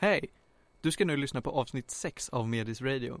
[0.00, 0.30] Hej!
[0.80, 3.20] Du ska nu lyssna på avsnitt 6 av Medis Radio.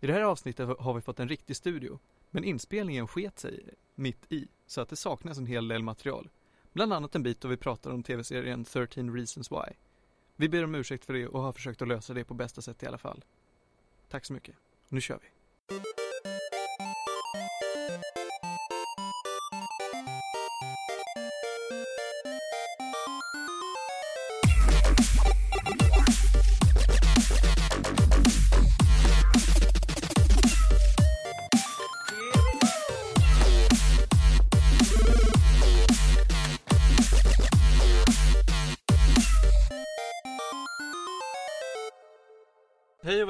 [0.00, 1.98] I det här avsnittet har vi fått en riktig studio,
[2.30, 6.28] men inspelningen sket sig mitt i, så att det saknas en hel del material.
[6.72, 9.74] Bland annat en bit då vi pratar om tv-serien 13 Reasons Why.
[10.36, 12.82] Vi ber om ursäkt för det och har försökt att lösa det på bästa sätt
[12.82, 13.24] i alla fall.
[14.08, 14.54] Tack så mycket.
[14.88, 16.05] Nu kör vi.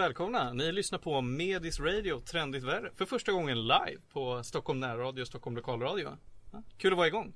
[0.06, 0.52] Välkomna!
[0.52, 5.26] Ni lyssnar på Medis Radio, trendigt värre, för första gången live på Stockholm närradio och
[5.26, 6.16] Stockholm lokalradio.
[6.52, 7.34] Ja, kul att vara igång!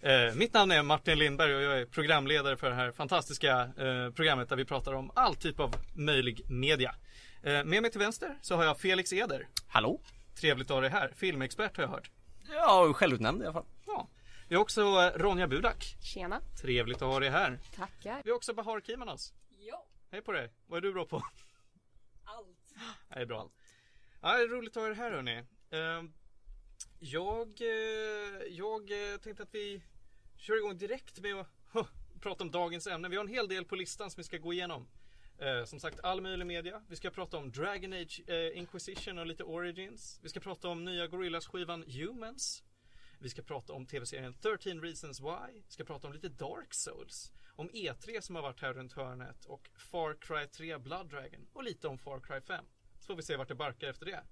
[0.00, 4.10] Eh, mitt namn är Martin Lindberg och jag är programledare för det här fantastiska eh,
[4.10, 6.94] programmet där vi pratar om all typ av möjlig media.
[7.42, 9.48] Eh, med mig till vänster så har jag Felix Eder.
[9.66, 10.00] Hallå?
[10.40, 11.12] Trevligt att ha dig här.
[11.16, 12.10] Filmexpert har jag hört.
[12.54, 13.66] Ja, självutnämnd i alla fall.
[13.86, 14.08] Ja.
[14.48, 15.96] Vi har också eh, Ronja Budak.
[16.00, 16.40] Tjena.
[16.62, 17.58] Trevligt att ha dig här.
[17.76, 18.22] Tackar.
[18.24, 19.32] Vi har också Bahar Kimanos.
[19.58, 20.50] Ja, Hej på dig.
[20.66, 21.22] Vad är du bra på?
[23.08, 23.50] Det är bra.
[24.20, 25.44] Ja, det är roligt att ha er här hörni.
[25.70, 26.12] Ehm,
[26.98, 29.82] jag, eh, jag eh, tänkte att vi
[30.36, 31.48] kör igång direkt med att
[32.20, 33.08] prata om dagens ämne.
[33.08, 34.88] Vi har en hel del på listan som vi ska gå igenom.
[35.38, 36.82] Eh, Som sagt, all möjlig media.
[36.88, 40.20] Vi ska prata om Dragon Age eh, Inquisition och lite Origins.
[40.22, 42.62] Vi ska prata om nya Gorillas-skivan Humans.
[43.18, 45.52] Vi ska prata om tv-serien 13 Reasons Why.
[45.66, 47.32] Vi ska prata om lite Dark Souls.
[47.58, 51.48] Om E3 som har varit här runt hörnet och Far Cry 3 Blood Dragon.
[51.52, 52.64] Och lite om Far Cry 5.
[53.00, 54.24] Så får vi se vart det barkar efter det.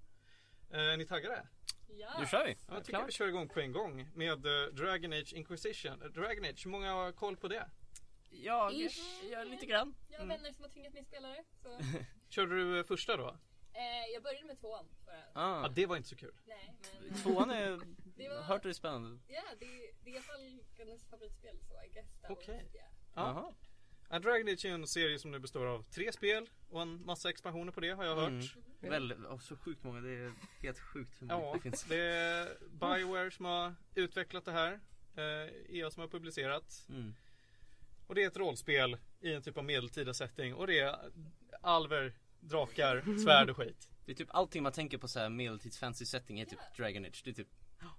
[0.70, 1.46] Eh, Är ni taggade?
[1.88, 2.16] Ja.
[2.20, 2.50] Nu kör vi.
[2.68, 6.02] Ja, jag tycker vi kör igång på en gång med eh, Dragon Age Inquisition.
[6.02, 7.70] Eh, Dragon Age, hur många har koll på det?
[8.30, 9.22] Jag, Ish.
[9.30, 9.94] jag lite grann.
[10.08, 11.44] Jag har vänner som har tvingat mig spela det.
[11.62, 11.78] Så.
[12.28, 13.28] Körde du eh, första då?
[13.74, 14.86] Eh, jag började med tvåan.
[15.06, 15.16] Bara.
[15.16, 15.68] Ja, Ah.
[15.68, 16.34] det var inte så kul.
[16.46, 16.74] Nej,
[17.08, 17.14] men...
[17.22, 17.80] Tvåan är,
[18.16, 19.18] Det var- hört det är spännande.
[19.28, 19.66] Ja, det,
[20.04, 22.62] det är i alla fall Gunners favoritspel så I guess that Okej.
[22.64, 22.88] was, yeah.
[23.16, 23.28] Ja.
[23.28, 23.52] Jaha.
[24.10, 27.30] Ja, Dragon Age är en serie som nu består av tre spel och en massa
[27.30, 28.30] expansioner på det har jag hört.
[28.30, 28.90] Mm.
[28.90, 30.00] Väldigt, oh, så sjukt många.
[30.00, 30.32] Det är
[30.62, 31.84] helt sjukt hur många Ja, det finns.
[31.84, 34.80] det är Bioware som har utvecklat det här.
[35.16, 36.86] Eh, EA som har publicerat.
[36.88, 37.14] Mm.
[38.06, 40.54] Och det är ett rollspel i en typ av medeltida setting.
[40.54, 40.96] Och det är
[41.60, 43.88] alver, drakar, svärd och skit.
[44.04, 47.04] Det är typ allting man tänker på så här medeltids fancy setting är typ Dragon
[47.04, 47.22] Age.
[47.24, 47.48] Det är typ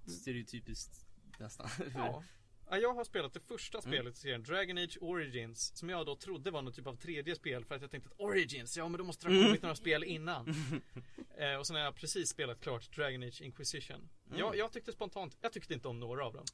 [0.07, 1.07] stereotypiskt
[1.39, 1.69] nästan.
[1.95, 2.23] Ja.
[2.69, 3.91] Ja, jag har spelat det första Mm.
[3.91, 7.35] spelet i serien, Dragon Age Origins, som jag då trodde var någon typ av tredje
[7.35, 9.47] spel för att jag tänkte att Origins, ja men då måste det ha Mm.
[9.47, 10.47] kommit några spel innan.
[11.37, 14.09] eh, och sen har jag precis spelat klart Dragon Age Inquisition.
[14.35, 16.45] Jag, jag tyckte spontant, jag tyckte inte om några av dem.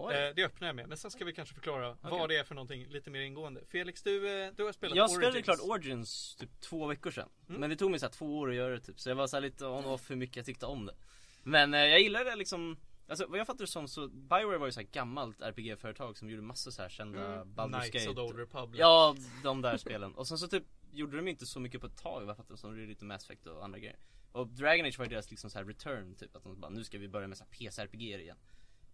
[0.00, 0.28] Mm.
[0.28, 2.28] Eh, det öppnar jag med, men sen ska vi kanske förklara vad Okej.
[2.28, 3.64] det är för någonting lite mer ingående.
[3.68, 5.44] Felix, du, eh, du har spelat Jag spelade Origins.
[5.44, 7.28] klart Origins typ två veckor sedan.
[7.48, 7.60] Mm.
[7.60, 9.00] Men det tog mig så här två år att göra det typ.
[9.00, 10.94] Så jag var så här lite on off hur mycket jag tyckte om det.
[11.42, 12.76] Men eh, jag gillade det liksom
[13.08, 16.30] Alltså vad jag fattar det som så Bioware var ju så här gammalt RPG-företag som
[16.30, 17.54] gjorde massa så här kända Mm.
[17.54, 18.80] Baldur's Knights Gate of the Old Republic.
[18.80, 20.14] Ja, de där spelen.
[20.14, 22.54] Och sen så typ gjorde de inte så mycket på ett tag vad jag fattar
[22.54, 22.76] det som.
[22.76, 23.98] Det lite Mass Effect och andra grejer.
[24.32, 26.36] Och Dragon Age var ju deras liksom så här return typ.
[26.36, 28.38] Att de bara, nu ska vi börja med så här PC-RPG igen.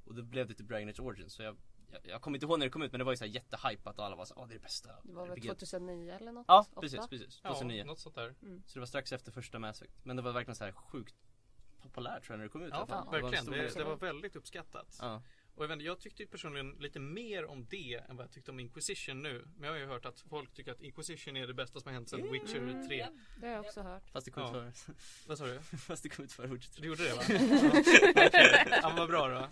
[0.05, 1.35] Och då blev det typ Dragon Age Origins.
[1.35, 1.57] Så jag,
[1.93, 3.33] jag, jag kommer inte ihåg när det kom ut men det var ju så här
[3.33, 5.47] jättehypat och alla var så åh det är det bästa Det var väl RPG.
[5.49, 6.45] 2009 eller något?
[6.49, 7.41] Ja, precis, precis.
[7.43, 7.85] Ja, 2009.
[7.85, 8.35] något sånt där.
[8.67, 10.05] Så det var strax efter första Mass Effect.
[10.05, 11.15] Men det var verkligen så här sjukt
[11.89, 12.71] populärt tror jag när det kom ut.
[12.73, 13.45] Ja, en verkligen.
[13.47, 14.99] Det, det var väldigt uppskattat.
[15.01, 15.23] Ja.
[15.57, 18.61] Och jag, vet, jag tyckte personligen lite mer om det än vad jag tyckte om
[18.61, 19.45] Inquisition nu.
[19.57, 21.95] Men jag har ju hört att folk tycker att Inquisition är det bästa som har
[21.95, 22.97] hänt sedan Witcher 3.
[22.99, 23.07] Ja.
[23.41, 24.03] Det har jag också hört.
[24.13, 24.49] Fast det kom Ja.
[24.69, 24.95] ut före.
[25.27, 25.61] Vad sa du?
[25.79, 26.83] Fast det kom ut före Witcher 3.
[26.83, 27.23] Du gjorde det va?
[28.83, 28.89] Ja.
[28.89, 29.49] Men vad bra då.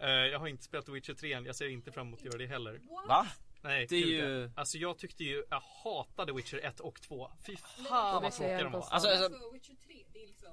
[0.00, 2.38] Eh, jag har inte spelat Witcher 3 än, jag ser inte fram emot att göra
[2.38, 2.72] det heller.
[2.72, 3.08] What?
[3.08, 3.26] Va?
[3.62, 4.50] Nej, Det är ju- ja.
[4.56, 7.30] Alltså jag tyckte ju, jag hatade Witcher 1 och 2.
[7.46, 8.70] Fy fan det vad tråkiga de var.
[8.70, 9.04] konstant.
[9.04, 9.40] Alltså, Alltså,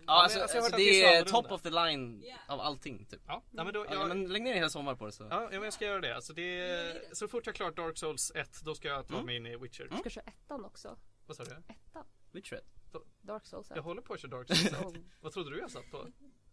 [0.07, 2.35] Ja alltså, alltså, alltså det det är top of the line Ja.
[2.47, 3.21] av allting typ.
[3.27, 5.23] Ja, nej, men då, Ja, jag, men lägg ner en hel sommar på det så.
[5.23, 6.15] Ja, ja, men jag ska göra det.
[6.15, 9.25] Alltså det är, så fort jag klarat Dark Souls 1 då ska jag ta Mm.
[9.25, 9.87] mig in i Witcher.
[9.91, 10.97] Du ska köra ettan också.
[11.25, 11.51] Vad sa du?
[11.51, 12.05] Ettan.
[12.31, 12.63] Witcher 1.
[13.21, 13.75] Dark Souls 1.
[13.77, 14.73] Jag håller på att köra Dark Souls 1.
[14.85, 15.97] Oh, Vad trodde du jag satt på?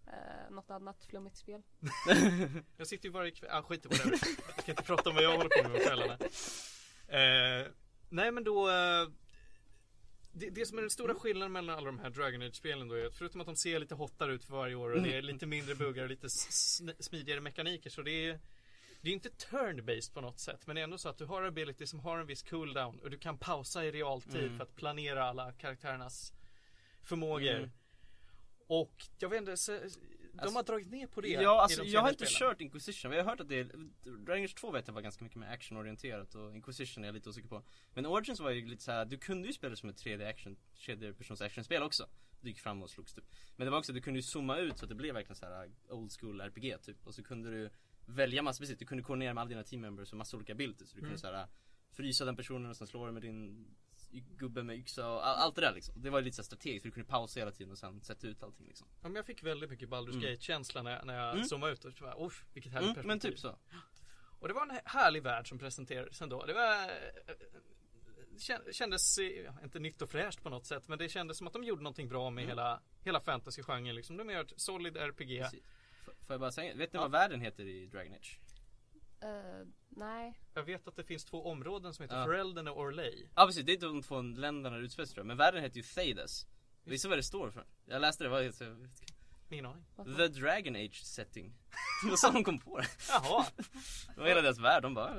[0.07, 1.63] eh, något annat flummigt spel.
[2.77, 3.99] Jag sitter ju varje kväll, ah, skit i vad.
[4.57, 6.19] Jag kan inte prata om vad jag håller på med på kvällarna.
[7.09, 7.67] Eh,
[8.09, 9.09] nej men då eh,
[10.33, 13.07] det, det som är den stora skillnaden mellan alla de här Dragon Age-spelen då är
[13.07, 15.47] att förutom att de ser lite hottare ut för varje år och det är lite
[15.47, 16.31] mindre buggar och lite
[17.01, 18.41] smidigare mekaniker så det är
[19.03, 21.43] det är inte turn-based på något sätt men det är ändå så att du har
[21.43, 24.57] ability som har en viss cooldown och du kan pausa i realtid Mm.
[24.57, 26.33] för att planera alla karaktärernas
[27.03, 27.57] förmågor.
[27.57, 27.71] Mm.
[28.67, 29.57] Och jag vet inte,
[30.43, 32.51] Alltså- har dragit ner på det Ja, alltså de jag har inte spelen.
[32.51, 33.65] kört Inquisition, men jag har hört att det är,
[34.25, 37.29] Dragon Age 2 vet jag var ganska mycket mer actionorienterat och Inquisition är jag lite
[37.29, 37.63] osäker på.
[37.95, 40.29] Men Origins var ju lite så här, du kunde ju spela det som ett 3D
[40.29, 42.07] action, tredjepersons actionspel också.
[42.41, 43.25] Du gick fram och slogs typ.
[43.57, 45.47] Men det var också, du kunde ju zooma ut så att det blev verkligen så
[45.47, 47.07] här old school RPG typ.
[47.07, 47.71] Och så kunde du
[48.07, 50.91] välja massor, precis, du kunde koordinera med alla dina team members och massa olika abilities.
[50.91, 51.19] Så du kunde Mm.
[51.19, 51.47] så här
[51.93, 53.75] frysa den personen och sen slå den med din
[54.11, 56.89] gubbe med yxa och all, allt det där liksom Det var lite så strategiskt för
[56.89, 59.43] du kunde pausa hela tiden och sen sätta ut allting liksom Ja, men jag fick
[59.43, 60.21] väldigt mycket Baldur's Mm.
[60.21, 61.45] Gate-känsla när, när jag Mm.
[61.45, 63.31] zoomade ut och så bara, "Oj, vilket härligt mm, Men perspektiv.
[63.31, 63.59] typ så
[64.41, 66.47] Och det var en härlig värld som presenterades ändå.
[66.47, 67.35] Det var eh,
[68.39, 69.19] kän- Kändes,
[69.63, 72.09] inte nytt och fräscht på något sätt men det kändes som att de gjorde någonting
[72.09, 72.49] bra med Mm.
[72.49, 74.17] hela, hela fantasy-genren liksom.
[74.17, 75.43] De gör ett solid RPG.
[75.43, 75.63] Precis.
[76.27, 77.01] Får jag bara säga, vet ni Ja.
[77.03, 78.41] vad världen heter i Dragon Age?
[79.23, 80.41] Eh, nej.
[80.55, 82.25] Jag vet att det finns två områden som heter Ja.
[82.25, 83.27] Ferelden och Orley.
[83.37, 85.83] Ja precis, det är de två länderna det utspelar sig jag, men världen heter ju
[85.83, 86.47] Thedas
[86.85, 87.67] Visst vad det står för?
[87.87, 88.89] Jag läste det, vad heter det?
[89.55, 90.17] Ingen aning.
[90.17, 91.53] The Dragon Age setting
[92.05, 93.47] Det var så de kom på det Jaha,
[94.15, 95.15] Det var hela deras värld, de bara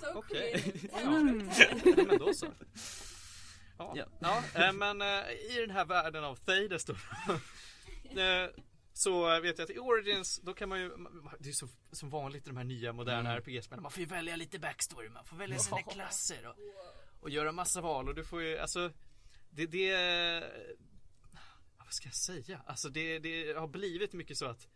[0.00, 0.52] So Okej.
[0.62, 1.00] creative.
[1.02, 1.50] Mm.
[1.96, 2.46] ja, men då så.
[3.78, 4.06] Ja, Ja.
[4.20, 4.42] ja.
[4.66, 6.94] eh, men eh, i den här världen av Thedas då.
[8.96, 10.88] Så vet jag att i Origins, då kan man ju,
[11.38, 13.42] det är så som vanligt i de här nya moderna Mm.
[13.42, 15.62] RPG-spelen, man får ju välja lite backstory, man får välja Ja.
[15.62, 16.54] sina klasser och,
[17.20, 18.90] och göra massa val och du får ju, alltså
[19.50, 19.90] Det, det
[21.78, 22.60] Vad ska jag säga?
[22.66, 24.68] Alltså det, det har blivit mycket så att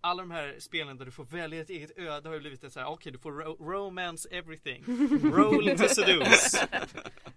[0.00, 2.72] alla de här spelen där du får välja ett eget öde har ju blivit ett
[2.72, 4.84] så här, okej du får ro- romance everything
[5.32, 6.68] Roll to seduce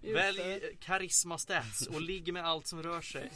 [0.00, 3.30] Välj karisma stats och ligg med allt som rör sig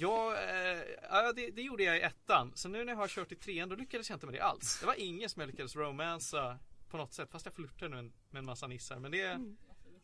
[0.00, 2.52] Ja, eh, ja det, det gjorde jag i ettan.
[2.54, 4.80] Så nu när jag har kört i trean då lyckades jag inte med det alls.
[4.80, 6.58] Det var ingen som jag lyckades romansa
[6.88, 7.30] på något sätt.
[7.30, 8.98] Fast jag flörtade nu med en massa nissar.
[8.98, 9.40] Men det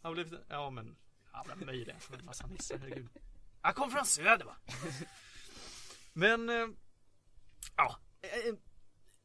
[0.03, 0.97] har blivit, ja men,
[1.33, 3.09] jävla möjliga med en massa nissar, herregud.
[3.63, 4.57] Jag kom från söder va.
[6.13, 6.67] Men, eh,
[7.77, 7.99] ja.
[8.23, 8.55] eh,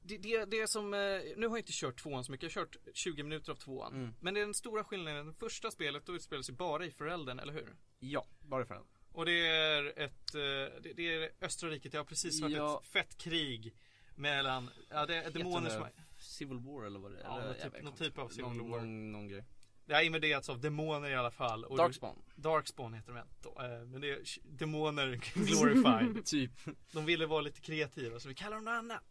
[0.04, 2.56] Det, det, det som, nu har jag inte kört tvåan så mycket.
[2.56, 3.94] Jag har kört 20 minuter av tvåan.
[3.94, 4.14] Mm.
[4.20, 5.28] Men det är den stora skillnaden.
[5.28, 7.76] Det första spelet då utspelar sig bara i föräldern, eller hur?
[8.00, 8.84] Ja, bara för den
[9.14, 12.80] Och det är ett, eh, det, det är östra riket, det har precis varit Ja.
[12.84, 13.74] ett fett krig
[14.16, 15.86] mellan, ja det är demoner som
[16.18, 17.24] Civil War eller vad det är?
[17.24, 18.80] Ja, eller, typ- någon typ av Civil någon, War.
[18.80, 19.44] Någon, någon grej
[19.86, 21.66] det har invaderats av demoner i alla fall.
[21.66, 26.26] Och Darkspawn Du, Darkspawn heter de då, eh, men det är demoner glorified.
[26.26, 26.52] Typ
[26.92, 29.04] De ville vara lite kreativa så vi kallar dem något annat.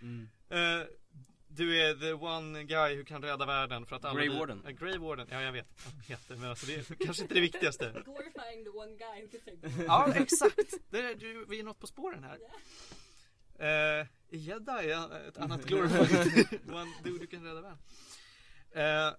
[0.00, 0.28] mm.
[1.52, 4.64] Du är the one guy who kan rädda världen för att alla Grey vi- Warden.
[4.66, 7.34] Eh, Grey Warden, ja jag vet vad de heter men alltså det är kanske inte
[7.34, 7.84] det viktigaste.
[8.04, 10.74] Glorifying the one guy who can save the Ja, exakt.
[10.90, 12.38] Det är, du, vi är något på spåren här.
[14.00, 17.78] Eh, Gädda är ett annat glorified one dude du kan rädda världen.
[18.72, 19.14] Eh,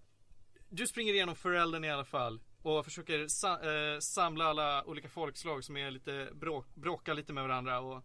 [0.70, 5.64] du springer igenom föräldern i alla fall och försöker sa, eh, samla alla olika folkslag
[5.64, 8.04] som är lite bråk, bråkar lite med varandra och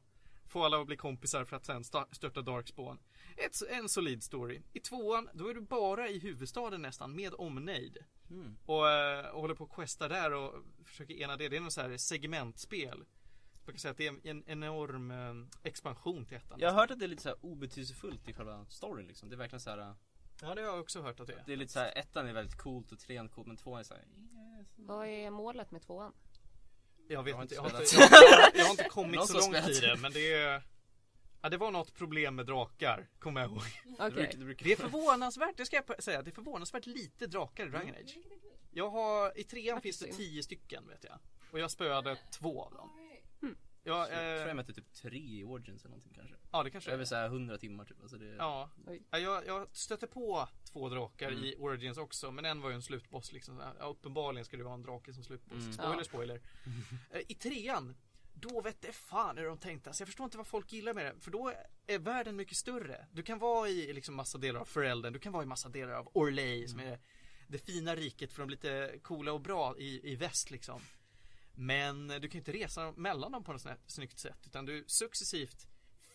[0.48, 2.98] få alla att bli kompisar för att sen störta Darkspawn.
[3.36, 4.62] Ett, en solid story.
[4.72, 7.98] I tvåan, då är du bara i huvudstaden nästan med omnejd.
[8.30, 8.56] Mm.
[8.66, 10.54] Och, eh, och håller på att questa där och
[10.84, 11.48] försöker ena det.
[11.48, 13.04] Det är något så här segmentspel.
[13.64, 16.60] Man kan säga att det är en, en enorm eh, expansion till ettan.
[16.60, 19.34] Jag har hört att det är lite så här obetydelsefullt i själva storyn liksom Det
[19.34, 19.94] är verkligen så här.
[20.42, 21.42] Ja det har jag också hört att det är.
[21.46, 23.84] Det är lite så här, ettan är väldigt coolt och trean coolt men tvåan är
[23.84, 24.04] så här.
[24.76, 26.12] Vad är målet med tvåan?
[27.08, 27.96] Jag vet Jag inte, jag har inte,
[28.54, 30.62] jag, har inte kommit så långt i det men det är
[31.42, 33.62] Ja det var något problem med drakar, kommer jag ihåg.
[33.84, 34.10] Det Okej.
[34.10, 37.66] brukar, det brukar Det är förvånansvärt, det ska jag säga, det är förvånansvärt lite drakar
[37.66, 38.18] i Dragon Age.
[38.70, 41.18] Jag har, i trean finns det tio stycken vet jag.
[41.50, 42.90] Och jag spöade två av dem.
[42.98, 43.58] Alright.
[43.82, 46.70] Jag, Jag tror eh, jag mötte typ tre i Origins eller någonting kanske ja det
[46.70, 47.06] kanske Över är.
[47.06, 48.34] såhär 100 timmar typ alltså det.
[48.38, 48.70] Ja,
[49.10, 51.44] Jag, jag stötte på två drakar Mm.
[51.44, 53.62] i Origins också men en var ju en slutboss liksom.
[53.78, 55.58] Ja, uppenbarligen ska det vara en drake som slutboss.
[55.58, 55.72] Mm.
[55.72, 56.04] Spoiler Ja.
[56.04, 56.40] spoiler.
[57.10, 57.96] Eh, I trean
[58.40, 59.90] då vet det fan hur de tänkte.
[59.90, 61.20] Alltså jag förstår inte vad folk gillar med det.
[61.20, 61.52] För då
[61.86, 63.06] är världen mycket större.
[63.12, 65.12] Du kan vara i liksom massa delar av föräldern.
[65.12, 67.00] Du kan vara i massa delar av Orley som är
[67.48, 70.80] det fina riket för de lite coola och bra i, i väst liksom.
[71.54, 74.38] Men du kan inte resa mellan dem på något sånt snyggt sätt.
[74.46, 75.66] Utan du successivt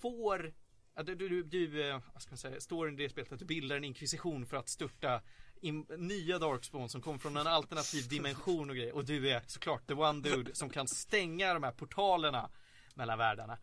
[0.01, 0.53] får
[0.95, 3.45] du, du, du, du eh, vad ska man säga, står i det spelet att du
[3.45, 5.21] bildar en inkvisition för att störta
[5.61, 8.95] in, nya Darkspawn som kommer från en alternativ dimension och grejer.
[8.95, 12.49] Och du är såklart the one dude som kan stänga de här portalerna
[12.95, 13.57] mellan världarna.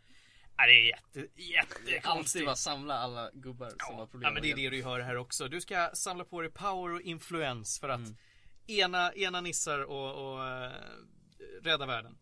[0.56, 2.46] Ja, det är jätte, Alltid jättekonstigt.
[2.46, 5.00] bara samla alla gubbar som har Ja, problem ja men det är det du hör
[5.00, 5.48] här också.
[5.48, 8.16] Du ska samla på dig power och influens för att Mm.
[8.66, 10.72] ena, ena nissar och, och eh,
[11.62, 12.18] rädda världen.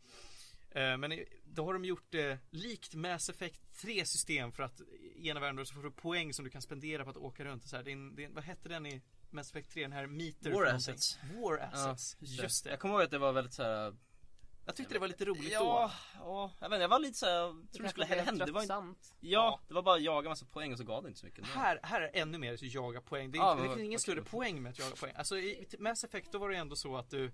[0.71, 1.13] Eh, men
[1.45, 4.81] då har de gjort det likt Mass Effect 3 system för att
[5.23, 7.69] ena världen så får du poäng som du kan spendera på att åka runt och
[7.71, 7.89] så här.
[7.89, 9.83] Är, en- vad hette den i Mass Effect 3?
[9.83, 11.19] Den här meter War assets.
[11.35, 12.17] War Ja, assets.
[12.21, 12.43] just det.
[12.43, 12.71] just det.
[12.71, 13.97] Jag kommer ihåg att det var väldigt så här
[14.67, 17.33] Jag tyckte det var lite roligt Ja, ja, jag vet inte, jag var lite såhär,
[17.33, 18.47] jag tror det skulle hända.
[18.47, 18.85] Det var inte,
[19.21, 21.45] ja, det var bara jaga massa poäng och så gav det inte så mycket.
[21.45, 21.51] då.
[21.61, 23.31] Här, här är ännu mer så jaga poäng.
[23.31, 25.13] Det, är Ja, det vad- finns ingen större poäng med att jaga poäng.
[25.17, 27.33] Alltså i Mass Effect då var det ändå så att du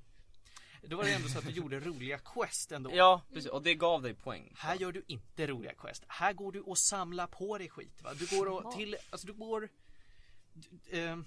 [0.85, 2.91] Då var det ändå så att du gjorde roliga quest ändå.
[2.95, 4.53] Ja, precis, och det gav dig poäng.
[4.59, 6.05] Här gör du inte roliga quest.
[6.09, 8.15] Här går du och samlar på dig skit va.
[8.15, 9.69] Du går och till, alltså du går
[10.53, 11.27] du, ehm,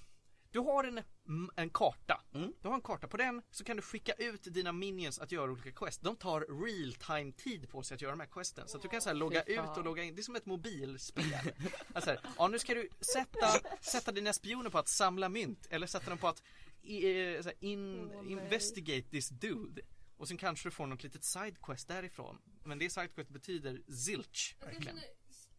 [0.55, 2.21] du har en, mm, en karta.
[2.33, 2.53] Mm.
[2.61, 3.07] Du har en karta.
[3.07, 6.01] På den så kan du skicka ut dina minions att göra olika quest.
[6.01, 8.67] De tar real time tid på sig att göra de här questen.
[8.67, 10.15] Så att du kan så här logga ut och logga in.
[10.15, 11.23] Det är som ett mobilspel.
[11.93, 13.47] alltså, här, ja nu ska du sätta,
[13.81, 15.67] sätta dina spioner på att samla mynt.
[15.69, 16.43] Eller sätta dem på att
[16.81, 18.31] i, eh, så här, in, nej.
[18.31, 19.81] investigate this dude.
[20.17, 22.41] Och sen kanske du får något litet sidequest därifrån.
[22.63, 24.55] Men det sidequest betyder zilch.
[24.59, 24.99] Verkligen.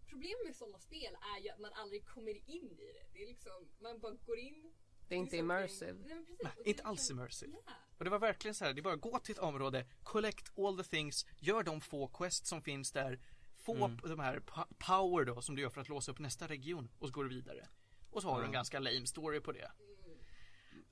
[0.07, 3.07] problemet med sådana spel är ju att man aldrig kommer in i det.
[3.13, 4.73] Det är liksom, man bara går in.
[5.09, 5.93] Det är inte immersive.
[5.93, 6.41] Nej, precis.
[6.43, 7.53] Nej, inte är alls immersive.
[7.67, 7.73] Ja.
[7.99, 10.77] Och det var verkligen så här, det är bara gå till ett område, collect all
[10.77, 13.21] the things, gör de få quest som finns där,
[13.57, 13.99] få Mm.
[14.05, 17.09] de här po- power då som du gör för att låsa upp nästa region och
[17.09, 17.69] så går du vidare.
[18.11, 19.71] Och så har du en ganska lame story på det.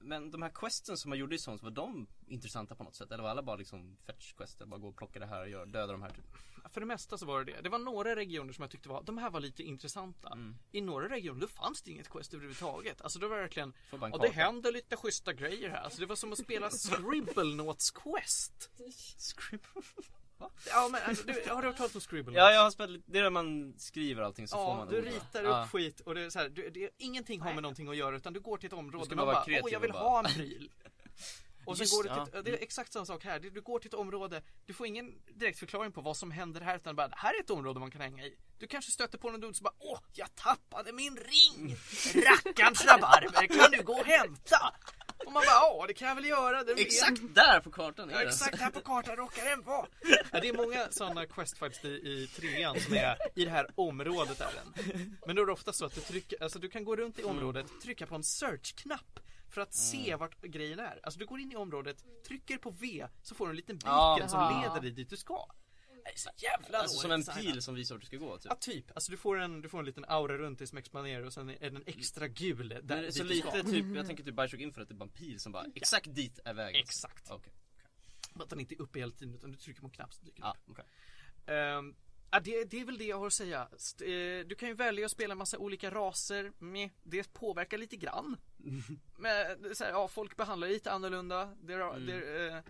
[0.04, 3.12] Men de här questen som man gjorde i sånt, var de intressanta på något sätt?
[3.12, 5.66] Eller var alla bara liksom fetch quester, bara gå och plocka det här och göra,
[5.66, 6.24] döda de här typ?
[6.70, 7.60] För det mesta så var det det.
[7.60, 10.28] Det var några regioner som jag tyckte var, de här var lite intressanta.
[10.28, 10.56] Mm.
[10.72, 13.00] I några regioner då fanns det inget quest överhuvudtaget.
[13.02, 15.82] Alltså det var verkligen, och det händer lite schyssta grejer här.
[15.82, 18.70] Alltså det var som att spela Scribblenauts quest.
[19.16, 19.82] Scribble.
[20.66, 22.36] Ja men alltså, du, har du hört talas om Scribblenauts?
[22.36, 25.00] Ja, jag har spelat det är där man skriver allting så får Ja, man du
[25.02, 25.62] ritar Ja.
[25.64, 28.16] upp skit och det är så här, du, det, ingenting har med någonting att göra
[28.16, 30.24] utan du går till ett område och man bara, åh jag vill bara- ha en
[30.34, 30.70] pryl.
[31.66, 32.42] Och sen Just, går du till, ja.
[32.42, 35.58] det är exakt samma sak här, Du- går till ett område, du får ingen direkt
[35.58, 38.24] förklaring på vad som händer här utan bara, här är ett område man kan hänga
[38.24, 38.36] i.
[38.58, 41.76] Du kanske stöter på någon dude som bara, åh jag tappade min ring!
[42.14, 44.74] Rackarns rabarber, kan du gå och hämta?
[45.26, 46.60] Och man bara, ja det kan jag väl göra.
[46.76, 48.24] Exakt där på kartan är Ja, det.
[48.26, 49.86] exakt här på kartan råkar den vara.
[50.32, 54.40] Ja, det är många sådana quest i, i trean som är i det här området
[54.40, 54.74] är den.
[55.26, 57.24] Men då är det ofta så att du trycker, alltså du kan gå runt i
[57.24, 61.00] området, trycka på en search-knapp för att se vart grejen är.
[61.02, 64.18] Alltså du går in i området, trycker på V så får du en liten beacon
[64.20, 64.28] Ja.
[64.28, 65.46] som leder dig dit du ska.
[66.04, 68.46] Är så jävla Alltså som en pil som visar vart du ska gå typ.
[68.50, 71.22] Ja typ, alltså du får en, du får en liten aura runt dig som expanderar
[71.24, 73.54] och sen är den extra gul där Men dit så du ska.
[73.54, 76.14] lite typ, jag tänker typ Bioshock Infinite, det är bara en pil som bara, exakt
[76.14, 76.80] dit är vägen.
[76.82, 77.30] Exakt.
[77.30, 77.52] Okej.
[78.34, 80.42] Att den inte är uppe hela tiden utan du trycker på en knapp så dyker
[80.42, 80.84] den Ja, okej.
[81.46, 81.94] Ehm,
[82.30, 83.68] ja, det, det är väl det jag har att säga.
[83.76, 84.04] St-
[84.38, 86.52] eh, du kan ju välja att spela en massa olika raser.
[86.58, 88.36] Meh, det påverkar lite grann.
[89.18, 91.54] Men det är så här, ja, folk behandlar lite annorlunda.
[91.62, 92.06] Det är, Mm.
[92.06, 92.62] det är, eh,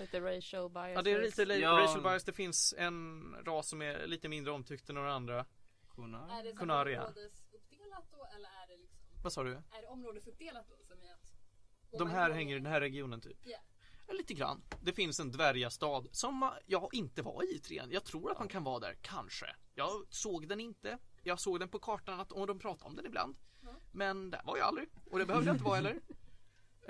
[0.00, 0.90] Lite racial bias.
[0.94, 1.70] ja, det är lite Ja.
[1.78, 2.24] racial bias.
[2.24, 5.46] Det finns en ras som är lite mindre omtyckt än några andra.
[5.88, 6.38] Konar.
[6.38, 9.50] Är det områdesuppdelat då eller är det liksom Vad sa du?
[9.52, 13.38] Är det områdesuppdelat då som i att De här hänger i den här regionen typ.
[13.44, 13.58] Ja.
[14.06, 14.62] Ja, lite grann.
[14.82, 17.90] Det finns en dvärgastad som jag inte var i trean.
[17.90, 19.46] Jag tror att man kan vara där, kanske.
[19.74, 20.98] Jag såg den inte.
[21.22, 23.36] Jag såg den på kartan att, och de pratade om den ibland.
[23.62, 23.68] Ja.
[23.92, 24.88] Men där var jag aldrig.
[25.10, 26.00] Och det behövde jag inte vara heller.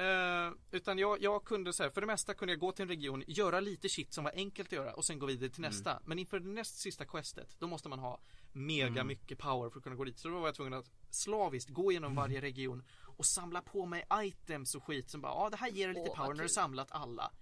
[0.00, 2.88] Eh, utan jag, jag kunde så här, för det mesta kunde jag gå till en
[2.88, 6.02] region, göra lite shit som var enkelt att göra och sen gå vidare till nästa.
[6.04, 8.20] Men inför det näst sista questet, då måste man ha
[8.52, 9.06] mega Mm.
[9.06, 10.18] mycket power för att kunna gå dit.
[10.18, 12.82] Så då var jag tvungen att slaviskt gå igenom varje region
[13.16, 16.16] och samla på mig items och skit som bara, ja det här ger lite vad
[16.16, 17.32] power när du samlat alla.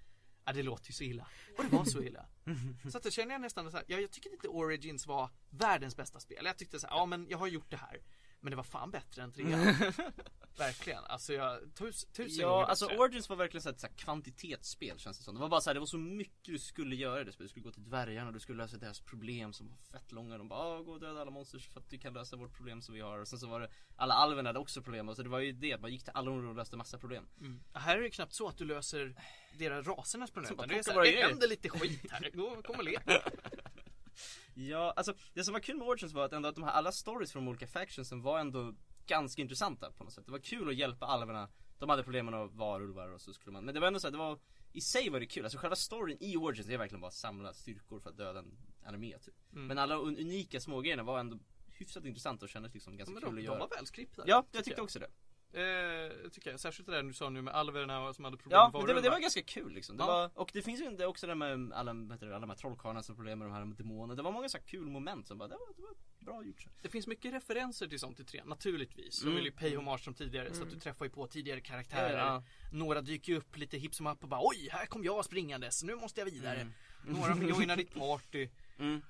[0.45, 1.27] Ja det låter ju så illa.
[1.59, 2.27] Och det var så illa.
[2.93, 5.97] Så att då känner jag nästan så här, ja, jag tycker inte Origins var världens
[5.97, 6.45] bästa spel.
[6.45, 8.00] Jag tyckte så här, ja men jag har gjort det här.
[8.40, 9.75] Men det var fan bättre än trean.
[10.59, 11.04] Verkligen.
[11.04, 12.99] Alltså jag, tus, tusen Ja, alltså bättre.
[12.99, 15.35] Origins var verkligen så här ett så här kvantitetsspel känns det som.
[15.35, 17.49] Det var bara så här, det var så mycket du skulle göra i det spelet.
[17.49, 20.38] Du skulle gå till dvärgarna, du skulle lösa deras problem som var fett långa.
[20.38, 22.83] De bara, "Ah, gå och döda alla monsters för att du kan lösa vårt problem
[22.83, 23.18] som vi har.
[23.18, 25.14] Och sen så var det, alla alverna hade också problem.
[25.14, 27.26] Så det var ju det, man gick till alla områden och löste massa problem.
[27.40, 27.61] Mm.
[27.73, 29.14] Här är det knappt så att du löser
[29.59, 30.52] deras rasernas problem.
[30.52, 32.30] Utan Det, är så plocka här, bara det händer lite skit här.
[32.35, 32.99] Gå, kom och le.
[34.55, 36.93] Ja, alltså det som var kul med Origins var att ändå att de här alla
[36.93, 38.75] stories från de olika factionsen var ändå
[39.07, 40.27] ganska intressanta på något sätt.
[40.27, 41.49] Det var kul att hjälpa alverna.
[41.79, 44.07] De hade problem med att varulvar och så skulle man, men det var ändå så
[44.07, 44.39] här, det var
[44.73, 47.15] i sig var det kul, alltså själva storyn i Origins det är verkligen bara att
[47.15, 49.35] samla styrkor för att döda en armé typ.
[49.53, 49.67] Mm.
[49.67, 53.31] Men alla un- unika smågrejerna var ändå hyfsat intressanta och kändes liksom ganska Men kul
[53.31, 53.59] de, att de göra.
[53.59, 54.31] var välskriptade.
[54.31, 55.09] Ja, jag tyckte också det.
[55.52, 56.61] Eh, tycker jag.
[56.61, 58.87] Särskilt det där du sa nu med alverna som hade problem Ja, med men det,
[58.87, 59.11] var- det varulvar.
[59.11, 59.97] var ganska kul liksom.
[59.97, 60.07] Det Ja.
[60.07, 62.57] var, och det finns ju inte också det med alla, heter det, alla de här
[62.57, 64.14] trollkarlarna som har problem med de här demonerna.
[64.14, 66.61] Det var många så kul moment som bara, det var, det var bra gjort.
[66.62, 66.69] Så.
[66.83, 69.19] Det finns mycket referenser till sånt i trean, naturligtvis.
[69.21, 69.37] De Mm.
[69.37, 72.19] vill ju pay homage som tidigare, så att du träffar ju på tidigare karaktärer.
[72.19, 72.43] Ja.
[72.73, 75.83] Några dyker ju upp lite hipp som happ och bara oj, här kom jag springandes,
[75.83, 76.61] nu måste jag vidare.
[76.61, 76.73] Mm.
[77.07, 78.49] Några joinar ditt party.
[78.78, 79.02] Mm.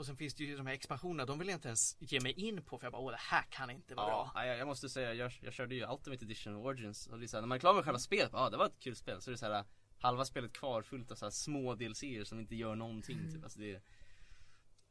[0.00, 2.32] Och sen finns det ju de här expansionerna, de vill jag inte ens ge mig
[2.32, 4.46] in på för jag bara åh det här kan inte vara Ja, bra.
[4.46, 7.36] jag, jag måste säga, jag, jag körde ju Ultimate Edition Origins och det är så
[7.36, 9.20] här, när man är klar med själva spelet, ja ah, det var ett kul spel,
[9.20, 9.64] så är det så här
[9.98, 13.42] halva spelet kvar fullt av så här små DLCer som inte gör någonting typ.
[13.44, 13.82] Alltså det, är-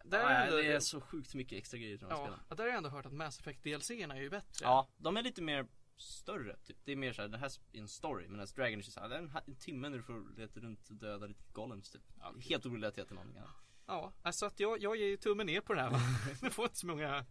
[0.04, 2.40] Där är ändå, det är så sjukt mycket extra grejer här ja, spelen.
[2.50, 4.66] ja, där har jag ändå hört att Mass Effect DLCerna är ju bättre.
[4.66, 6.78] Ja, de är lite mer större typ.
[6.86, 9.20] Det är mer såhär, det här är en story medan Dragon är såhär, det är
[9.20, 12.02] en, en timme när du får leta runt och döda lite golems typ.
[12.20, 13.52] Ja, Helt orelaterat till någonting annat.
[13.90, 16.00] Ja, alltså att jag, jag ger ju tummen ner på det här va.
[16.42, 17.26] Den får inte så många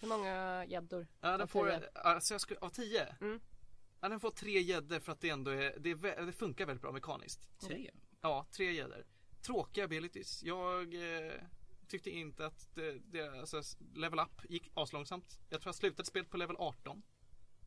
[0.00, 1.06] Hur många gäddor?
[1.20, 1.90] Ja den får, tio?
[1.94, 3.16] alltså jag skulle, av tio?
[3.20, 3.40] Mm.
[4.00, 6.82] Ja den får tre gäddor för att det ändå är, det, är, det funkar väldigt
[6.82, 7.90] bra mekaniskt Tre?
[8.20, 9.06] Ja, tre gäddor
[9.42, 11.32] Tråkiga abilities Jag eh,
[11.88, 13.62] tyckte inte att det, det, alltså,
[13.94, 17.02] level up gick aslångsamt Jag tror jag slutade spelet på level 18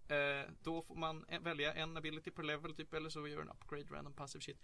[0.07, 3.95] eh, Då får man välja en ability per level typ eller så gör en upgrade
[3.95, 4.61] random passive shit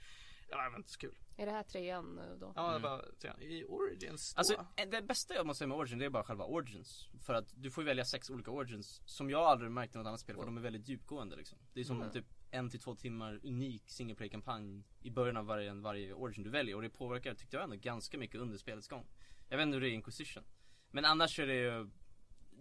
[0.52, 2.54] Ja, det var inte så kul Är det här trean nu då?
[2.56, 2.82] Ja, Mm.
[2.82, 6.00] det var tre- i Origins då, Alltså eh, det bästa jag måste säga med Origin
[6.00, 7.10] det är bara själva Origins.
[7.26, 10.20] För att du får välja sex olika Origins som jag aldrig märkt i något annat
[10.20, 11.58] spel för de är väldigt djupgående liksom.
[11.74, 12.12] Det är som Mm.
[12.12, 16.44] typ en till två timmar unik single play kampanj i början av varje, varje Origin
[16.44, 19.08] du väljer och det påverkar tyckte jag ändå ganska mycket under spelets gång.
[19.50, 20.44] Jag vet inte hur det är i Inquisition.
[20.92, 21.90] Men annars är det ju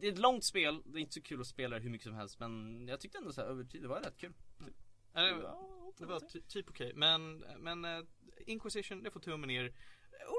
[0.00, 2.14] det är ett långt spel, det är inte så kul att spela hur mycket som
[2.14, 4.32] helst men jag tyckte ändå så här, över tid, det var rätt kul.
[4.59, 4.73] Det,
[5.12, 5.69] Ja,
[6.00, 8.00] det var ty, typ okej men, men eh,
[8.47, 9.73] Inquisition det får tummen ner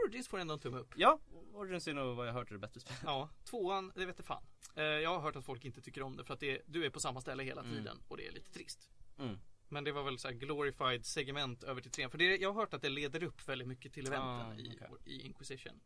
[0.05, 1.19] Origins får ändå en tumme upp Ja,
[1.53, 3.01] Origins är nog vad jag hört är det bättre spelet.
[3.05, 4.43] Ja, tvåan, det vet fan.
[4.75, 6.89] Eh, jag har hört att folk inte tycker om det för att det, du är
[6.89, 7.73] på samma ställe hela Mm.
[7.75, 8.89] tiden och det är lite trist.
[9.19, 9.39] Mm.
[9.69, 12.11] Men det var väl så glorified segment över till trean.
[12.11, 14.73] För det, jag har hört att det leder upp väldigt mycket till eventen Ah, i,
[14.75, 14.89] okej.
[15.05, 15.79] i Inquisition.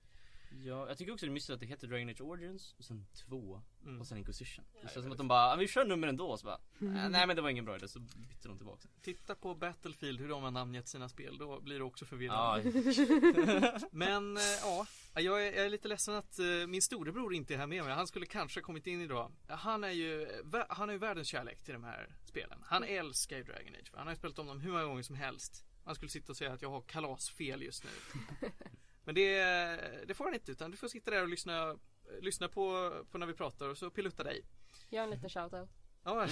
[0.63, 3.05] Ja, jag tycker också det är mysigt att det heter Dragon Age Origins och sen
[3.13, 4.01] två Mm.
[4.01, 4.65] och sen Inquisition.
[4.73, 6.55] Det Ja, känns som att de bara, "Ah, vi kör nummer ändå och så bara,
[6.55, 6.59] "Äh,
[7.09, 8.87] nej men det var ingen bra idé så bytte de tillbaka.
[9.01, 13.79] Titta på Battlefield hur de har namngett sina spel, då blir det också Ja, förvirrande.
[13.91, 14.85] Men eh, ja,
[15.15, 17.93] jag är, jag är lite ledsen att eh, min storebror inte är här med mig.
[17.93, 19.31] Han skulle kanske ha kommit in idag.
[19.47, 20.27] Han är ju,
[20.69, 22.59] han är ju världens kärlek till de här spelen.
[22.65, 23.91] Han älskar ju Dragon Age.
[23.93, 25.65] Han har ju spelat om dem hur många gånger som helst.
[25.85, 27.89] Han skulle sitta och säga att jag har kalasfel just nu.
[29.05, 29.37] Men det,
[30.07, 31.77] det får han inte utan du får sitta där och lyssna,
[32.21, 34.45] lyssna på, på när vi pratar och så pilutta dig.
[34.89, 35.69] Gör en liten shoutout.
[36.03, 36.27] Ja,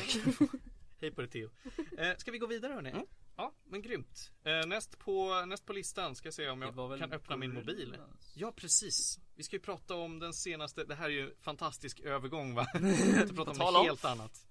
[1.02, 1.50] Hej på dig Theo.
[1.98, 2.90] Eh, ska vi gå vidare hörni?
[2.90, 3.06] Mm.
[3.36, 4.32] Ja, men grymt.
[4.44, 7.98] Eh, näst, på, näst på listan ska jag se om jag kan öppna min mobil.
[8.36, 9.20] Ja, precis.
[9.36, 12.68] Vi ska ju prata om den senaste, det här är ju en fantastisk övergång va?
[12.80, 14.48] Vi ska prata om något helt annat.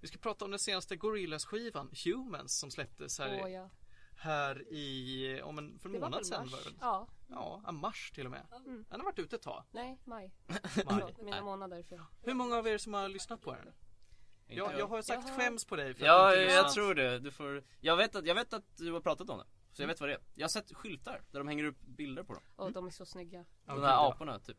[0.00, 3.70] Vi ska prata om den senaste Gorillaz skivan, Humans, som släpptes här, Åh ja.
[4.16, 6.76] här i, om en, för en Det var månad sedan var det?
[6.80, 7.08] Ja.
[7.28, 8.46] Ja, mars till och med.
[8.66, 8.84] Mm.
[8.90, 9.64] Den har varit ute ett tag.
[9.70, 10.32] Nej, maj.
[10.46, 10.60] Maj.
[10.88, 11.42] Förlåt, mina Nej.
[11.44, 12.00] månader för.
[12.22, 13.72] Hur många av er som har lyssnat på den?
[14.46, 15.36] Jag, jag har sagt Jaha.
[15.38, 16.72] skäms på dig för Ja, att jag lyssnat.
[16.72, 17.18] tror det.
[17.18, 19.44] Du får, jag vet att, jag vet att du har pratat om det.
[19.72, 20.20] Så jag vet vad det är.
[20.34, 22.42] Jag har sett skyltar där de hänger upp bilder på dem.
[22.56, 23.44] Och de är så snygga.
[23.64, 24.56] De där aporna typ.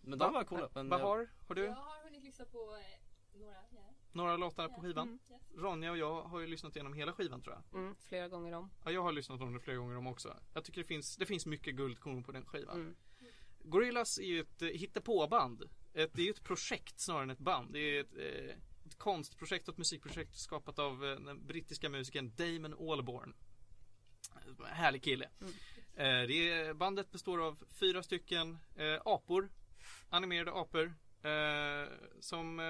[0.00, 0.68] Men de var coola.
[0.74, 3.93] Men Vad jag- har, har du Jag har hunnit lyssna på eh, några, ja.
[4.14, 5.08] Några låtar på skivan?
[5.08, 5.40] Mm.
[5.56, 7.80] Ronja och jag har ju lyssnat igenom hela skivan tror jag.
[7.80, 8.70] Mm, flera gånger om.
[8.84, 10.36] Ja, jag har lyssnat om det flera gånger om också.
[10.54, 12.80] Jag tycker det finns, det finns mycket guldkorn på den skivan.
[12.80, 12.94] Mm.
[13.64, 15.62] Gorillaz är ju ett eh, hittepåband.
[15.94, 17.72] Ett, det är ju ett projekt snarare än ett band.
[17.72, 22.32] Det är ett, eh, ett konstprojekt och ett musikprojekt skapat av eh, den brittiska musikern
[22.36, 23.34] Damon Albarn.
[24.36, 25.28] Eh, Härlig kille.
[25.40, 25.52] Mm.
[26.28, 28.58] Det är, bandet består av fyra stycken
[29.04, 29.48] apor.
[30.08, 30.94] Animerade apor.
[32.20, 32.60] Som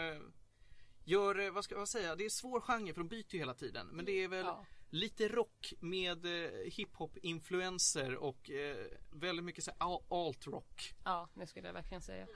[1.04, 3.54] gör, eh, vad ska jag säga, det är svår genre för de byter ju hela
[3.54, 3.86] tiden.
[3.86, 4.64] Men det är väl Ja.
[4.90, 9.70] lite rock med eh, hiphop-influenser och eh, väldigt mycket så
[10.08, 10.94] alt-rock.
[11.04, 12.26] ja, det skulle jag verkligen säga.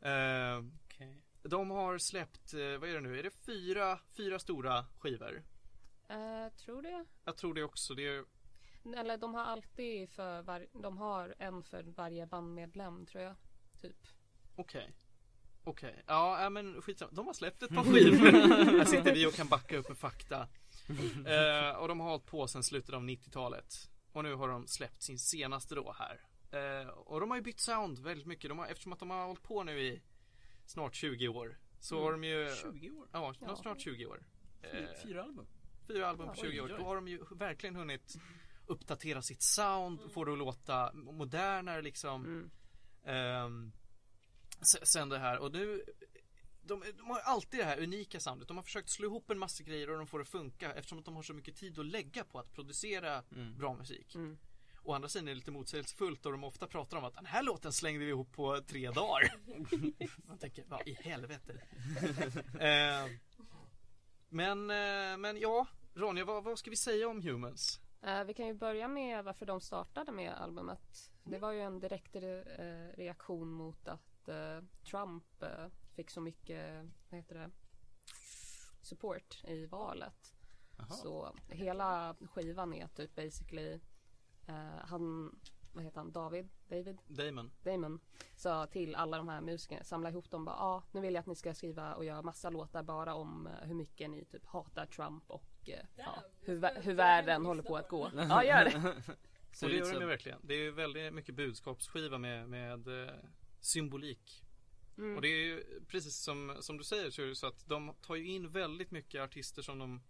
[0.00, 1.22] Eh, Okej.
[1.42, 5.42] de har släppt, eh, vad är det nu, är det fyra, fyra stora skivor?
[6.08, 7.04] Eh, tror det.
[7.24, 8.24] Jag tror det också, det är
[8.96, 10.66] Eller de har alltid för var...
[10.72, 13.36] De har en för varje bandmedlem tror jag.
[13.80, 13.96] Typ.
[14.56, 14.94] okej.
[15.68, 17.12] Okej, ja äh, men skitsamma.
[17.14, 18.30] De har släppt ett par skivor.
[18.78, 20.48] Här sitter vi och kan backa upp med fakta.
[21.26, 23.90] Eh, och de har hållit på sedan slutet av 90-talet.
[24.12, 26.20] Och nu har de släppt sin senaste då här.
[26.82, 28.48] Eh, och de har ju bytt sound väldigt mycket.
[28.50, 30.02] De har, eftersom att de har hållit på nu i
[30.66, 31.58] snart 20 år.
[31.80, 32.04] Så Mm.
[32.04, 33.08] har de ju 20 år?
[33.12, 33.56] Ja, Ja.
[33.56, 34.22] snart 20 år.
[34.72, 35.46] Fyra, Eh, fyra album?
[35.86, 36.68] Fyra album på Ja, 20 år.
[36.78, 38.16] Då har de ju verkligen hunnit
[38.66, 42.24] uppdatera sitt sound och få det att låta modernare liksom.
[42.24, 42.50] Mm.
[43.04, 43.10] Se-
[44.62, 45.84] sen det här och nu
[46.62, 48.48] de, de har alltid det här unika soundet.
[48.48, 50.98] De har försökt slå ihop en massa grejer och de får det att funka eftersom
[50.98, 53.58] att de har så mycket tid att lägga på att producera Mm.
[53.58, 54.14] bra musik.
[54.14, 54.38] Mm.
[54.84, 57.42] Å andra sidan är det lite motsägelsefullt och de ofta pratar om att den här
[57.42, 59.32] låten slängde vi ihop på tre dagar.
[60.28, 61.60] Man tänker, vad i helvete.
[62.60, 63.18] Ehm,
[64.28, 67.80] men, eh, men ja, Ronja, vad, vad ska vi säga om Humans?
[68.02, 71.10] Eh, vi kan ju börja med varför de startade med albumet.
[71.24, 74.60] Det var ju en direkt re- eh, reaktion mot att eh,
[74.90, 77.50] Trump eh, fick så mycket, vad heter det,
[78.82, 80.34] support i valet.
[80.76, 80.88] Jaha.
[80.88, 83.80] Så hela skivan är typ basically
[84.46, 85.32] eh, han,
[85.72, 86.48] vad heter han, David?
[86.68, 86.98] David?
[87.06, 87.50] Damon.
[87.62, 88.00] Damon
[88.36, 91.20] sa till alla de här musikerna, samla ihop dem bara, ja ah, nu vill jag
[91.20, 94.86] att ni ska skriva och göra massa låtar bara om hur mycket ni typ hatar
[94.86, 98.10] Trump och eh, ja, hur, hur världen håller på att gå.
[98.28, 99.02] Ja, gör det.
[99.52, 100.40] Så det gör de ju verkligen.
[100.42, 103.14] Det är ju väldigt mycket budskapsskiva med, med eh,
[103.68, 104.44] symbolik.
[104.98, 105.16] Mm.
[105.16, 107.94] Och det är ju precis som, som du säger så är det så att de
[108.02, 110.00] tar ju in väldigt mycket artister som de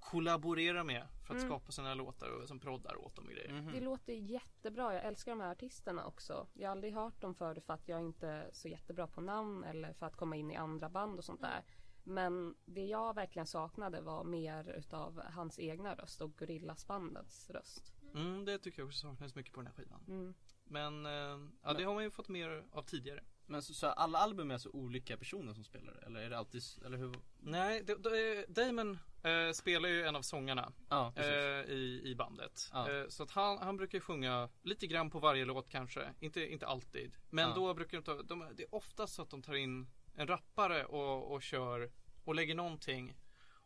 [0.00, 1.50] kollaborerar med för att Mm.
[1.50, 3.52] skapa sina låtar och som proddar åt dem och grejer.
[3.52, 3.72] Mhm.
[3.72, 4.94] Det låter jättebra.
[4.94, 6.46] Jag älskar de här artisterna också.
[6.54, 9.64] Jag har aldrig hört dem förr för att jag inte är så jättebra på namn
[9.64, 11.64] eller för att komma in i andra band och sånt där.
[12.04, 17.92] Men det jag verkligen saknade var mer utav hans egna röst och Gorillas-bandets röst.
[18.14, 20.34] Mm, det tycker jag också saknas mycket på den här skivan.
[20.64, 23.24] Men eh, ja, det har man ju fått mer av tidigare.
[23.46, 26.62] Men så, så alla album är så olika personer som spelar eller är det alltid,
[26.84, 27.14] eller hur?
[27.40, 30.72] Nej, det, det, Damon eh, spelar ju en av sångarna
[31.14, 31.32] precis.
[31.32, 32.70] eh, i, i bandet.
[32.72, 32.90] Ja.
[32.92, 36.14] Eh, så att han, han brukar ju sjunga lite grann på varje låt kanske.
[36.20, 37.16] Inte, inte alltid.
[37.30, 37.54] Men Ja.
[37.54, 40.84] då brukar de ta, de, det är oftast så att de tar in en rappare
[40.84, 41.90] och, och kör
[42.24, 43.16] och lägger någonting.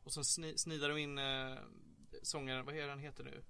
[0.04, 1.56] Och sen sni, snidar de in eh,
[2.22, 3.42] sångaren, vad är han heter nu?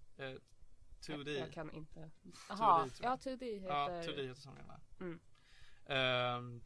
[1.08, 1.30] Eh, 2D.
[1.30, 2.10] Jag, jag kan inte.
[2.48, 3.12] Jaha, 2D, tror jag.
[3.12, 3.68] ja 2D heter...
[3.68, 4.80] Ja, 2D heter sångaren va?
[5.00, 5.20] Mm.
[5.86, 6.60] Ehm,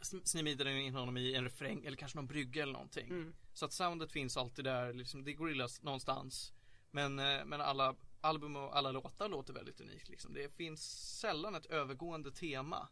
[0.00, 3.08] sn- Snidar de in honom i en refräng eller kanske någon brygga eller någonting.
[3.08, 3.34] Mm.
[3.52, 6.52] Så att soundet finns alltid där, liksom, det är Gorillaz någonstans.
[6.90, 10.32] Men, eh, men alla album och alla låtar låter väldigt unikt liksom.
[10.34, 10.82] Det finns
[11.20, 12.88] sällan ett övergående tema.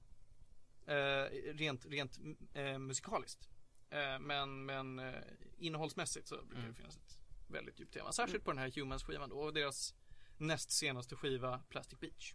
[0.87, 2.19] Eh, rent rent
[2.55, 3.49] eh, musikaliskt.
[3.91, 5.15] Eh, men men eh,
[5.59, 6.71] innehållsmässigt så brukar Mm.
[6.71, 8.13] det finnas ett väldigt djupt tema.
[8.13, 9.95] Särskilt på den här Humans skivan då och deras
[10.41, 12.35] näst senaste skiva Plastic Beach.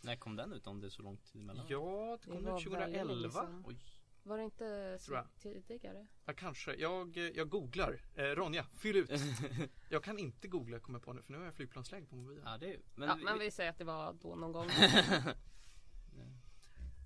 [0.00, 1.66] När kom den ut om det är så lång tid emellan?
[1.68, 3.30] Ja, det Det kom var ut väldigt länge 2011.
[3.40, 3.64] sedan.
[3.66, 3.76] Oj.
[4.22, 4.98] Var det inte
[5.42, 6.06] tidigare?
[6.24, 6.74] Ja, kanske.
[6.74, 8.00] Jag, jag googlar.
[8.14, 9.10] Eh, Ronja, fyll ut.
[9.88, 12.42] jag kan inte googla kommer på nu för nu har jag flygplansläge på mobilen.
[12.46, 14.68] Ja det är men, ja, men vi säger att det var då någon gång.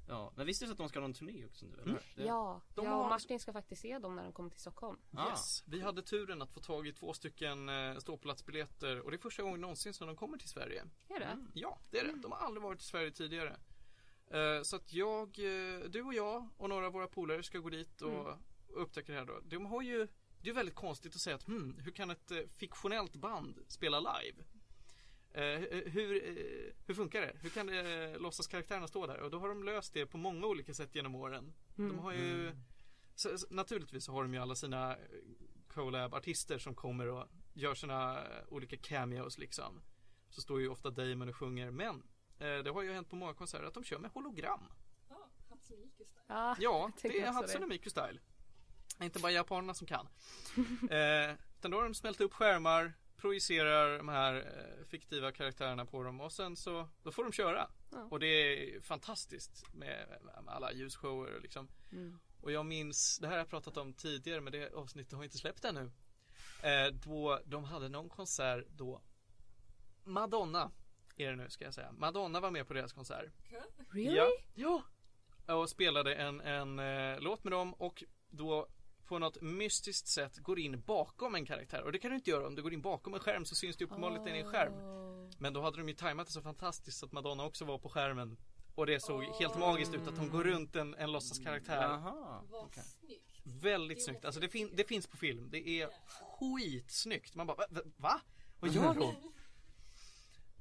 [0.09, 2.03] ja, men visste du att de ska ha någon turné också nu eller?
[2.17, 4.61] Det- Ja, De jag och har- Martin ska faktiskt se dem när de kommer till
[4.61, 4.99] Stockholm.
[5.17, 5.31] Ah.
[5.31, 9.19] Yes, vi hade turen att få tag i två stycken eh, ståplatsbiljetter och det är
[9.19, 10.85] första gången någonsin som de kommer till Sverige.
[11.09, 11.25] Är det?
[11.25, 11.51] Mm.
[11.55, 12.13] Ja, det är det.
[12.23, 13.57] De har aldrig varit i Sverige tidigare.
[14.31, 17.69] Eh, Så att jag, eh, du och jag och några av våra polare ska gå
[17.71, 18.27] dit och
[18.75, 19.41] och upptäcka det här då.
[19.45, 20.09] De har ju,
[20.43, 24.45] det är väldigt konstigt att säga att hmm, hur kan ett fiktionellt band spela live?
[25.33, 27.33] Eh, hu- hur, eh, hur funkar det?
[27.41, 29.21] Hur kan det, eh, låtsas karaktärerna stå där?
[29.21, 31.55] Och då har de löst det på många olika sätt genom åren.
[31.79, 31.91] Mm.
[31.91, 32.53] De har ju
[33.15, 34.99] så, så, Naturligtvis så har de ju alla sina eh,
[35.69, 39.81] collab-artister som kommer och gör sina eh, olika cameos liksom.
[40.31, 42.03] Så står ju ofta Damon och sjunger men
[42.39, 44.61] eh, det har ju hänt på många konserter att de kör med hologram.
[45.09, 46.25] Ja, Hatsune Miku style.
[46.29, 47.19] Ja, Ja, det
[47.63, 48.19] är Miku style.
[49.03, 50.07] Inte bara japanerna som kan.
[50.91, 56.03] eh, utan då har de smält upp skärmar, projicerar de här eh, fiktiva karaktärerna på
[56.03, 57.71] dem och sen så då får de köra.
[57.91, 58.09] Ja.
[58.11, 61.69] Och det är fantastiskt med, med alla ljusshower och liksom.
[61.93, 62.19] Mm.
[62.41, 65.39] Och jag minns, det här har jag pratat om tidigare men det avsnittet har inte
[65.39, 65.91] släppt ännu.
[66.63, 69.03] Eh, då de hade någon konsert då
[70.05, 70.71] Madonna
[71.17, 71.93] är det nu ska jag säga.
[71.93, 73.33] Madonna var med på deras konsert.
[73.91, 74.17] Really?
[74.55, 74.83] Ja.
[75.47, 75.55] ja.
[75.55, 78.69] Och spelade en, en eh, låt med dem och då
[79.09, 81.83] på något mystiskt sätt går in bakom en karaktär.
[81.83, 83.77] Och det kan du inte göra om du går in bakom en skärm så syns
[83.77, 84.73] det uppenbarligen i en skärm.
[84.75, 85.31] Oh.
[85.39, 87.89] Men då hade de ju tajmat det så fantastiskt så att Madonna också var på
[87.89, 88.37] skärmen.
[88.75, 91.83] Och det såg helt magiskt ut att hon går runt en, en låtsaskaraktär.
[91.83, 92.43] Jaha.
[93.01, 93.41] Snyggt.
[93.45, 94.25] Väldigt snyggt.
[94.25, 95.51] Alltså det, fin- det finns på film.
[95.51, 97.35] Det är skitsnyggt.
[97.35, 97.65] Man bara, va?
[97.71, 98.21] va- va?
[98.61, 99.15] Vad gör hon?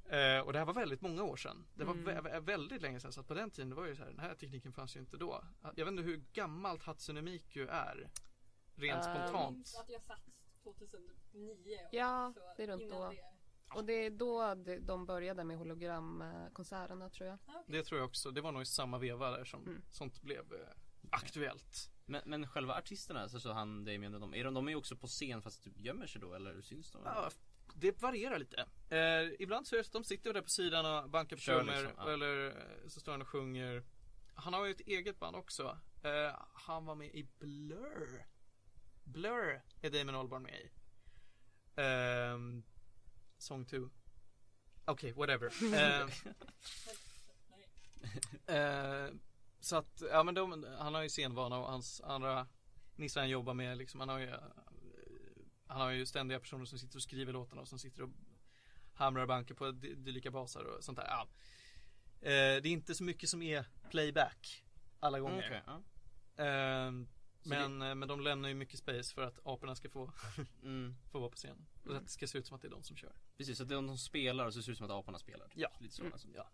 [0.09, 1.65] Eh, och det här var väldigt många år sedan.
[1.75, 2.05] Det var Mm.
[2.07, 3.11] vä- vä- väldigt länge sedan.
[3.13, 4.99] Så att på den tiden det var ju så här, den här tekniken fanns ju
[4.99, 5.43] inte då.
[5.75, 8.09] Jag vet inte hur gammalt Hatsune Miku är.
[8.77, 9.55] Rent Jag spontant.
[9.55, 10.21] minns att jag satt
[10.63, 11.77] 2009.
[11.91, 13.09] Ja, så det är runt då.
[13.09, 13.23] det.
[13.75, 17.37] Och det är då de- de började med hologramkonserterna tror jag.
[17.47, 17.63] Okej.
[17.67, 18.31] Det tror jag också.
[18.31, 19.81] Det var nog i samma veva där som Mm.
[19.91, 20.59] sånt blev eh,
[21.11, 21.89] aktuellt.
[22.05, 24.75] Men, men själva artisterna, alltså så han Damien och de, är de, de är ju
[24.77, 27.01] också på scen fast typ gömmer sig då eller syns de?
[27.05, 27.29] Ja,
[27.75, 28.65] det varierar lite.
[28.89, 31.41] Eh, ibland så är det så att de sitter där på sidan och bankar på
[31.41, 32.11] trummor liksom, ja.
[32.13, 33.83] eller eh, så står han och sjunger.
[34.35, 35.77] Han har ju ett eget band också.
[36.03, 38.25] Eh, han var med i Blur.
[39.07, 40.69] Blur är Damon Albarn med i.
[41.81, 42.63] Ehm,
[43.37, 43.89] song 2.
[44.85, 45.47] Okej, whatever.
[45.73, 46.07] Eh,
[48.47, 48.57] Nej.
[48.57, 49.09] Eh,
[49.59, 52.47] så att, ja men de, han har ju scenvana och hans andra
[52.95, 54.39] nissar han jobbar med liksom, han har ju eh,
[55.67, 58.09] Han har ju ständiga personer som sitter och skriver låtarna och som sitter och
[58.93, 61.07] hamrar och bankar på dy- dylika basar och sånt där.
[61.07, 61.27] Ja.
[62.21, 64.65] Eh, det är inte så mycket som är playback
[64.99, 65.37] alla gånger.
[65.47, 65.81] Okej, ja.
[67.49, 70.11] Men, eh, men de lämnar ju mycket space för att aporna ska få,
[70.63, 71.65] Mm, få vara på scen.
[71.85, 73.15] Och att det ska se ut som att det är de som kör.
[73.37, 74.91] precis, så att det är de som spelar och så ser det ut som att
[74.91, 75.51] aporna spelar.
[75.55, 75.69] Ja.
[75.79, 76.01] Lite så.
[76.01, 76.13] Mm.
[76.13, 76.27] Alltså.
[76.35, 76.47] Ja.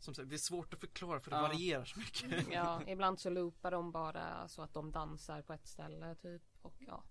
[0.00, 1.42] Som sagt, det är svårt att förklara för det Ja.
[1.42, 2.46] varierar så mycket.
[2.52, 6.42] Ja, ibland så loopar de bara så att de dansar på ett ställe typ.
[6.62, 7.04] Och ja.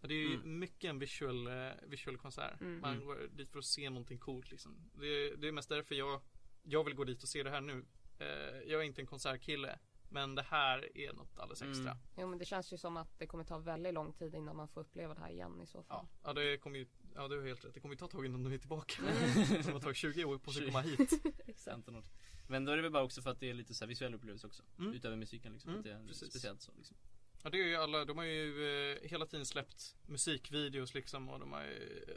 [0.00, 0.58] Ja, Det är ju Mm.
[0.58, 2.60] mycket en visual, eh, visual konsert.
[2.60, 2.80] Mm.
[2.80, 3.06] Man Mm.
[3.06, 4.90] går dit för att se någonting coolt liksom.
[5.00, 6.20] Det, det är mest därför jag,
[6.62, 7.84] jag vill gå dit och se det här nu.
[8.18, 8.26] Eh,
[8.70, 9.78] jag är inte en konsertkille.
[10.16, 11.90] Men det här är något alldeles extra.
[11.90, 11.98] Mm.
[12.18, 14.68] Jo men det känns ju som att det kommer ta väldigt lång tid innan man
[14.68, 16.06] får uppleva det här igen i så fall.
[16.06, 17.74] Ja, ja det kommer ju, ja du har helt rätt.
[17.74, 19.02] Det kommer ju ta ett tag innan de är tillbaka.
[19.02, 19.62] Mm.
[19.66, 20.72] De har tagit 20 år på sig att 20.
[20.72, 21.12] komma hit.
[21.46, 21.74] Exakt.
[21.74, 22.04] 15 år.
[22.48, 24.14] Men då är det väl bara också för att det är lite så här visuell
[24.14, 24.62] upplevelse också.
[24.78, 24.92] Mm.
[24.92, 25.70] Utöver musiken liksom.
[25.70, 26.30] Mm, att det är precis.
[26.30, 26.96] speciellt så liksom.
[27.42, 31.40] Ja det är ju alla, de har ju eh, hela tiden släppt musikvideos liksom och
[31.40, 32.14] de har ju, eh,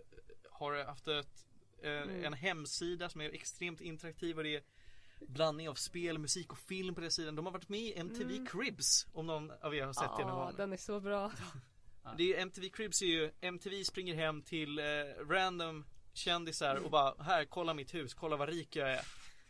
[0.52, 1.48] har haft ett,
[1.82, 2.26] eh, Mm.
[2.26, 4.64] en hemsida som är extremt interaktiv och det är
[5.28, 7.36] blandning av spel, musik och film på den sidan.
[7.36, 8.46] De har varit med i MTV Mm.
[8.46, 11.32] Cribs om någon av er har sett det någon Ja, den är så bra.
[12.18, 14.84] Det är MTV Cribs är ju, MTV springer hem till eh,
[15.30, 19.02] random kändisar och bara här kolla mitt hus, kolla vad rik jag är.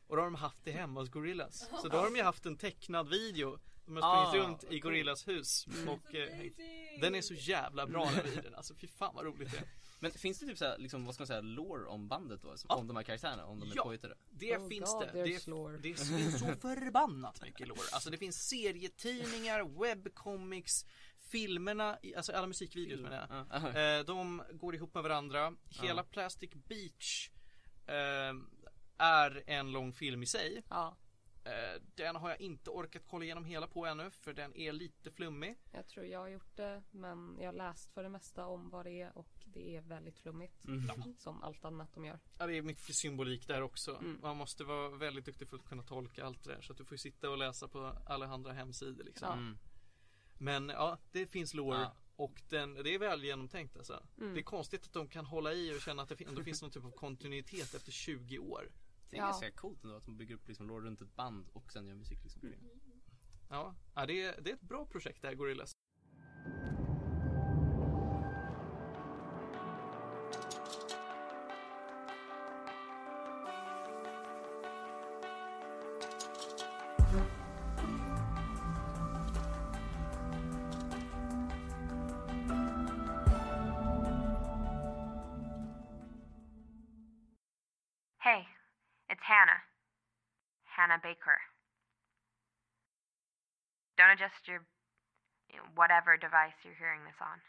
[0.07, 1.69] Och då har de haft det hemma hos Gorillas.
[1.81, 3.59] Så då har de ju haft en tecknad video.
[3.85, 4.79] De har sprungit Ah, runt i.
[4.79, 6.51] Gorillas hus och eh.
[7.01, 9.67] Den är så jävla bra den videon, alltså fy fan vad roligt det är.
[9.99, 12.55] Men finns det typ såhär, liksom, vad ska man säga, lore om bandet då?
[12.67, 13.45] Om de här karaktärerna?
[13.45, 13.83] Om de är Ja.
[13.83, 14.15] påhittade?
[14.29, 15.11] Det Oh finns God, det.
[15.11, 15.23] Det,
[15.81, 17.79] det finns så förbannat mycket lore.
[17.93, 20.85] Alltså det finns serietidningar, webcomics,
[21.19, 23.45] filmerna, alltså alla musikvideos menar jag.
[23.49, 23.55] Ja.
[23.57, 23.69] aha.
[23.79, 25.53] Eh, de går ihop med varandra.
[25.69, 26.07] Hela Ja.
[26.11, 27.29] Plastic Beach
[27.85, 28.33] eh,
[28.97, 30.63] är en lång film i sig.
[30.69, 35.11] Eh, den har jag inte orkat kolla igenom hela på ännu för den är lite
[35.11, 35.57] flummig.
[35.71, 36.83] jag tror jag har gjort det.
[36.91, 40.19] Men jag har läst för det mesta om vad det är och det är väldigt
[40.19, 40.65] flummigt.
[40.65, 41.15] Mm.
[41.17, 42.19] Som allt annat de gör.
[42.37, 43.95] Ja, det är mycket symbolik där också.
[43.95, 44.19] Mm.
[44.21, 46.61] Man måste vara väldigt duktig för att kunna tolka allt det där.
[46.61, 49.27] Så att du får sitta och läsa på alla andra hemsidor liksom.
[49.27, 49.33] Ja.
[49.33, 49.57] Mm.
[50.37, 51.77] Men ja, det finns lore.
[51.79, 51.91] Ja.
[52.15, 54.03] Och den, det är väl genomtänkt alltså.
[54.17, 54.33] Mm.
[54.33, 56.71] Det är konstigt att de kan hålla i och känna att det ändå finns någon
[56.71, 58.71] typ av kontinuitet efter 20 år.
[59.09, 59.25] Det är Ja.
[59.25, 61.95] ganska coolt ändå att de bygger upp liksom lore runt ett band och sen gör
[61.95, 62.41] musik liksom.
[62.41, 62.59] Mm.
[63.49, 65.71] Ja, ja det, är, det är ett bra projekt det här Gorillaz.
[94.19, 94.67] Don't your
[95.75, 97.39] whatever device you're hearing this on.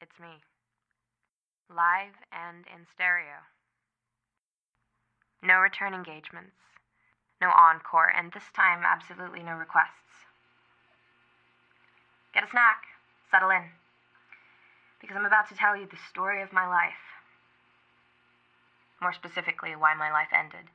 [0.00, 0.40] It's me.
[1.68, 3.44] Live and in stereo.
[5.42, 6.56] No return engagements.
[7.40, 10.24] No encore, and this time absolutely no requests.
[12.32, 12.84] Get a snack.
[13.30, 13.76] Settle in.
[15.00, 17.20] Because I'm about to tell you the story of my life.
[19.00, 20.72] More specifically, why my life ended.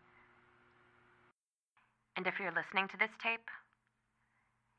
[2.17, 3.49] And if you're listening to this tape,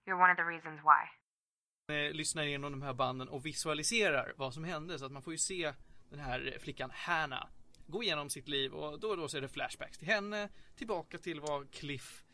[0.07, 1.03] you're one of the reasons why.
[1.95, 4.99] Eh, lyssnar igenom de här banden och visualiserar vad som hände.
[4.99, 5.73] Så att man får ju se
[6.11, 7.47] den här flickan Hannah
[7.87, 10.49] gå igenom sitt liv och då och då så är det flashbacks till henne.
[10.77, 12.25] Tillbaka till vad Cliff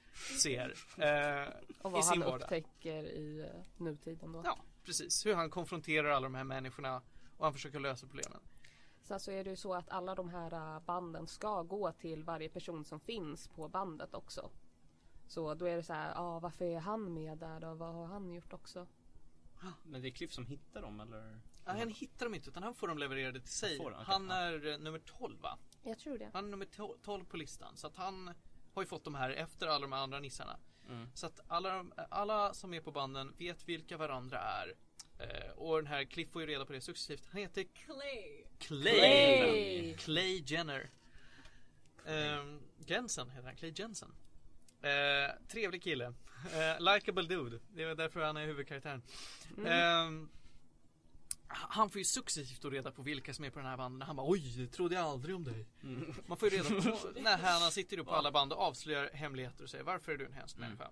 [0.42, 1.48] ser eh,
[1.80, 2.42] Och i vad sin han vardag.
[2.44, 4.42] upptäcker i eh, nutiden då.
[4.44, 5.26] Ja, precis.
[5.26, 7.02] Hur han konfronterar alla de här människorna
[7.37, 8.40] och han försöker lösa problemen.
[9.02, 12.24] Sen så är det ju så att alla de här äh, banden ska gå till
[12.24, 14.50] varje person som finns på bandet också.
[15.33, 17.75] Så då är det så här, ja varför är han med där då?
[17.75, 18.87] Vad har han gjort också?
[19.83, 21.40] Men det är Cliff som hittar dem eller?
[21.64, 23.79] Ja, han hittar dem inte utan han får dem levererade till sig.
[23.79, 24.05] dem, okej.
[24.07, 25.59] Han är eh, nummer 12 va?
[25.83, 26.31] Jag tror det.
[26.33, 27.77] Han är nummer to- 12 på listan.
[27.77, 28.35] Så att han
[28.75, 30.59] har ju fått de här efter alla de andra nissarna.
[30.88, 31.09] Mm.
[31.14, 34.75] Så att alla, alla som är på banden vet vilka varandra är.
[35.18, 37.27] Eh, och den här Cliff får ju reda på det successivt.
[37.31, 38.45] Han heter Clay.
[38.59, 38.95] Clay.
[38.99, 39.95] Clay.
[39.95, 40.90] Clay Jenner.
[42.07, 44.14] Um, Jensen heter han, Clay Jensen.
[44.83, 46.05] Eh, trevlig kille.
[46.53, 47.59] Eh, Likeable dude.
[47.75, 49.03] Det är därför han är huvudkaraktären.
[49.66, 50.29] Ehm,
[51.49, 54.07] han får ju successivt reda på vilka som är på den här banden.
[54.07, 55.66] Han bara oj, det trodde jag aldrig om dig.
[55.83, 56.14] Mm.
[56.27, 59.71] Man får ju reda på när han sitter på alla band och avslöjar hemligheter och
[59.71, 60.68] säger varför är du en hemsk Mm.
[60.68, 60.90] människa?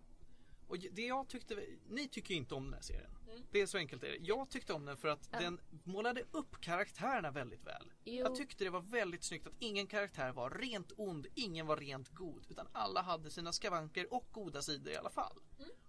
[0.71, 3.11] Och det jag tyckte, ni tycker inte om den här serien.
[3.31, 3.43] Mm.
[3.51, 4.17] Det är så enkelt är det.
[4.21, 5.39] Jag tyckte om den för att Ja.
[5.41, 7.93] den målade upp karaktärerna väldigt väl.
[8.05, 8.15] Jo.
[8.15, 12.09] Jag tyckte det var väldigt snyggt att ingen karaktär var rent ond, ingen var rent
[12.09, 12.47] god.
[12.51, 15.39] Utan alla hade sina skavanker och goda sidor i alla fall.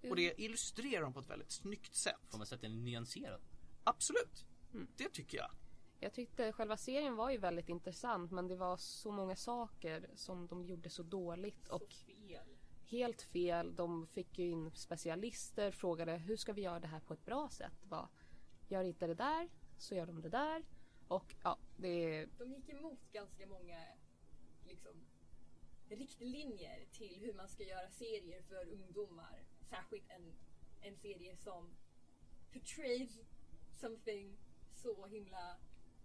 [0.10, 2.20] Och det illustrerar de på ett väldigt snyggt sätt.
[2.30, 3.42] Får man säga att den är nyanserad?
[3.84, 4.46] Absolut.
[4.74, 4.88] Mm.
[4.96, 5.52] Det tycker jag.
[6.00, 10.48] Jag tyckte själva serien var ju väldigt intressant men det var så många saker som
[10.48, 12.48] de gjorde så dåligt och Så fel.
[12.92, 13.76] Helt fel.
[13.76, 17.50] De fick ju in specialister, frågade hur ska vi göra det här på ett bra
[17.50, 17.84] sätt?
[17.84, 18.10] Bara,
[18.68, 20.66] gör inte det där, så gör de det där.
[21.08, 23.80] Och ja, det De gick emot ganska många
[24.68, 24.92] liksom,
[25.90, 29.44] riktlinjer till hur man ska göra serier för ungdomar.
[29.70, 30.34] Särskilt en,
[30.82, 31.76] en serie som
[32.54, 33.20] portrays
[33.72, 34.38] something
[34.74, 35.58] så himla...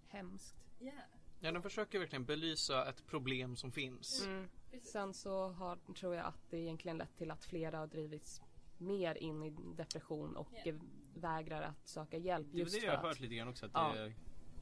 [0.08, 0.54] hemskt.
[0.80, 1.04] Yeah.
[1.40, 4.26] Ja, de försöker verkligen belysa ett problem som finns.
[4.26, 4.48] Mm.
[4.76, 4.92] Precis.
[4.92, 8.42] Sen så har, tror jag att det egentligen lett till att flera har drivits
[8.78, 10.74] mer in i depression och eh,
[11.14, 13.48] vägrar att söka hjälp Det är väl just det jag har att hört lite grann
[13.48, 13.92] också att Ja.
[13.94, 14.12] det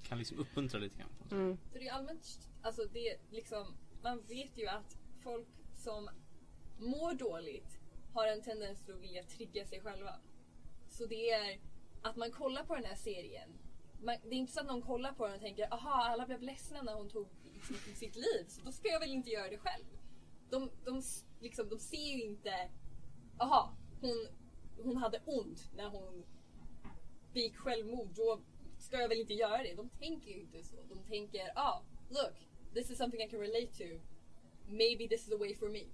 [0.02, 1.10] kan liksom uppmuntra lite grann.
[1.30, 1.58] Mm.
[1.72, 6.10] Så det är allmänt, alltså det är liksom, man vet ju att folk som
[6.78, 7.78] mår dåligt
[8.12, 10.20] har en tendens att vilja trigga sig själva.
[10.88, 11.60] Så det är
[12.02, 13.50] att man kollar på den här serien.
[14.00, 16.42] Man, det är inte så att någon kollar på den och tänker aha alla blev
[16.42, 17.28] ledsna när hon tog
[17.62, 19.84] sitt, sitt liv så då ska jag väl inte göra det själv.
[20.54, 21.02] De, de,
[21.40, 22.70] liksom, de ser ju inte
[23.38, 24.26] aha hon,
[24.84, 26.24] hon hade ont när hon
[27.32, 28.40] begick självmord då
[28.78, 29.74] ska jag väl inte göra det.
[29.74, 30.76] De tänker ju inte så.
[30.88, 34.00] De tänker ah look this is something I can relate to.
[34.68, 35.84] Maybe this is a way for me.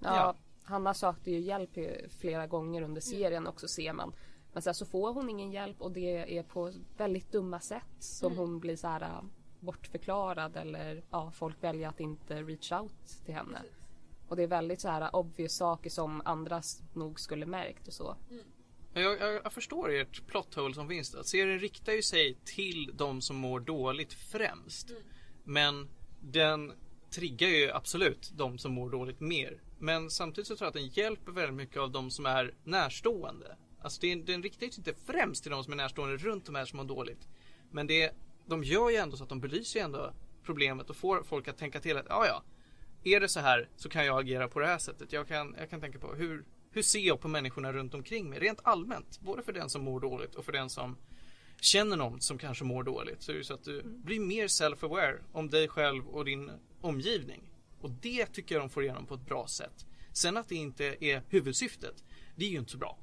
[0.00, 0.36] Ja, Ja.
[0.64, 1.70] Hanna sökte ju hjälp
[2.20, 4.12] flera gånger under serien också ser man.
[4.52, 8.36] Men sen så får hon ingen hjälp och det är på väldigt dumma sätt som
[8.38, 9.22] hon blir så här
[9.62, 13.62] bortförklarad eller ja, folk väljer att inte reach out till henne.
[14.28, 18.16] Och det är väldigt så här obvious saker som andra nog skulle märkt och så.
[18.94, 21.22] Jag, jag, jag förstår ert plot hole som finns där.
[21.22, 24.90] Serien riktar ju sig till de som mår dåligt främst.
[25.44, 25.88] Men
[26.20, 26.72] den
[27.10, 29.62] triggar ju absolut de som mår dåligt mer.
[29.78, 33.56] Men samtidigt så tror jag att den hjälper väldigt mycket av de som är närstående.
[33.80, 36.54] Alltså den, den riktar ju sig inte främst till de som är närstående runt de
[36.54, 37.28] här som mår dåligt.
[37.70, 38.14] Men det,
[38.46, 41.58] de gör ju ändå så att de belyser ju ändå problemet och får folk att
[41.58, 42.42] tänka till att ja ja,
[43.04, 45.12] är det så här så kan jag agera på det här sättet.
[45.12, 48.38] Jag kan, jag kan tänka på hur, hur ser jag på människorna runt omkring mig
[48.38, 49.20] rent allmänt.
[49.20, 50.96] Både för den som mår dåligt och för den som
[51.60, 53.22] känner någon som kanske mår dåligt.
[53.22, 56.50] Så är det så att du blir mer self-aware om dig själv och din
[56.80, 57.42] omgivning.
[57.80, 59.86] Och det tycker jag de får igenom på ett bra sätt.
[60.12, 62.04] Sen att det inte är huvudsyftet,
[62.36, 62.98] det är ju inte så bra.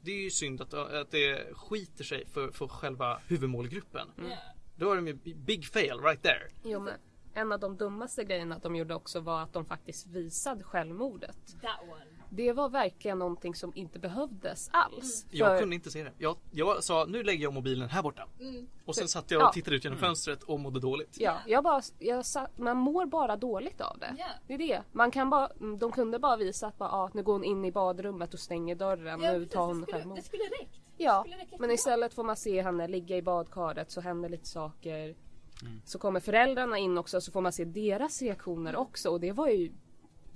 [0.00, 4.08] Det är ju synd att, att det skiter sig för, för själva huvudmålgruppen.
[4.18, 4.38] Yeah.
[4.78, 6.48] Då är de ju big fail right there.
[6.64, 6.94] Jo, men
[7.34, 11.36] en av de dummaste grejerna de gjorde också var att de faktiskt visade självmordet.
[11.62, 12.04] That one.
[12.30, 15.26] Det var verkligen någonting som inte behövdes alls.
[15.30, 16.12] Jag För- kunde inte se det.
[16.18, 18.28] Jag, jag sa nu lägger jag mobilen här borta.
[18.40, 18.66] Mm.
[18.84, 19.52] Och sen satt jag och Ja.
[19.52, 21.16] tittade ut genom fönstret och mådde dåligt.
[21.20, 24.14] Ja, jag bara, jag sa, man mår bara dåligt av det.
[24.18, 24.26] Ja.
[24.46, 24.82] Det är det.
[24.92, 27.64] Man kan bara, mm, de kunde bara visa att bara, ah, nu går hon in
[27.64, 29.20] i badrummet och stänger dörren.
[29.22, 30.16] Ja, nu tar det hon skulle, självmord.
[30.18, 30.80] det skulle räckt.
[30.98, 31.24] Ja,
[31.58, 35.16] men istället får man se henne ligga i badkaret så händer lite saker.
[35.62, 35.82] Mm.
[35.84, 39.48] Så kommer föräldrarna in också så får man se deras reaktioner också och det var
[39.48, 39.72] ju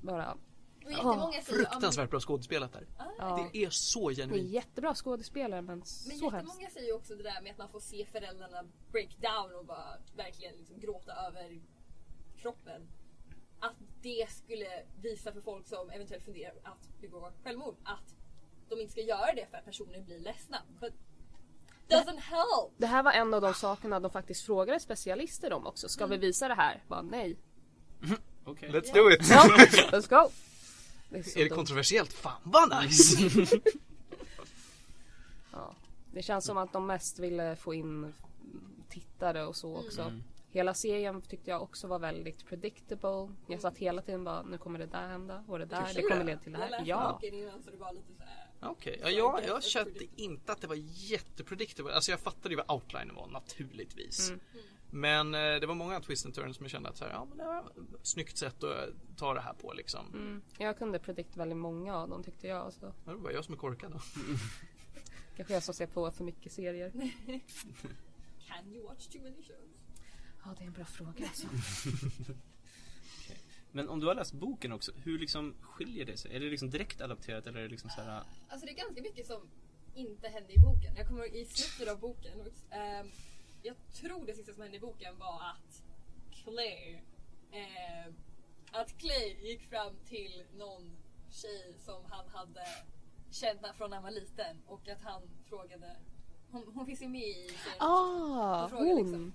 [0.02, 0.36] bara
[0.88, 2.86] jättemånga ja, Fruktansvärt bra skådespelat där.
[3.18, 4.50] ja, Det är så det är genuint.
[4.50, 6.34] jättebra skådespelare men Men så hemskt.
[6.34, 9.66] jättemånga säger ju också det där med att man får se föräldrarna break down och
[9.66, 11.60] bara verkligen liksom gråta över
[12.36, 12.82] kroppen.
[13.60, 14.66] Att det skulle
[15.02, 18.14] visa för folk som eventuellt funderar att begå självmord att
[18.76, 20.58] de inte ska göra det för att personer blir ledsna.
[20.80, 20.92] But
[21.88, 22.72] doesn't help!
[22.76, 25.88] Det här var en av de sakerna de faktiskt frågade specialister om också.
[25.88, 26.82] Ska vi visa det här?
[26.88, 27.36] Bara nej.
[28.44, 28.70] Okej.
[28.70, 29.30] Let's do it!
[29.30, 29.42] Ja,
[29.90, 30.30] let's go!
[31.10, 31.56] Det är, så Är det dumt.
[31.56, 32.12] kontroversiellt?
[32.12, 33.30] Fan vad nice!
[35.52, 35.74] Ja.
[36.12, 38.14] Det känns som att de mest ville få in
[38.88, 40.12] tittare och så också.
[40.50, 43.28] Hela serien tyckte jag också var väldigt predictable.
[43.46, 46.08] Jag satt hela tiden bara, nu kommer det där hända och det där, Tycker det
[46.08, 46.70] kommer leda till det Jag här.
[46.70, 47.12] läste Ja.
[47.22, 48.41] boken innan så det var lite såhär...
[48.62, 51.94] Okej, ja, jag, jag kände inte att det var jättepredictable.
[51.94, 54.32] Alltså jag fattade ju vad outlinen var naturligtvis.
[54.90, 57.24] Men eh, det var många twist and turns som jag kände att så här, ja,
[57.24, 60.06] men det var ett snyggt sätt att ta det här på liksom.
[60.14, 60.42] Mm.
[60.58, 62.72] Jag kunde predict väldigt många av dem tyckte jag.
[62.72, 62.86] Så.
[62.86, 64.00] Det var bara jag som är korkad då.
[65.36, 66.90] Kanske jag som ser på för mycket serier.
[68.48, 69.72] Can you watch too many shows?
[70.44, 71.46] Ja, det är en bra fråga alltså.
[73.72, 76.36] Men om du har läst boken också, hur liksom skiljer det sig?
[76.36, 78.22] Är det liksom direkt adapterat eller är det liksom så här...
[78.48, 79.48] Alltså det är ganska mycket som
[79.94, 80.96] inte hände i boken.
[80.96, 82.32] Jag kommer i slutet av boken.
[82.70, 83.10] ehm,
[83.62, 85.82] jag tror det sista som hände i boken var att
[86.30, 86.98] Clay
[87.52, 88.14] ehm,
[88.72, 90.96] att Clay gick fram till någon
[91.30, 92.64] tjej som han hade
[93.30, 95.96] känt från när han var liten och att han frågade
[96.50, 97.76] hon, hon finns ju med i serien.
[97.78, 99.12] Ah, Jag frågar liksom.
[99.12, 99.32] hon.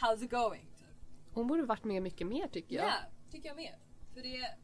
[0.00, 0.60] How's it going?
[0.78, 0.88] Typ.
[1.32, 2.92] Hon borde varit med mycket mer tycker Ja, jag.
[3.30, 3.74] Tycker jag med.
[4.14, 4.54] För det,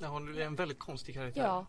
[0.00, 1.40] Ja, hon är en väldigt konstig karaktär.
[1.42, 1.66] Ja,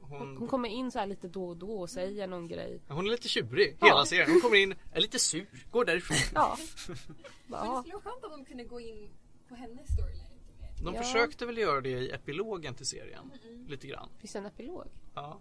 [0.00, 2.80] hon- hon kommer in så här lite då och då och säger någon grej.
[2.88, 4.04] hon är lite tjurig hela Ja.
[4.06, 4.30] serien.
[4.30, 6.16] Hon kommer in, är lite sur, går därifrån.
[6.34, 6.56] Ja.
[6.88, 7.80] Men det ja.
[7.82, 9.10] skulle vara skönt om de kunde gå in
[9.48, 10.84] på hennes storyline lite mer.
[10.84, 11.02] De Ja.
[11.02, 13.32] försökte väl göra det i epilogen till serien.
[13.68, 14.08] Lite grann.
[14.18, 14.84] Finns det en epilog?
[15.14, 15.40] Ja.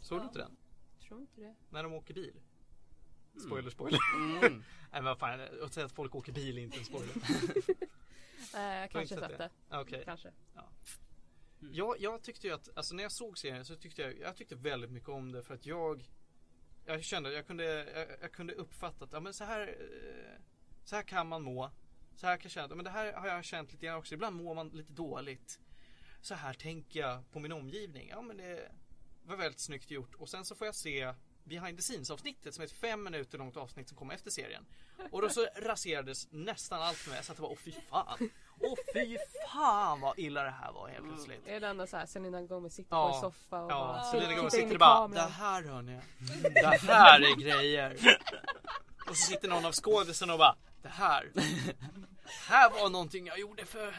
[0.00, 0.56] Såg du inte den?
[1.08, 1.54] Tror inte det.
[1.70, 2.40] När de åker bil.
[3.46, 3.98] Spoiler, spoiler.
[4.16, 4.40] Mm.
[4.92, 7.14] Nej men vad fan, att säga att folk åker bil är inte en spoiler.
[8.54, 9.50] Eh, kanske sett det.
[9.70, 10.02] Okej.
[10.04, 10.32] Kanske.
[11.58, 14.54] Jag, jag tyckte ju att, alltså när jag såg serien så tyckte jag, jag tyckte
[14.54, 16.10] väldigt mycket om det för att jag
[16.84, 20.40] Jag kände, jag kunde, jag, jag kunde uppfatta att, ja men så här eh,
[20.84, 21.70] Så här kan man må.
[22.16, 24.36] Så här kan jag känna, men det här har jag känt lite grann också, ibland
[24.36, 25.60] mår man lite dåligt.
[26.20, 28.72] Så här tänker jag på min omgivning, ja men det
[29.24, 30.14] var väldigt snyggt gjort.
[30.14, 31.14] Och sen så får jag se
[31.48, 34.66] Behind the scenes avsnittet som är ett fem minuter långt avsnitt som kommer efter serien.
[35.10, 38.30] Och då så raserades nästan allt mig så att det var åh fy fan.
[38.60, 39.16] Åh fy
[39.52, 41.46] fan vad illa det här var helt plötsligt.
[41.46, 43.08] Är det ändå såhär Selena Gomez sitter Ja.
[43.10, 45.08] på en soffa och Ja, bara Selena Gomez sitter och bara.
[45.08, 46.00] Det här hörni
[46.54, 47.96] Det här är grejer.
[49.10, 51.44] Och så sitter någon av skådisarna och bara Det här Det
[52.48, 53.94] här var någonting jag gjorde för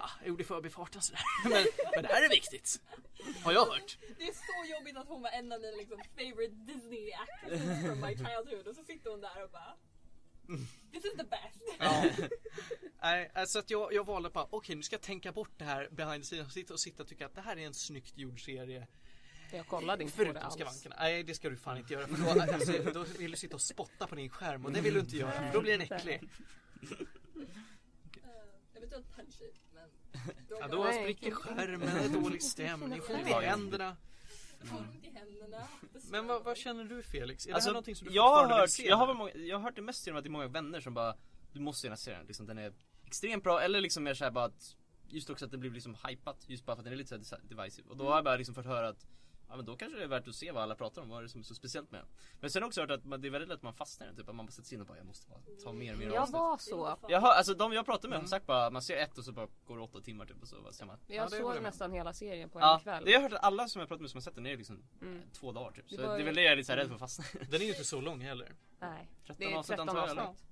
[0.00, 2.80] ja, Jag gjorde i förbifarten sådär men, men det här är viktigt
[3.44, 6.54] Har jag hört Det är så jobbigt att hon var en av mina liksom, favorite
[6.54, 9.76] Disney actresses from my childhood och så sitter hon där och bara
[10.92, 11.76] This is the best.
[11.78, 12.04] Ja.
[13.02, 15.88] Nej, alltså att jag, jag valde bara, okej nu ska jag tänka bort det här
[15.90, 18.18] behind the scenes och sitta och sitta och tycka att det här är en snyggt
[18.18, 18.86] gjord serie
[19.52, 20.54] Jag kollade inte på det Förutom alls.
[20.54, 20.96] skavankerna.
[20.98, 23.60] Nej det ska du fan inte göra för då, alltså, då vill du sitta och
[23.62, 26.20] spotta på din skärm och det vill du inte göra för då blir den äcklig.
[28.74, 29.69] Eventuellt punch it men
[30.60, 31.02] Ja, då Nej.
[31.02, 33.96] spricker skärmen, det är dålig stämning, får ont i händerna.
[34.60, 35.68] Händerna.
[36.10, 37.46] Men vad, vad känner du Felix?
[37.46, 39.56] Är det Alltså, här någonting som du jag har hört, se jag har, många, jag
[39.56, 41.14] har hört det mest genom att det är många vänner som bara
[41.52, 42.72] Du måste se den liksom, den är
[43.04, 44.76] extremt bra eller liksom mer såhär bara att
[45.12, 47.42] Just också att det blir liksom hypat, just bara för att den är lite såhär
[47.44, 49.06] divisive Och då har jag bara liksom fått höra att
[49.50, 51.22] Ja men då kanske det är värt att se vad alla pratar om, vad är
[51.22, 52.00] det som är så speciellt med?
[52.40, 54.06] Men sen har jag också hört att man, det är väldigt lätt att man fastnar
[54.06, 55.72] i den, typ att man bara sätter sig in och bara jag måste bara ta
[55.72, 56.96] mer och mer Jag avsnitt var så.
[57.08, 59.32] Jag har, alltså de jag pratar med har sagt bara, man ser ett och så
[59.32, 61.62] bara går det åtta timmar typ och så bara ser man Jag Ja, det såg
[61.62, 63.04] nästan hela serien på en Ja, kväll.
[63.04, 64.56] det har jag hört att alla som jag pratat med som har sett den är
[64.56, 65.22] liksom Mm.
[65.32, 66.72] två dagar typ Så Det det, var är ju- väl det jag är lite så
[66.72, 67.24] här rädd för att fastna.
[67.50, 68.54] Den är ju inte så lång heller.
[68.80, 70.46] Nej, 13 det är avsnitt 13 antar jag, avsnitt.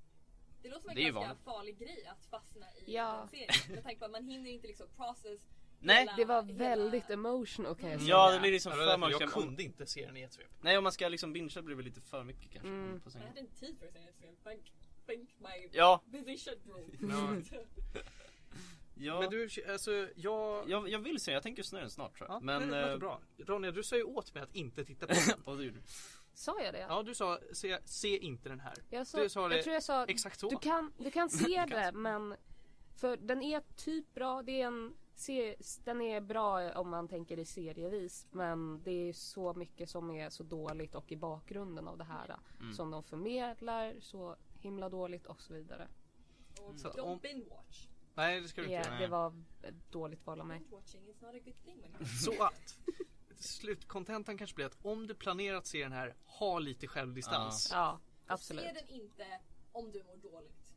[0.62, 3.22] Det låter som en Det är ganska farlig grej att fastna i Ja.
[3.22, 3.48] en serie.
[3.74, 5.40] Med tanke på att man hinner inte liksom process
[5.80, 6.08] Nej.
[6.16, 8.10] Det var väldigt emotional kan jag säga.
[8.10, 10.46] Ja det blir liksom för därför mycket jag kunde inte se den i ett svep.
[10.60, 13.00] Nej om man ska liksom bingea blir det väl lite för mycket kanske Mm.
[13.00, 13.28] på Jag sängen.
[13.28, 14.44] hade inte tid för att säga det.
[14.44, 14.72] Thank,
[15.06, 16.84] thank my Ja, busy schedule.
[17.54, 17.58] Ja.
[18.94, 19.20] ja.
[19.20, 20.70] Men du, alltså jag...
[20.70, 22.36] jag, jag vill se, jag tänker snöa den snart tror jag.
[22.36, 22.60] Ja, men...
[22.60, 23.20] det låter eh, bra.
[23.38, 25.40] Ronja, du sa ju åt mig att inte titta på den.
[25.44, 25.74] vad du.
[26.34, 26.86] Sa jag det?
[26.88, 28.74] Ja, du sa se, se inte den här.
[28.90, 30.48] Jag, sa, Du sa det jag tror jag sa Exakt så.
[30.48, 32.34] du kan, du kan se det men
[32.96, 34.42] för den är typ bra.
[34.42, 39.12] Det är en, se, den är bra om man tänker i serievis men det är
[39.12, 42.72] så mycket som är så dåligt och i bakgrunden av det här Mm.
[42.74, 45.88] som de förmedlar så himla dåligt och så vidare.
[46.60, 47.86] Och Så don't om- binge watch.
[48.14, 48.98] Nej, det ska du inte Ja, göra.
[49.00, 50.62] det var ett dåligt val av mig.
[52.24, 52.78] Så att
[53.38, 57.68] slutkontentan kanske blir att om du planerar att se den här, ha lite självdistans.
[57.72, 58.64] Ja, Se absolut.
[58.74, 59.26] den inte
[59.72, 60.74] om du mår dåligt.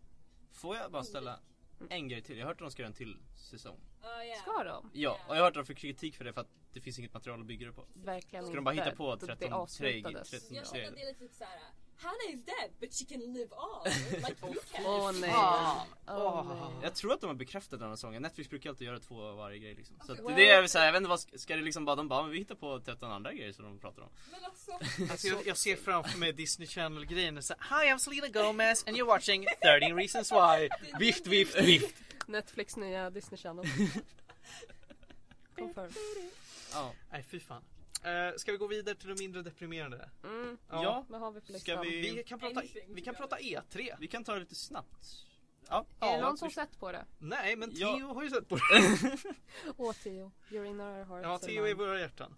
[0.51, 1.39] Får jag bara ställa
[1.89, 2.38] en grej till?
[2.38, 3.79] Jag har hört att de ska göra en till säsong.
[4.01, 4.41] Ah, yeah.
[4.41, 4.89] Ska de?
[4.93, 6.99] Ja, och jag har hört att de får kritik för det för att det finns
[6.99, 7.86] inget material att bygga det på.
[7.93, 10.29] Verkligen Ska de bara hitta på Det- 13 det avslutades.
[10.29, 11.59] 13 Jag känner att det är lite såhär
[12.01, 13.83] Hannah is dead but she can live on.
[14.11, 14.85] Like you can.
[14.85, 15.29] Åh nej.
[15.31, 15.87] Fan!
[16.07, 16.69] Åh, Åh.
[16.73, 16.79] nej.
[16.83, 18.21] Jag tror att de har bekräftat den här säsongen.
[18.21, 19.95] Netflix brukar alltid göra två av varje grej liksom.
[20.05, 21.95] Så att Well- det är så här, jag vet inte vad, ska det liksom bara,
[21.95, 24.09] de bara, men vi hittar på 13 andra grejer som de pratar om.
[24.31, 24.71] Men alltså.
[25.11, 28.97] Alltså, jag, jag ser framför mig Disney Channel grejen så Hi I'm Selena Gomez and
[28.97, 30.69] you're watching 13 reasons why.
[30.99, 31.95] Vift, vift, vift.
[32.27, 33.65] Netflix nya Disney Channel.
[35.55, 35.91] Confirm.
[36.73, 36.93] Ja.
[37.11, 37.61] Nej fy fan.
[38.05, 40.09] Uh, ska vi gå vidare till de mindre deprimerande?
[40.23, 40.57] Mm.
[40.69, 41.05] Ja.
[41.09, 41.81] Vad har vi på listan?
[41.81, 43.95] vi- Vi kan prata, vi kan prata E3.
[43.99, 45.25] Vi kan ta det lite snabbt.
[45.69, 47.05] Ja, Är det Ja, någon som vi- sett på det?
[47.19, 47.97] Nej men Ja.
[47.97, 48.61] Theo har ju sett på det.
[49.77, 52.35] Åh Theo, you're in our hearts Ja Theo är i våra hjärtan.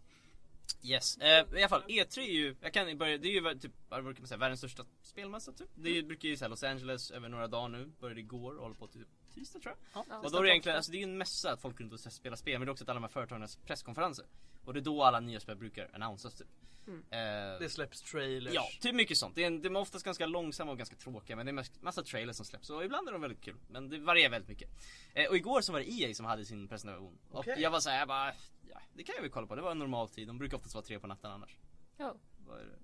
[0.83, 3.71] Yes, eh, i alla fall E3 är ju, jag kan börja, det är ju typ,
[3.89, 5.69] vad brukar man säga, världens största spelmässa typ.
[5.75, 8.75] Det är, brukar ju säga Los Angeles över några dagar nu, började igår och håller
[8.75, 10.05] på till typ tisdag tror jag.
[10.09, 10.17] Ja.
[10.19, 11.99] Och då är det egentligen, alltså det är ju en mässa att folk runt och
[11.99, 14.25] spelar spel men det är också att alla de här företagens presskonferenser.
[14.65, 16.47] Och det är då alla nya spel brukar annonsas typ.
[16.87, 16.99] Mm.
[17.09, 18.53] Eh, Det släpps trailers.
[18.53, 19.35] Ja, typ mycket sånt.
[19.35, 22.03] Det är, en, de är oftast ganska långsamma och ganska tråkiga men det är massa
[22.03, 23.57] trailers som släpps och ibland är de väldigt kul.
[23.69, 24.69] Men det varierar väldigt mycket.
[25.13, 27.17] Eh, och igår så var det EA som hade sin presentation.
[27.29, 27.55] Och Okej.
[27.61, 28.33] jag var såhär, jag bara,
[28.69, 29.55] ja, det kan jag väl kolla på.
[29.55, 30.27] Det var en normal tid.
[30.27, 31.57] De brukar oftast vara tre på natten annars.
[31.97, 32.15] Ja.
[32.47, 32.79] Vad är det?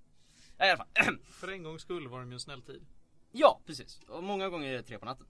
[0.57, 1.17] Ja, i alla fall.
[1.23, 2.85] För en gångs skull var de ju en snäll tid.
[3.31, 3.99] ja, precis.
[4.07, 5.27] Och många gånger är det tre på natten.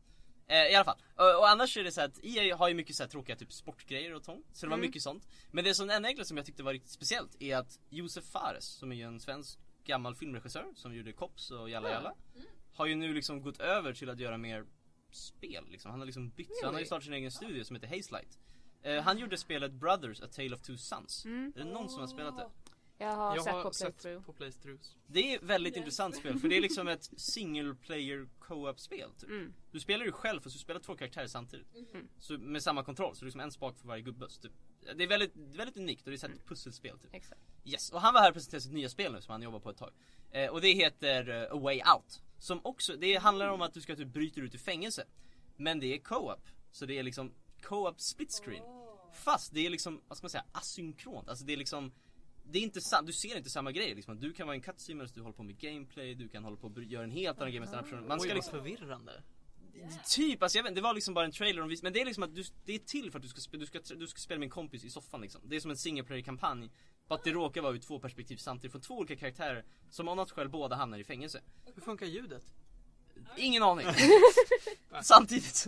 [0.49, 0.97] Eh, I alla fall.
[1.15, 3.53] Och, och annars är det så att EA har ju mycket så här tråkiga typ
[3.53, 4.45] sportgrejer och sånt.
[4.53, 4.87] Så det var Mm.
[4.87, 5.27] mycket sånt.
[5.51, 8.65] Men det som en enkel som jag tyckte var riktigt speciellt är att Josef Fares,
[8.65, 11.93] som är ju en svensk gammal filmregissör som gjorde Cops och Jalla Ja.
[11.95, 12.13] Jalla.
[12.73, 14.65] Har ju nu liksom gått över till att göra mer
[15.11, 15.91] spel liksom.
[15.91, 18.37] Han har liksom bytt, så han har ju startat sin egen studio som heter Hazelight.
[18.81, 21.25] Eh, han gjorde spelet Brothers, A Tale of Two Sons.
[21.25, 21.53] Mm.
[21.55, 22.49] Är det någon som har spelat det?
[23.01, 24.95] Jag har Jag sett har på sett på playthroughs.
[25.07, 29.29] Det är väldigt intressant spel för det är liksom ett single player co-op spel typ.
[29.29, 29.53] Mm.
[29.71, 31.67] Du spelar ju själv fast du spelar två karaktärer samtidigt.
[31.93, 32.07] Mm.
[32.17, 34.29] Så med samma kontroll, så det är liksom en spak för varje gubbe.
[34.29, 34.51] Så typ,
[34.95, 37.13] det är väldigt, väldigt unikt och det är ett pusselspel typ.
[37.13, 37.41] Exakt.
[37.65, 39.69] Yes, och han var här och presenterade sitt nya spel nu som han jobbar på
[39.69, 39.91] ett tag.
[40.31, 42.21] Eh, och det heter eh, A Way Out.
[42.37, 45.05] Som också, det handlar om att du ska typ bryta ut ur fängelse.
[45.57, 46.47] Men det är co-op.
[46.71, 48.63] Så det är liksom co-op split screen.
[49.13, 51.29] Fast det är liksom, vad ska man säga, asynkront.
[51.29, 51.91] Alltså det är liksom
[52.51, 54.19] det är inte sant, du ser inte samma grejer liksom.
[54.19, 56.67] Du kan vara en cutscene medan du håller på med gameplay, du kan hålla på
[56.67, 58.07] och göra en helt annan grej med den här personen.
[58.07, 59.23] Man Oj, ska vad liksom, förvirrande.
[60.15, 62.23] typ, alltså jag vet det var liksom bara en trailer vis- Men det är liksom
[62.23, 64.39] att du, det är till för att du ska, spela, du, ska, du ska spela
[64.39, 65.41] med en kompis i soffan liksom.
[65.45, 66.69] Det är som en single player kampanj
[67.07, 70.15] Bara att det råkar vara ur två perspektiv samtidigt från två olika karaktärer Som av
[70.15, 71.41] något skäl båda hamnar i fängelse
[71.75, 72.43] Hur funkar ljudet?
[73.37, 73.87] Ingen aning.
[75.01, 75.67] Samtidigt.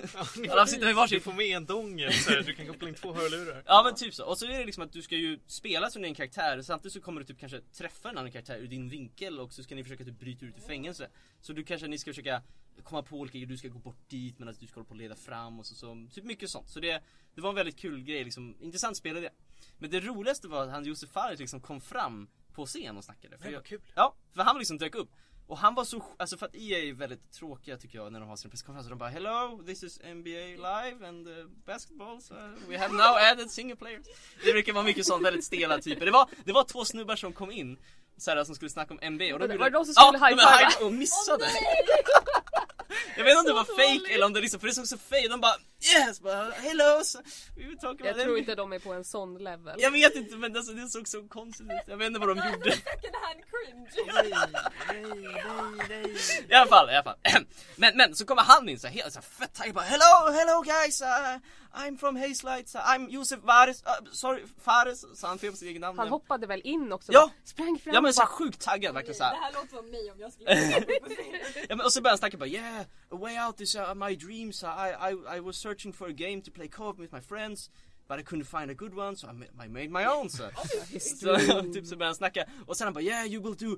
[0.49, 1.18] Alla sitter med varsin.
[1.18, 3.64] Du får med en dongel så du kan koppla in två hörlurar.
[3.66, 6.01] Ja men typ så, och så är det liksom att du ska ju spela som
[6.01, 9.39] din karaktär Samtidigt så kommer du typ kanske träffa en annan karaktär ur din vinkel
[9.39, 11.07] och så ska ni försöka typ bryta ut ur fängelse.
[11.41, 12.41] Så du kanske, ni ska försöka
[12.84, 15.16] komma på olika du ska gå bort dit medan du ska hålla på och leda
[15.16, 16.70] fram och så, så typ mycket sånt.
[16.70, 17.03] Så det,
[17.36, 19.30] det var en väldigt kul grej liksom, intressant spelidé
[19.78, 23.38] Men det roligaste var att han Josef Fares liksom kom fram på scen och snackade.
[23.38, 23.82] För jag, vad kul.
[23.95, 25.09] Ja, för han liksom dök upp
[25.52, 28.30] och han var så, alltså för att EA är väldigt tråkiga tycker jag när de
[28.30, 28.89] har sina presskonferenser.
[28.89, 30.39] De bara Hello, this is NBA
[30.70, 32.34] live and uh, basketball so
[32.68, 34.06] we have now added single players.
[34.45, 36.06] Det brukar vara mycket sånt, väldigt stela typer.
[36.06, 37.78] Det var, det var två snubbar som kom in
[38.18, 40.18] såhär, som skulle snacka om NBA och gjorde- var det de som skulle ja, de
[40.18, 40.70] high-fiva?
[40.70, 41.45] high- och missade.
[43.18, 44.97] Jag vet inte om det var fake eller om det liksom, för det såg så
[44.97, 45.56] fake De bara
[45.95, 47.20] yes, bara, hello, so,
[47.56, 47.80] Jag
[48.16, 49.76] tror NBA." inte de är på en sån level.
[49.78, 51.82] Jag vet inte men alltså, det såg så konstigt ut.
[51.88, 52.72] Jag vet inte vad de gjorde.
[52.72, 53.89] Second hand cringe.
[54.14, 54.34] Nej,
[54.88, 55.04] nej,
[55.89, 56.45] nej, nej.
[56.49, 57.18] I alla fall, i alla fall.
[57.76, 60.32] Men, men så kommer han in så här, helt så här, fett taggad bara Hello,
[60.32, 61.08] hello guys, uh,
[61.74, 65.68] I'm from Hazelight, uh, I'm Josef Fares, uh, sorry, Fares, så han fel på sitt
[65.68, 67.12] eget namn Han hoppade väl in också?
[67.14, 67.20] Ja.
[67.20, 69.36] bara Sprang fram Ja men så här sjukt taggad verkligen så Det här.
[69.41, 70.52] här låter som mig om jag skulle.
[71.70, 74.16] Ja men och så börjar han snacka bara yeah, a way out is uh, my
[74.16, 77.22] dreams, uh, I, I, I was searching for a game to play co-op with my
[77.22, 77.70] friends
[78.12, 80.50] But I couldn't find a good one so I ma- I made my own so.
[81.00, 81.38] så
[81.74, 83.78] typ så börjar han snacka och sen han bara yeah you will do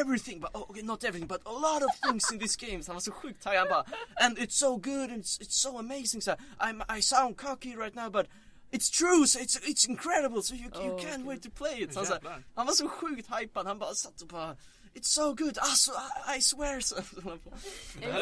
[0.00, 2.90] everything but oh, okay, not everything but a lot of things in this game så
[2.90, 3.84] han var så sjukt taggad han bara
[4.24, 7.94] and it's so good and it's, it's so amazing so I'm, I sound cocky right
[7.94, 8.26] now but
[8.72, 11.92] It's true, so it's, it's incredible, so you, you Oh, can't wait to play it.
[11.94, 12.42] Så han, så, Jävlar.
[12.54, 14.56] han var så sjukt hypad, han bara satt och bara
[14.94, 16.78] It's so good, alltså I, I swear.
[16.78, 17.02] A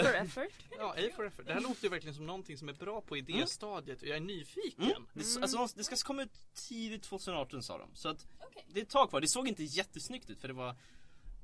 [0.03, 0.53] for effort.
[0.79, 1.47] Ja, A for effort.
[1.47, 4.21] Det här låter ju verkligen som någonting som är bra på idéstadiet och jag är
[4.21, 4.85] nyfiken.
[4.85, 5.07] Mm.
[5.13, 7.89] Det, alltså, det ska komma ut tidigt 2018 sa de.
[7.95, 8.65] Så att Okej.
[8.73, 9.21] det är ett tag kvar.
[9.21, 10.77] Det såg inte jättesnyggt ut för det var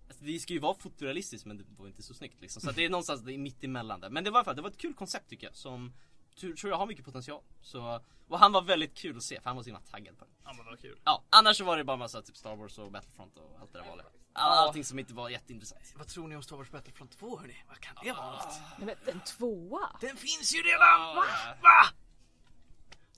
[0.08, 2.62] alltså, Det ska ju vara fotorealistiskt men det var inte så snyggt liksom.
[2.62, 4.10] Så att det är någonstans det är mitt emellan där.
[4.10, 5.92] Men det var i alla fall, det var ett kul koncept tycker jag som
[6.36, 7.42] tror jag har mycket potential.
[7.62, 10.24] Så, och han var väldigt kul att se för han var så himla taggad på
[10.24, 10.30] det.
[10.44, 10.98] Ja men vad kul.
[11.04, 13.78] Ja, annars så var det bara massa typ Star Wars och Battlefront och allt det
[13.78, 14.06] där vanliga.
[14.32, 15.94] All, allting som inte var jätteintressant.
[15.96, 17.56] Vad tror ni om Star Wars Battlefront 2 hörni?
[17.68, 18.60] Vad kan det vara något?
[18.78, 19.96] Nej, men en tvåa?
[20.00, 21.16] Den finns ju redan!
[21.16, 21.24] Va?
[21.62, 21.84] Va?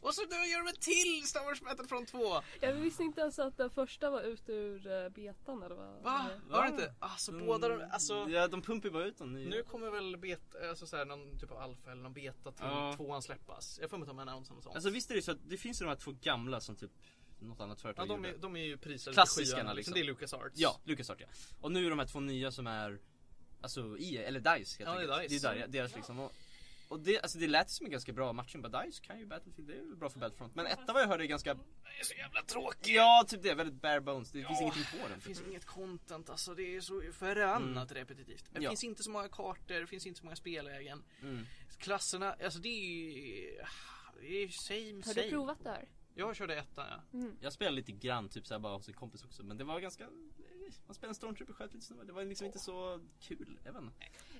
[0.07, 2.43] Och så nu gör de en till Star Wars Battlefront 2!
[2.61, 6.03] Jag visste inte ens att den första var ute ur uh, betan eller vad?
[6.03, 6.27] Va?
[6.49, 6.95] Var det inte?
[6.99, 9.33] Alltså båda de, alltså Ja, de pumpar ju bara ut dem.
[9.33, 9.49] nya.
[9.49, 12.65] Nu kommer väl beta, alltså så här, någon typ av alfa eller någon beta till
[12.65, 12.93] Ja.
[12.97, 13.79] tvåan släppas.
[13.81, 14.75] Jag får mig ta med en annons och sånt.
[14.75, 16.91] Alltså visst är det så att det finns ju de här två gamla som typ
[17.39, 18.39] något annat företag ja, de, gjorde.
[18.39, 19.95] är, de är ju prisade Klassiskarna, skyarna, liksom.
[19.95, 20.55] Det är Lucas Arts.
[20.55, 21.27] Ja, LucasArts ja.
[21.61, 22.99] Och nu är de här två nya som är
[23.61, 25.31] Alltså EA, eller DICE helt Ja, det är enkelt.
[25.31, 25.49] DICE.
[25.49, 26.33] Det är där, deras liksom och,
[26.89, 29.69] och det, alltså det lät som en ganska bra matchning, bara DICE kan ju Battlefield,
[29.69, 31.65] det är ju bra för Battlefront Men etta vad jag hörde är ganska Den
[32.01, 32.95] är så jävla tråkig!
[32.95, 35.49] Ja, typ det, väldigt bare bones, det finns Ja, ingenting på den Det finns typ.
[35.49, 38.45] inget content, alltså det är så förbannat repetitivt.
[38.53, 38.71] Det Ja.
[38.71, 41.05] finns inte så många kartor, det finns inte så många spellägen.
[41.23, 41.47] mm.
[41.79, 43.59] Klasserna, alltså det är ju...
[44.21, 45.23] Det är ju same Har same.
[45.27, 45.89] du provat det här?
[46.15, 47.21] Jag körde ettan ja.
[47.41, 50.09] Jag spelade lite grann typ såhär bara hos en kompis också men det var ganska
[50.87, 53.93] Man spelade en stormtrooper sköt lite snubbar, det var liksom inte så kul, inte.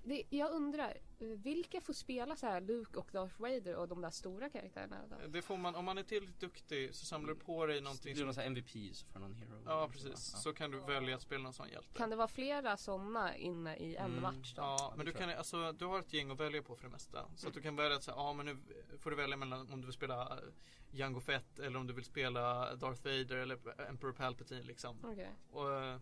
[0.07, 4.11] Det, jag undrar, vilka får spela så här Luke och Darth Vader och de där
[4.11, 4.97] stora karaktärerna?
[5.11, 5.27] Då?
[5.29, 8.15] Det får man, om man är tillräckligt duktig så samlar du på dig Det någonting
[8.15, 11.43] blir någon MVP så får någon hero Ja precis, så kan du välja att spela
[11.43, 11.95] någon sån hjälte.
[11.99, 14.63] Kan det vara flera sådana inne i en Mm, match då?
[14.63, 17.25] Ja, men du kan alltså, du har ett gäng att välja på för det mesta.
[17.37, 18.57] Så att du kan välja att säga, ja men nu
[18.99, 20.39] får du välja mellan om du vill spela
[20.91, 24.97] Jango Fett eller om du vill spela Darth Vader eller Emperor Palpatine liksom.
[25.51, 25.99] Och, eh,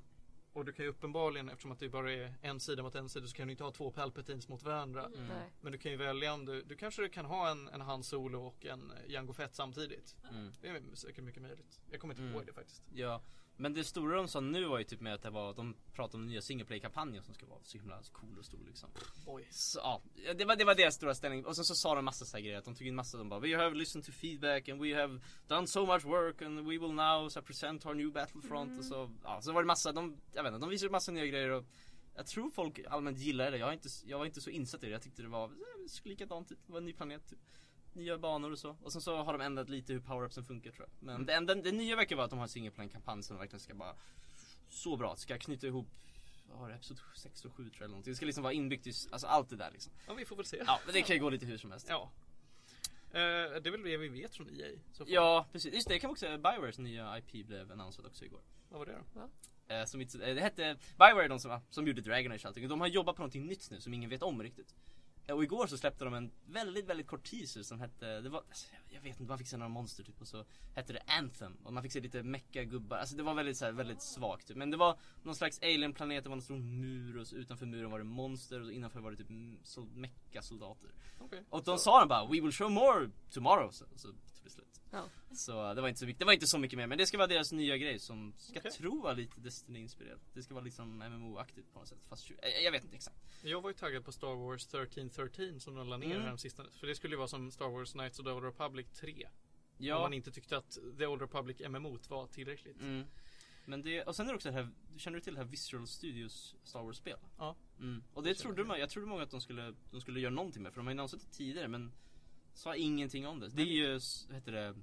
[0.54, 3.26] och du kan ju uppenbarligen, eftersom att det bara är en sida mot en sida
[3.26, 5.06] så kan du inte ha två Palpatines mot varandra.
[5.06, 5.26] Mm.
[5.28, 5.50] Nej.
[5.60, 8.46] Men du kan ju välja om du, du kanske kan ha en, en Han Solo
[8.46, 10.16] och en Jango Fett samtidigt.
[10.30, 10.52] Mm.
[10.60, 11.80] Det är säkert mycket möjligt.
[11.90, 12.34] Jag kommer inte Mm.
[12.34, 12.82] ihåg det faktiskt.
[12.94, 13.20] Ja,
[13.56, 16.16] Men det stora de sa nu var ju typ med att det var, de pratade
[16.16, 18.90] om den nya single play kampanjen som ska vara så himla cool och stor liksom.
[19.26, 19.48] Oj.
[19.50, 20.02] Så, ja,
[20.34, 21.44] det var, det var deras stora ställning.
[21.44, 22.58] Och sen så sa de massa så här grejer.
[22.58, 25.20] Att de tog in massa, de bara We have listened to feedback and we have
[25.48, 29.10] done so much work and we will now här, present our new battlefront och så,
[29.24, 31.64] ja, så var det massa, de, jag vet inte, de visade massa nya grejer och
[32.16, 33.58] jag tror folk allmänt gillar det.
[33.58, 34.92] Jag, inte, jag var inte så insatt i det.
[34.92, 36.58] Jag tyckte det var eh, likadant, typ.
[36.66, 37.38] det var en ny planet typ.
[37.94, 38.76] Nya banor och så.
[38.82, 41.06] Och sen så har de ändrat lite hur power-upsen funkar tror jag.
[41.06, 43.38] Men det, enda, det nya verkar vara att de har en single plan kampanj som
[43.38, 43.94] verkligen ska bara
[44.68, 45.88] Så bra, ska knyta ihop
[46.68, 48.12] det, episod 6 och 7 tror jag eller någonting.
[48.12, 49.92] Det ska liksom vara inbyggt i, alltså allt det där liksom.
[50.06, 50.62] Ja, vi får väl se.
[50.66, 51.86] Ja, men det kan ju gå lite hur som helst.
[51.88, 52.10] Ja.
[53.10, 53.20] Eh,
[53.62, 54.78] det är väl det vi vet från EA.
[55.06, 55.74] Ja, precis.
[55.74, 56.38] Just det, det kan man också säga.
[56.38, 58.40] Biowares nya IP blev annonsad också igår.
[58.68, 59.28] Vad var det då?
[59.74, 62.68] Eh, som inte, eh, det hette Bioware de som, som gjorde Dragon Age och allting.
[62.68, 64.74] De har jobbat på någonting nytt nu som ingen vet om riktigt.
[65.32, 68.66] Och igår så släppte de en väldigt, väldigt kort teaser som hette, det var, alltså,
[68.88, 70.44] jag- vet inte, man fick se några monster typ och så
[70.74, 71.56] hette det Anthem.
[71.64, 74.48] Och man fick se lite mecka gubbar, alltså det var väldigt så här, väldigt svagt
[74.48, 74.56] typ.
[74.56, 77.90] Men det var någon slags alien-planet, det var någon stor mur och så utanför muren
[77.90, 80.90] var det monster och innanför var det typ mm, sol, mecka-soldater.
[81.18, 81.44] Okej.
[81.50, 84.08] Och de sa de bara 'We will show more tomorrow' så, så
[84.44, 84.73] det slut.
[84.94, 85.08] Ja.
[85.36, 87.18] Så det var inte så mycket, det var inte så mycket mer men det ska
[87.18, 88.70] vara deras nya grej som ska Okej.
[88.70, 90.20] tro vara lite Destiny-inspirerat.
[90.34, 93.16] Det ska vara liksom MMO-aktigt på något sätt fast jag, jag vet inte exakt.
[93.42, 96.22] Jag var ju taggad på Star Wars 1313 som de la ner Mm.
[96.28, 96.64] här sista.
[96.80, 99.12] För det skulle ju vara som Star Wars Knights of the Old Republic 3.
[99.24, 99.30] Om
[99.86, 102.80] Ja, man inte tyckte att The Old Republic MMO var tillräckligt.
[102.80, 103.04] mm.
[103.66, 105.86] Men det, och sen är det också det här, känner du till det här Visual
[105.86, 107.18] Studios Star Wars-spel?
[107.38, 107.56] Ja.
[107.78, 108.02] Mm.
[108.14, 110.32] Och det känner trodde jag man, jag trodde många att de skulle, de skulle göra
[110.34, 111.92] någonting med för de har ju annonsat det tidigare men
[112.54, 113.48] Sa ingenting om det.
[113.48, 113.92] Det är ju,
[114.28, 114.74] vad heter det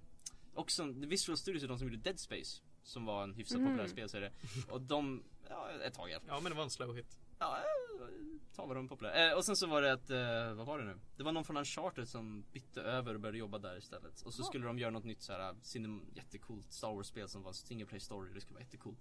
[0.54, 3.68] Också, Visual Studios är de som gjorde Dead Space Som var en hyfsat Mhm.
[3.68, 4.32] populär spelserie
[4.70, 7.20] Och de, ja ett tag i alla fall Ja men det var en slow hit.
[7.40, 7.58] Ja,
[8.56, 9.30] ta vad de är populära.
[9.32, 11.00] Eh, och sen så var det att, eh, vad var det nu?
[11.18, 14.22] Det var någon från Uncharted som bytte över och började jobba där istället.
[14.22, 14.46] Och så Ja.
[14.46, 15.56] skulle de göra något nytt såhär,
[16.16, 18.34] jättecoolt Star Wars spel som var single play story.
[18.34, 19.00] Det skulle vara jättecoolt.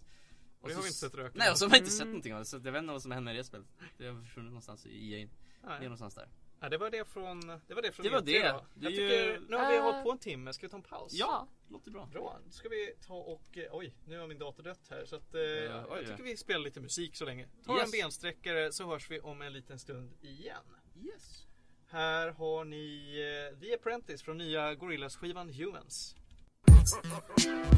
[0.61, 1.99] Och det har vi inte sett röken Nej och så har vi inte Mm.
[1.99, 2.45] sett någonting av det.
[2.45, 3.67] Så jag vet inte vad som hände med det spelet.
[3.99, 5.29] Det har försvunnit någonstans i EA.
[5.63, 5.81] Det är Nej.
[5.83, 6.29] någonstans där.
[6.63, 8.49] Ja, det var det från, det var det från Det var E3 det.
[8.49, 8.65] då.
[8.75, 9.83] Det är Jag ju- tycker, nu har vi Äh.
[9.83, 11.13] hållit på en timme, ska vi ta en paus?
[11.15, 11.49] Ja.
[11.69, 12.07] Låter bra.
[12.13, 15.17] Bra, då ska vi ta och, eh, oj, nu har min dator dött här så
[15.17, 15.57] att eh, oj,
[15.89, 16.25] jag tycker ja.
[16.25, 17.47] vi spelar lite musik så länge.
[17.67, 17.85] Ta Yes.
[17.85, 20.63] en bensträckare så hörs vi om en liten stund igen.
[21.05, 21.47] Yes.
[21.89, 26.17] Här har ni The Apprentice från nya Gorillaz skivan Humans.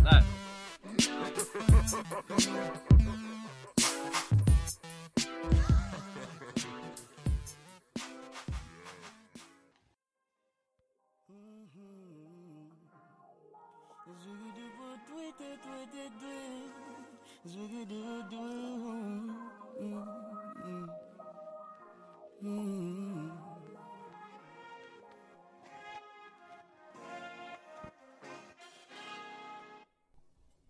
[0.04, 0.22] Där.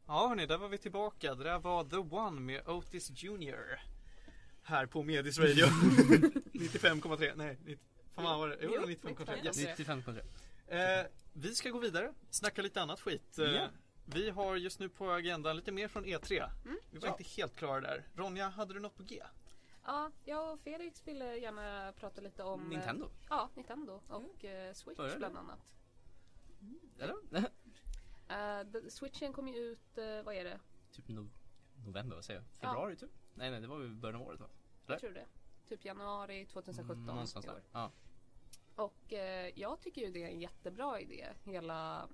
[0.07, 1.35] Ja hörni, där var vi tillbaka.
[1.35, 3.81] Det där var The One med Otis Jr.
[4.63, 5.65] Här på Medis Radio.
[6.53, 7.79] 95,3, nej, 90,
[8.15, 8.57] fan vad var det?
[8.61, 9.45] Jo, Jo, 95,3.
[9.45, 9.57] Yes.
[9.79, 10.21] 95,3.
[11.01, 13.39] Eh, vi ska gå vidare, snacka lite annat skit.
[13.39, 13.69] Eh, Ja.
[14.05, 16.51] Vi har just nu på agendan lite mer från E3.
[16.91, 17.13] Vi var Ja.
[17.19, 18.05] inte helt klara där.
[18.15, 19.23] Ronja, hade du något på G?
[19.85, 23.09] Ja, jag och Felix ville gärna prata lite om eh, Nintendo.
[23.31, 25.59] Ja, Nintendo och eh, Switch bland annat.
[26.99, 27.17] Eller?
[28.29, 30.61] Eh, the- Switchen kom ju ut, eh, vad är det?
[30.93, 31.29] typ no
[31.87, 32.49] november, vad säger jag?
[32.61, 33.11] Februari typ?
[33.35, 34.47] Nej nej, det var ju början av året va?
[34.87, 35.27] Jag tror det.
[35.69, 36.97] Typ januari 2017.
[36.97, 37.63] Mm, Någonstans där.
[37.73, 37.91] Ja.
[38.75, 41.29] Och eh, jag tycker ju det är en jättebra idé.
[41.45, 42.09] Hela,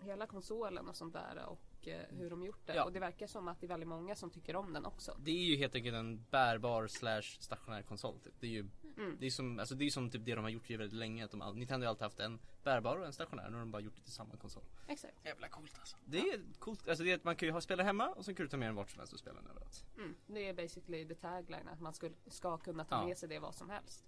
[0.00, 2.74] hela konsolen och sånt där och eh, hur de gjort det.
[2.74, 2.84] Ja.
[2.84, 5.16] Och det verkar som att det är väldigt många som tycker om den också.
[5.20, 8.34] Det är ju helt enkelt en bärbar slash stationär konsol typ.
[8.40, 9.16] Det är ju Mm.
[9.20, 11.24] Det är som, alltså det är som typ det de har gjort ju väldigt länge.
[11.24, 13.46] Att de, Nintendo har alltid haft en bärbar och en stationär.
[13.50, 14.62] Nu har de bara gjort det till samma konsol.
[14.88, 15.24] Exakt.
[15.24, 15.96] Jävla coolt alltså.
[16.04, 16.88] Det är coolt.
[16.88, 18.56] Alltså det är att man kan ju ha spela hemma och sen kan du ta
[18.56, 19.84] med den vart som helst och spela den överallt.
[19.96, 20.14] Mm.
[20.26, 23.06] Det är basically the tagline att man skulle, ska kunna ta Ja.
[23.06, 24.04] med sig det vad som helst.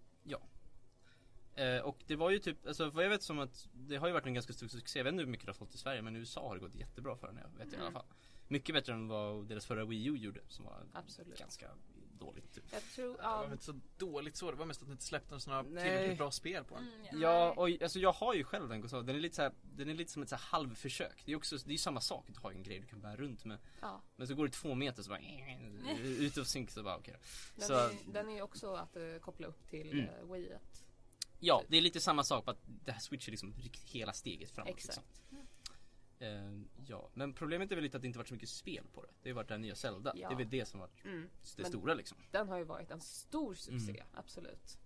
[1.55, 4.13] Eh, och det var ju typ, alltså vad jag vet som att det har ju
[4.13, 4.99] varit en ganska stor succé.
[4.99, 6.61] Jag vet inte hur mycket det har fått i Sverige men i USA har det
[6.61, 7.37] gått jättebra för den.
[7.37, 7.93] Jag vet i alla Mm.
[7.93, 8.07] fall.
[8.49, 11.39] Mycket bättre än vad deras förra Wii U gjorde som var Absolut.
[11.39, 11.71] ganska
[12.19, 12.53] dåligt.
[12.55, 12.65] Typ.
[12.73, 15.39] Jag tror, Det var inte så dåligt så, det var mest att ni inte släppte
[15.47, 16.89] några tillräckligt bra spel på den.
[17.09, 19.07] Mm, Ja, och alltså jag har ju själv den konsolen.
[19.07, 21.23] Den är lite så här, den är lite som ett så här halvförsök.
[21.27, 22.25] Det är också, det är ju samma sak.
[22.29, 23.59] Du har ju en grej du kan bära runt med.
[23.81, 24.03] ja.
[24.17, 25.21] Men så går det två meter så bara
[26.01, 27.17] ut och synk så bara okej.
[27.57, 30.09] Den, Så- är, den är ju också att eh, koppla upp till Mm.
[30.15, 30.33] mm.
[30.33, 30.53] Wii.
[31.45, 32.45] Ja, det är lite samma sak.
[32.45, 34.71] Bara att det här switch är liksom riktigt hela steget framåt.
[34.71, 34.99] Exakt.
[35.31, 35.47] Liksom.
[36.19, 39.03] Eh, ja, men problemet är väl lite att det inte varit så mycket spel på
[39.03, 39.09] det.
[39.09, 40.13] Det har ju varit här nya Zelda.
[40.17, 40.29] Ja.
[40.29, 41.29] Det är väl det som varit Mm.
[41.57, 42.19] det Men- stora liksom.
[42.31, 44.07] Den har ju varit en stor succé, Mm.
[44.15, 44.79] absolut.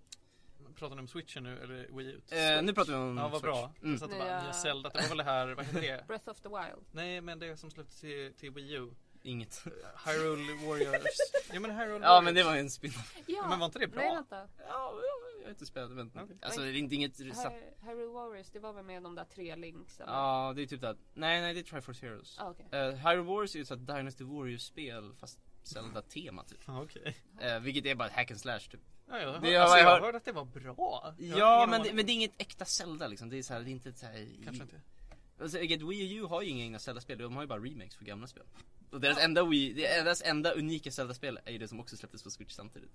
[0.75, 2.21] Pratar ni om switchen nu eller Wii U?
[2.31, 3.73] Eh, nu pratar vi om Ja vad bra.
[3.83, 3.91] Mm.
[3.91, 6.05] Jag satt och bara, Nya- Zelda, det var väl det här, vad heter det?
[6.09, 6.87] Breath of the Wild.
[6.91, 8.91] Nej men det som släpptes till, till Wii U.
[9.23, 9.65] Inget.
[10.07, 11.05] Hyrule Warriors.
[11.53, 12.25] ja men Hyrule Ja Warriors.
[12.25, 12.93] men det var ju en spin
[13.27, 14.01] Ja, Men var inte det bra?
[14.03, 14.37] Nej vänta.
[14.37, 15.01] Ja, ja,
[15.47, 16.37] har inte spelat men Okej.
[16.43, 20.07] Alltså det är inte inget Hyrule Warriors, det var väl med de där tre linksen?
[20.09, 20.97] Ja det är typ det.
[21.15, 22.39] Nej nej det är Triforce Heroes.
[22.39, 22.67] Ah, okej.
[22.73, 26.61] Uh, Hyrule Warriors är ju ett Dynasty Warriors spel fast Zelda-tema typ.
[26.67, 27.17] Ja, Okej.
[27.41, 28.81] Eh, vilket är bara ett hack and slash typ.
[29.09, 31.15] Ja, jag, Det hör, har- alltså, jag jag hörde att det var bra.
[31.19, 33.29] Jag Ja men det, men det är inget äkta Zelda liksom.
[33.29, 34.81] Det är så här, det är inte så här, Kanske inte.
[35.41, 38.27] Alltså, Wii U har ju inga egna Zelda-spel, de har ju bara remakes för gamla
[38.27, 38.45] spel.
[38.97, 42.23] Och deras enda Wii, det- deras enda unika Zelda-spel är ju det som också släpptes
[42.23, 42.91] på Switch samtidigt.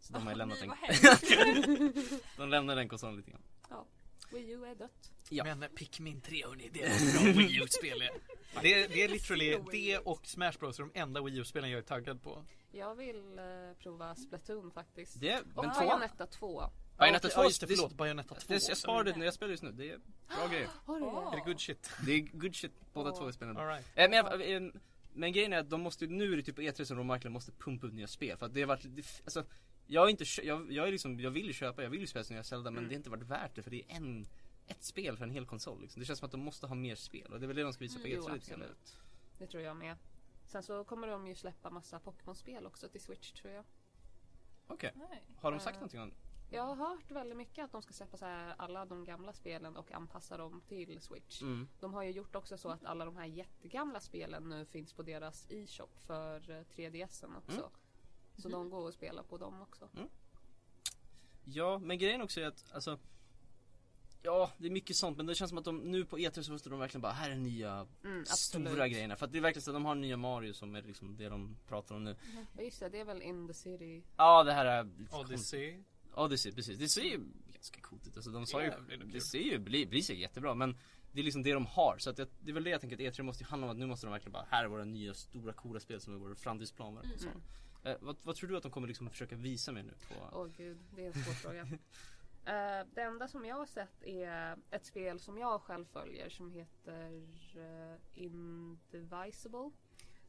[0.00, 0.70] Så de har ju lämnat den,
[2.36, 3.42] de lämnar den konsolen lite grann.
[4.30, 5.12] Wii U är dött.
[5.30, 5.44] Ja.
[5.44, 8.02] Men Pikmin 3 hörni, det är ett bra Wii U-spel.
[8.62, 11.78] det, är- det är literally det och Smash Bros är de enda Wii U-spelen jag
[11.78, 12.44] är taggad på.
[12.72, 13.44] Jag vill eh,
[13.82, 15.20] prova Splatoon faktiskt.
[15.20, 16.62] Det, Och men två, Bayonetta 2.
[16.98, 18.40] Bayonetta Ja, 2, okej, just det, förlåt, Bayonetta 2.
[18.48, 19.98] det, jag sparar det när jag spelar just nu, det är
[20.28, 20.68] bra grejer.
[20.86, 21.36] Har du det?
[21.36, 21.90] Är det good shit?
[22.06, 23.60] Det är good shit, båda två är spännande.
[23.60, 23.86] All right.
[23.94, 24.62] Eh, men, jag, eh,
[25.14, 27.32] men grejen är att de måste, nu är det typ på E3 som de verkligen
[27.32, 29.44] måste pumpa ut nya spel för att det har varit, det, alltså
[29.86, 32.34] jag har inte, jag, jag är liksom, jag vill köpa, jag vill ju spela som
[32.34, 32.88] nya Zelda men Mm.
[32.88, 34.26] det har inte varit värt det för det är en,
[34.66, 36.00] ett spel för en hel konsol liksom.
[36.00, 37.72] Det känns som att de måste ha mer spel och det är väl det de
[37.72, 38.60] ska visa på Jo, E3 lite grann.
[38.62, 38.98] absolut.
[39.38, 39.96] Det tror jag med.
[40.46, 43.64] Sen så kommer de ju släppa massa Pokémon-spel också till Switch tror jag.
[44.66, 45.22] Okej, Nej.
[45.36, 46.12] har de sagt Eh, någonting om
[46.54, 49.76] Jag har hört väldigt mycket att de ska släppa så här alla de gamla spelen
[49.76, 51.42] och anpassa dem till Switch.
[51.42, 51.68] mm.
[51.80, 55.02] De har ju gjort också så att alla de här jättegamla spelen nu finns på
[55.02, 57.58] deras e-shop för eh, 3DSen också.
[57.58, 57.70] Mm.
[58.36, 59.88] Så de går att spela på dem också.
[61.44, 62.98] Ja, men grejen också är att, alltså
[64.22, 66.52] Ja, det är mycket sånt men det känns som att de nu på E3 så
[66.52, 69.16] måste de verkligen bara, här är nya Mm, stora grejerna.
[69.16, 71.28] För att det är verkligen så att de har nya Mario som är liksom det
[71.28, 72.16] de pratar om nu.
[72.56, 74.02] Ja just det, det är väl In the City.
[74.16, 75.82] Ja, det här är Odyssey.
[76.16, 76.78] Odyssey, precis.
[76.78, 77.20] Det ser ju
[77.52, 78.16] ganska coolt ut.
[78.16, 78.70] Alltså de sa ju,
[79.12, 80.76] det ser ju, blir, blir säkert jättebra men
[81.12, 81.98] det är liksom det de har.
[81.98, 83.70] Så att det, det är väl det jag tänker att E3 måste ju handla om
[83.70, 86.18] att nu måste de verkligen bara, här är våra nya stora coola spel som är
[86.18, 86.98] vår framtidsplan.
[86.98, 87.42] Mm.
[87.84, 90.38] Eh, vad, vad tror du att de kommer liksom försöka visa mer nu på?
[90.38, 91.68] Åh gud, det är en svår fråga.
[92.46, 96.50] Eh, det enda som jag har sett är ett spel som jag själv följer som
[96.50, 97.10] heter
[97.56, 99.70] uh, Indivisible.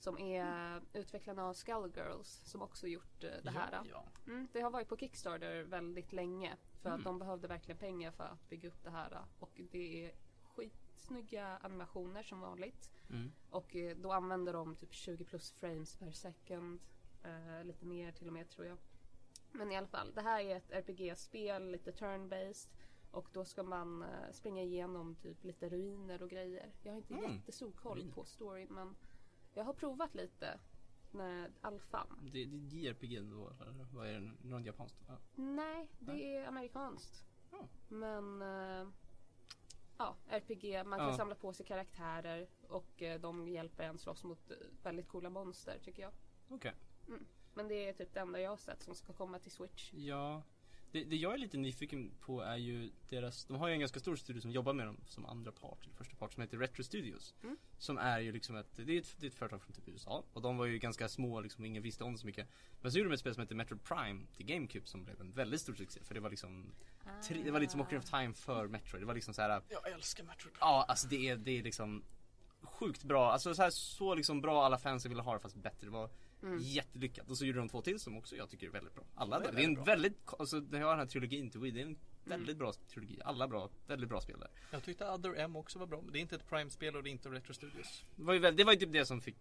[0.05, 3.81] Som är utvecklarna av Skullgirls som också gjort eh, det här.
[3.91, 4.03] Ja.
[4.27, 6.55] Mm, det har varit på Kickstarter väldigt länge.
[6.81, 6.99] För Mm.
[6.99, 9.21] att de behövde verkligen pengar för att bygga upp det här.
[9.39, 10.11] Och det är
[10.43, 12.91] skitsnygga animationer som vanligt.
[13.09, 13.31] Mm.
[13.49, 16.79] Och eh, då använder de typ 20 plus frames per second.
[17.23, 18.77] Eh, lite mer till och med tror jag.
[19.51, 22.69] Men i alla fall, det här är ett RPG-spel, lite turn-based.
[23.11, 26.71] Och då ska man eh, springa igenom typ lite ruiner och grejer.
[26.83, 27.31] Jag har inte Mm.
[27.31, 28.95] jättestor koll på storyn men
[29.55, 30.59] jag har provat lite
[31.11, 32.19] med alfan.
[32.33, 34.47] Det, det är JRPG då eller vad är det?
[34.49, 34.95] Något japanskt?
[35.07, 35.17] Ja.
[35.35, 36.35] Nej, det Nej.
[36.35, 37.23] är amerikanskt.
[37.51, 37.67] Ja.
[37.87, 38.87] Men eh,
[39.97, 41.17] ja, RPG, man kan Ja.
[41.17, 45.79] samla på sig karaktärer och eh, de hjälper en slåss mot eh, väldigt coola monster
[45.83, 46.11] tycker jag.
[46.49, 46.73] Okej.
[47.53, 49.93] Men det är typ det enda jag har sett som ska komma till Switch.
[49.93, 50.43] Ja.
[50.95, 53.99] Det, det jag är lite nyfiken på är ju deras, de har ju en ganska
[53.99, 56.83] stor studio som jobbar med dem som andra part, eller första part som heter Retro
[56.83, 57.33] Studios.
[57.43, 57.57] Mm.
[57.77, 60.23] Som är ju liksom ett, det är ett, det är ett företag från typ USA
[60.33, 62.47] och de var ju ganska små liksom, ingen visste om det så mycket.
[62.81, 65.31] Men så gjorde de ett spel som heter Metroid Prime till GameCube som blev en
[65.31, 66.71] väldigt stor succé för det var liksom,
[67.27, 69.01] tre, det var lite som Ocarina of Time för Metroid.
[69.01, 69.61] Det var liksom så här.
[69.69, 70.71] Jag älskar Metroid Prime.
[70.71, 72.03] Ja, alltså det är, det är liksom
[72.61, 73.31] sjukt bra.
[73.31, 75.87] Alltså så, här, så liksom bra alla fans ville ha det fast bättre.
[75.87, 76.09] Det var
[76.45, 76.59] Mm.
[76.61, 77.29] jättelyckat.
[77.29, 79.03] Och så gjorde de två till som också jag tycker är väldigt bra.
[79.15, 79.93] Alla, De är det är en väldigt bra.
[79.93, 83.19] väldigt, alltså jag har den här trilogin till Wii, det är en väldigt bra trilogi.
[83.25, 84.49] Alla bra, väldigt bra spel där.
[84.71, 86.01] Jag tyckte Other M också var bra.
[86.01, 88.03] Men det är inte ett Prime-spel och det är inte Retro Studios.
[88.15, 89.35] Det var ju, väl, det var ju typ det som fick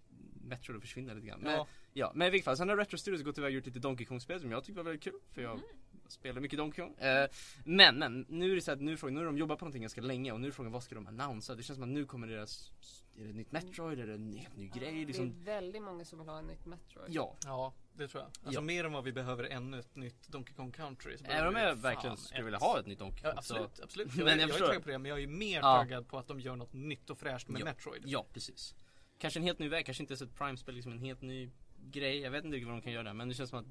[0.44, 1.40] Metro att försvinna lite grann.
[1.40, 1.66] Men, ja.
[1.92, 2.12] Ja.
[2.14, 4.40] men i vilket fall, sen har Retro Studios gått iväg och gjort lite Donkey Kong-spel
[4.40, 5.20] som jag tyckte var väldigt kul.
[5.32, 5.61] För jag
[6.09, 6.94] spelar mycket Donkey Kong.
[6.98, 7.28] Eh,
[7.64, 9.64] men, men, nu är det så att nu är frågan, nu har de jobbat på
[9.64, 11.57] någonting ganska länge och nu är frågan vad ska de annonsera?
[11.57, 12.72] Det känns som att nu kommer deras,
[13.18, 14.00] är det ett nytt Metroid?
[14.00, 15.05] Är det en helt ny grej?
[15.05, 17.07] Liksom, Det är väldigt många som vill ha en nytt Metroid.
[17.14, 18.28] ja, Ja, det tror jag.
[18.46, 18.64] Alltså Ja.
[18.64, 21.18] mer än vad vi behöver ännu ett nytt Donkey Kong Country.
[21.18, 23.80] så Även om jag verkligen skulle ett- vilja ha ett nytt Donkey Kong Ja, absolut,
[23.82, 24.09] absolut.
[24.16, 25.61] Men Jag, jag jag, jag är taggad på det, men jag är mer Ja.
[25.78, 27.64] taggad på att de gör något nytt och fräscht med Ja.
[27.64, 28.02] Metroid.
[28.07, 28.74] Ja, precis.
[29.18, 31.50] Kanske en helt ny väg, kanske inte ens ett Prime-spel, liksom en helt ny
[31.90, 32.18] grej.
[32.18, 33.66] Jag vet inte riktigt vad de kan göra där, men det känns som att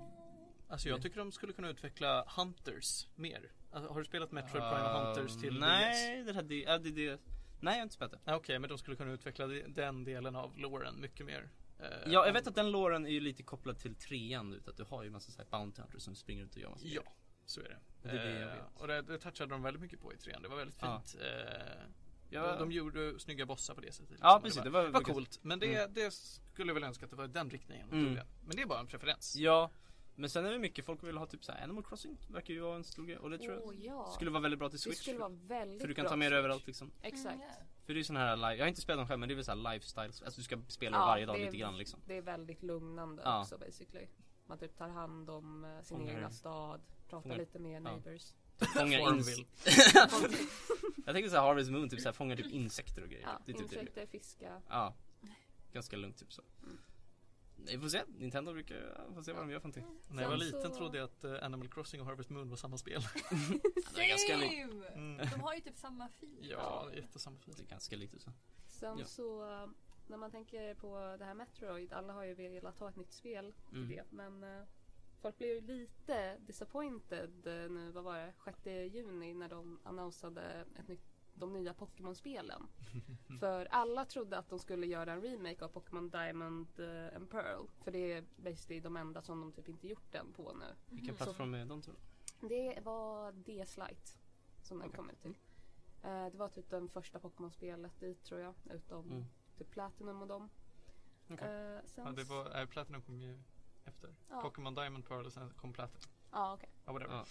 [0.74, 3.52] Alltså jag tycker de skulle kunna utveckla Hunters mer.
[3.72, 5.60] Alltså, har du spelat Metroid Prime Uh, Hunters till DS?
[5.60, 7.22] Nej, det hade, ja, det, det,
[7.60, 8.20] nej jag har inte spelat det.
[8.32, 11.50] Ah, Okej, men de skulle kunna utveckla de- den delen av loren mycket mer.
[11.80, 14.78] Eh, Ja, jag vet att den låren är ju lite kopplad till trean ut, att
[14.78, 17.02] du har ju massa så här bounty hunters som springer ut och gör massa Ja,
[17.46, 17.78] så är det.
[18.04, 20.42] Det är det jag Eh, och det, det touchade de väldigt mycket på i trean.
[20.42, 21.02] Det var väldigt Ja.
[21.06, 21.22] fint.
[21.22, 21.28] Eh,
[22.30, 22.52] Ja.
[22.52, 24.18] de, de gjorde snygga bossar på det sättet.
[24.22, 24.42] Ja, liksom.
[24.44, 25.40] precis, Det det var, var- var var coolt.
[25.42, 27.90] Men det, det skulle jag väl önska att det var i den riktningen.
[27.92, 28.16] Mm.
[28.16, 28.26] det.
[28.46, 29.36] Men det är bara en preferens.
[29.36, 29.72] Ja,
[30.16, 32.60] men sen är det mycket, folk vill ha typ så här Animal Crossing, verkar ju
[32.60, 34.12] vara en stor grej och det tror jag Åh, ja.
[34.16, 34.98] skulle vara väldigt bra till det Switch.
[35.02, 36.38] skulle vara väldigt för du kan ta med det Switch.
[36.40, 36.92] överallt liksom.
[37.02, 37.36] Exakt.
[37.36, 37.66] Mm, ja.
[37.86, 39.36] För det är sån här live, jag har inte spelat dem själv men det är
[39.36, 42.00] väl såhär lifestyle, alltså du ska spela Ja, varje dag det är- lite grann liksom.
[42.06, 43.42] Det är väldigt lugnande Ja.
[43.42, 44.08] också basically.
[44.46, 48.34] Man typ tar hand om eh, sin Fångar- egna stad, pratar fångar- lite med neighbors.
[48.76, 49.06] Fånga in...
[49.06, 49.46] Farmville.
[51.06, 53.24] jag tänkte såhär Harvest Moon, typ såhär fånga typ insekter och grejer.
[53.28, 53.76] Ja, det är typ det.
[53.80, 54.62] insekter, fiska.
[54.70, 54.94] Ja.
[55.74, 56.42] Ganska lugnt typ så.
[57.68, 60.00] Vi får se, Nintendo brukar, får se vad de gör för någonting.
[60.10, 62.58] När jag var liten så- trodde jag att eh, Animal Crossing och Harvest Moon var
[62.58, 63.02] samma spel.
[63.98, 64.34] Är ganska.
[64.34, 64.88] Same!
[64.96, 65.18] Mm.
[65.32, 66.48] De har ju typ samma fil.
[66.52, 67.68] Ja, det är jättesamma Det är fil.
[67.68, 68.32] ganska likt så.
[68.68, 69.06] Sen Ja.
[69.06, 69.68] så eh,
[70.08, 73.54] när man tänker på det här Metroid, alla har ju velat ha ett nytt spel
[73.70, 73.90] till Mm.
[73.90, 74.04] det.
[74.10, 74.64] Men eh,
[75.22, 77.32] folk blev ju lite disappointed
[77.72, 82.68] nu, vad var det, 6 juni när de annonsade ett nytt, de nya Pokémon-spelen.
[83.40, 87.66] För alla trodde att de skulle göra en remake av Pokémon Diamond eh, and Pearl.
[87.84, 90.66] För det är basically de enda som de typ inte gjort den på nu.
[90.90, 91.96] Vilken plattform är de tror
[92.40, 92.48] du?
[92.48, 94.12] Det var DS Lite
[94.62, 94.98] som den Okej.
[94.98, 95.36] kom ut till.
[96.04, 99.26] Eh, det var typ den första Pokémon-spelet dit tror jag, utom Mm.
[99.58, 100.50] typ Platinum och dem.
[101.30, 101.48] Okej.
[101.76, 103.40] Eh, sen Ja, det var, äh, Platinum kom ju
[103.86, 104.16] efter.
[104.30, 104.42] Ja.
[104.42, 106.02] Pokémon Diamond Pearl och sen kom Platinum.
[106.32, 106.70] Ja, okej.
[106.86, 107.16] Ja, whatever.
[107.16, 107.26] Ja.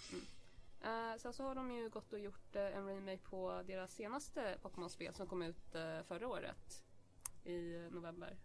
[0.83, 4.57] Eh, sen så har de ju gått och gjort eh, en remake på deras senaste
[4.61, 6.83] Pokémon-spel som kom ut eh, förra året.
[7.45, 8.37] I november.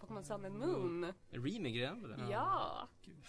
[0.00, 1.04] Pokémon Sun and Moon.
[1.04, 2.30] En remake redan eller?
[2.30, 2.88] Ja!
[3.02, 3.24] Gud.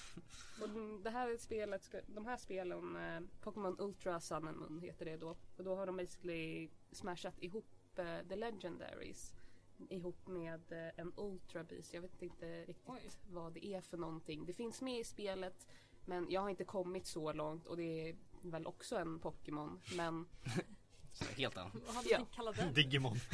[0.61, 2.97] Och den- det här spelet, de här spelen,
[3.41, 5.29] Pokémon Ultra Sun and Moon heter det då.
[5.57, 9.33] Och då har de basically smashat ihop The Legendaries
[9.89, 11.93] ihop med en Ultra Beast.
[11.93, 13.09] Jag vet inte riktigt Oj.
[13.29, 14.45] vad det är för någonting.
[14.45, 15.67] Det finns med i spelet
[16.05, 19.81] men jag har inte kommit så långt och det är väl också en Pokémon.
[19.95, 20.25] Men
[21.37, 21.73] helt annat.
[21.85, 22.19] Vad hade Ja.
[22.19, 22.73] ni kallat den?
[22.73, 23.17] Digimon.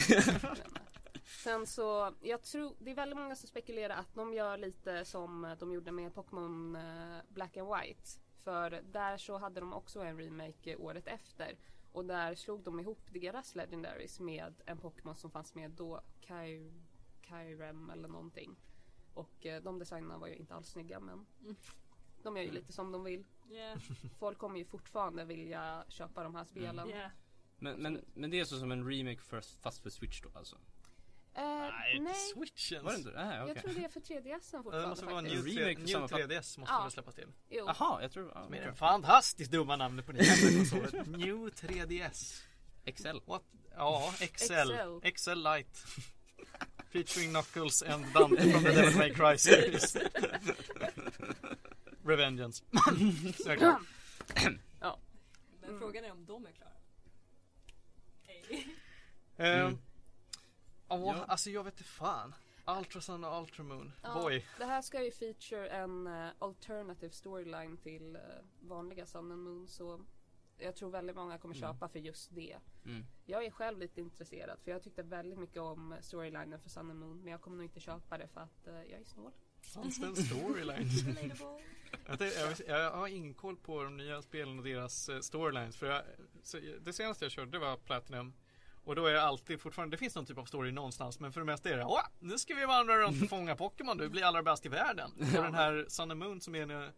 [1.44, 5.56] Sen så, jag tror, det är väldigt många som spekulerar att de gör lite som
[5.60, 8.10] de gjorde med Pokémon eh, Black and White.
[8.44, 11.58] För där så hade de också en remake året efter.
[11.92, 16.72] Och där slog de ihop deras Legendaries med en Pokémon som fanns med då, Ky
[17.22, 18.56] Kyrem eller någonting.
[19.14, 21.56] Och eh, de designerna var ju inte alls snygga men Mm.
[22.24, 23.26] de gör ju lite som de vill.
[23.50, 23.78] Yeah.
[24.20, 26.90] Folk kommer ju fortfarande vilja köpa de här spelen.
[26.90, 27.12] Yeah.
[27.58, 30.56] Men, men, men det är så som en remake för, fast för Switch då alltså?
[31.38, 32.86] Eh, Nej, nej, Switch ens.
[32.86, 33.26] Var det inte det?
[33.26, 35.58] Nej, jag tror det är för 3DSen Det fortfarande måste vara en faktiskt.
[35.58, 36.82] Remake 3, för New samma platt- 3DS måste Ja.
[36.82, 37.28] väl släppas till.
[37.50, 38.32] Jaha, jag tror...
[38.36, 40.26] Ja, Med det fantastiskt dumma namnet på den.
[41.06, 42.44] New 3DS.
[42.86, 43.22] Excel.
[43.26, 43.44] What?
[43.76, 44.54] Ja, XL.
[44.54, 45.10] XL.
[45.16, 45.80] XL Lite.
[46.90, 49.98] Featuring Knuckles and Dante from the Devil May Cry series.
[52.06, 52.64] Revengeance.
[53.44, 53.82] Såklart.
[55.62, 56.72] Men frågan är om de är klara.
[58.24, 58.64] Hey.
[59.38, 59.78] Ehm, Mm.
[60.88, 61.26] Ja, Ja.
[61.28, 62.36] alltså jag vet inte fan.
[62.68, 63.92] Ultrasun och Ultramoon.
[64.04, 64.46] Ja, Boy.
[64.58, 68.22] Det här ska ju feature en uh, alternative storyline till eh,
[68.60, 70.06] vanliga Sun and Moon så
[70.58, 71.70] jag tror väldigt många kommer Mm.
[71.74, 72.58] köpa för just det.
[72.86, 73.06] Mm.
[73.26, 77.00] Jag är själv lite intresserad för jag tyckte väldigt mycket om storylinen för Sun and
[77.00, 79.32] Moon men jag kommer nog inte köpa det för att eh, jag är snål.
[79.74, 80.90] Fanns det en storyline?
[82.08, 85.78] Jag, tänkte, jag, jag har ingen koll på de nya spelen och deras eh, storylines.
[85.78, 86.02] För jag,
[86.44, 88.34] så, det senaste jag körde var Platinum.
[88.84, 91.42] Och då är jag alltid fortfarande, det finns någon typ av story någonstans men för
[91.42, 94.24] det mesta är det Åh, nu ska vi vandra runt och fånga Pokémon, du blir
[94.24, 95.12] allra bäst i världen.
[95.20, 96.90] Och den här Sun and Moon som är en, eh,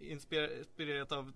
[0.00, 1.32] inspir- inspirerat av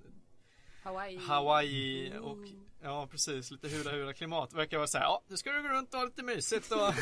[0.82, 1.18] Hawaii.
[1.18, 2.38] Hawaii och
[2.82, 5.94] ja precis lite hula hula klimat verkar vara såhär, ja nu ska du gå runt
[5.94, 6.78] och ha lite mysigt och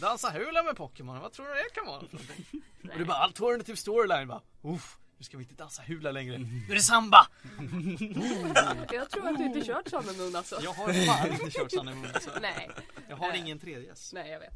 [0.00, 2.62] dansa hula med Pokémon, vad tror du det kan vara för någonting?
[2.94, 6.64] Och är bara alternative storyline bara, uff, nu ska vi inte dansa hula längre, nu
[6.70, 7.26] är det samba!
[8.92, 10.58] Jag tror att du inte kört Sun and Moon alltså.
[10.62, 12.70] Jag har fan inte kört Sun and Moon så Nej.
[13.08, 13.40] jag har Eh.
[13.40, 14.10] ingen 3DS.
[14.14, 14.52] Nej, jag vet.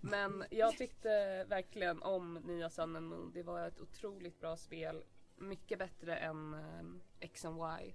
[0.00, 1.08] Men jag tyckte
[1.48, 3.30] verkligen om nya Sun Moon.
[3.34, 5.02] Det var ett otroligt bra spel.
[5.38, 7.94] Mycket bättre än um, X and Y.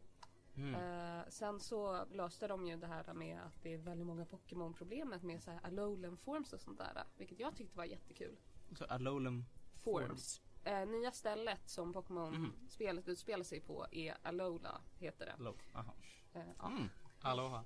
[0.57, 0.75] Mm.
[0.75, 5.23] Eh, sen så löste de ju det här med att det är väldigt många Pokémon-problemet
[5.23, 7.03] med så här Alolan Forms och sånt där.
[7.17, 8.37] Vilket jag tyckte var jättekul.
[8.77, 9.45] Så Alolan
[9.83, 10.41] Forms.
[10.63, 13.11] Eh, nya stället som Pokémon-spelet Mhm.
[13.13, 15.35] utspelar sig på är Alola, heter det.
[15.43, 15.93] Alo- Aha.
[16.33, 16.67] Eh, ja.
[16.67, 16.89] Mm.
[17.21, 17.63] Aloha.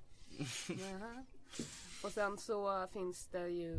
[2.04, 3.76] Och sen så finns det ju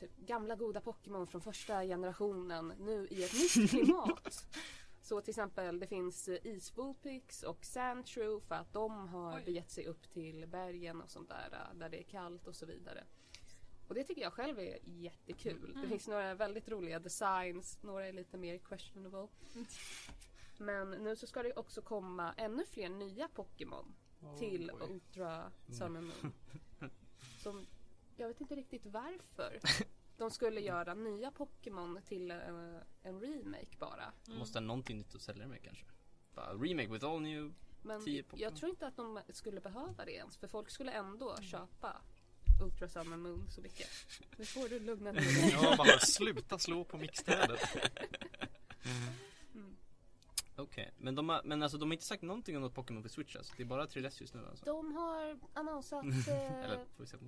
[0.00, 4.46] typ gamla goda Pokémon från första generationen nu i ett nytt klimat.
[5.12, 9.42] Så till exempel det finns eh, Isbulpix och Sandshrew för att de har Oj.
[9.44, 12.66] begett sig upp till bergen och sånt där eh, där det är kallt och så
[12.66, 13.04] vidare.
[13.88, 15.78] Och det tycker jag själv är jättekul.
[15.82, 19.28] Det finns några väldigt roliga designs, några är lite mer questionable.
[20.58, 23.94] Men nu så ska det också komma ännu fler nya Pokémon
[24.38, 24.92] till Oj.
[24.92, 26.32] Ultra Sun and Moon.
[27.42, 27.66] Som,
[28.16, 29.60] jag vet inte riktigt varför.
[30.16, 34.12] De skulle göra nya Pokémon till en, en remake bara.
[34.28, 35.84] Måste ha någonting nytt att sälja med kanske.
[36.34, 38.40] Bara, remake with all new Men 10 Pokémon.
[38.42, 40.36] jag tror inte att de skulle behöva det ens.
[40.36, 41.96] För folk skulle ändå köpa
[42.64, 43.88] Ultra Sun and Moon så mycket.
[44.36, 45.50] Nu får du lugna ner dig.
[45.62, 47.60] Jag bara sluta slå på mixträdet.
[50.56, 53.08] Okej, men, de har, men alltså de har inte sagt någonting om något Pokémon på
[53.08, 53.54] Switch alltså.
[53.56, 54.64] Det är bara 3DS just nu alltså.
[54.64, 57.24] De har annonsat, Eller eh, får vi se på.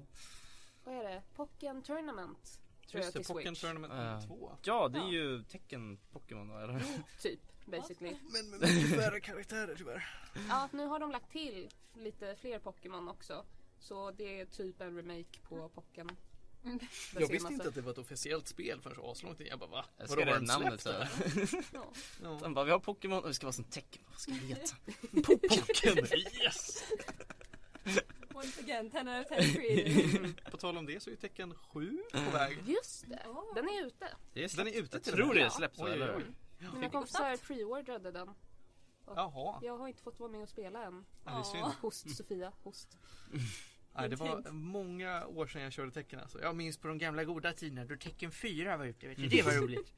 [0.85, 1.22] vad är det?
[1.35, 2.61] Pokémon Tournament.
[2.91, 3.61] Tror jag Just det, till Pokémon Switch.
[3.61, 4.26] Tournament Ja.
[4.26, 4.57] 2.
[4.62, 5.11] Ja, det är Ja.
[5.12, 6.82] ju tecken Pokémon då, eller?
[7.22, 8.16] Typ, basically.
[8.32, 10.09] Men med mycket färre karaktärer tyvärr.
[10.49, 13.45] Ja, nu har de lagt till lite fler Pokémon också.
[13.78, 16.16] Så det är typ en remake på Pokémon.
[16.64, 16.78] Mm.
[17.14, 19.47] Jag visste inte att det var ett officiellt spel förrän så aslångt in.
[19.47, 19.85] Jag bara va?
[19.97, 21.62] Jag Vadå, har det de namnet släppt det?
[21.72, 21.93] Ja.
[22.22, 22.39] Ja.
[22.43, 24.03] De bara, vi har Pokémon och vi ska vara som tecken.
[24.11, 24.76] Vad ska vi heta?
[25.57, 26.07] Pokémon,
[26.45, 26.85] yes!
[28.35, 30.35] Once again, 10 out of 10 creative.
[30.51, 32.59] På tal om det så är tecken 7 på väg.
[32.66, 33.45] Just det, Ja.
[33.55, 34.05] den är ute.
[34.35, 35.45] Är Den är ute Jag till tror och med.
[35.45, 36.16] det släpps oj, eller?
[36.16, 36.24] oj.
[36.74, 38.30] Mina kompisar preordrade den.
[39.07, 39.59] Jaha.
[39.62, 41.05] Jag har inte fått vara med och spela än.
[41.24, 41.59] Ja, det är synd.
[41.64, 41.74] Ja.
[41.80, 42.99] Host Sofia, host.
[43.97, 46.41] Nej, det var många år sedan jag körde tecken alltså.
[46.41, 49.09] Jag minns på de gamla goda tiderna då tecken 4 var ute.
[49.09, 49.26] Vet du.
[49.28, 49.93] Det var roligt.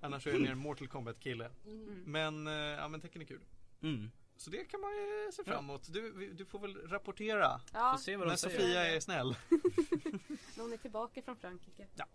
[0.00, 1.50] Annars är jag mer en Mortal Kombat kille.
[1.66, 2.02] Mm.
[2.06, 3.40] Men, eh, ja men tecken är kul.
[3.82, 4.10] Mm.
[4.44, 5.92] Så det kan man ju se fram emot.
[5.92, 7.60] Du, du får väl rapportera.
[7.72, 8.58] Ja, Får se vad När säger.
[8.58, 9.36] Sofia är snäll.
[10.56, 11.86] hon är tillbaka från Frankrike.
[11.94, 12.06] Ja.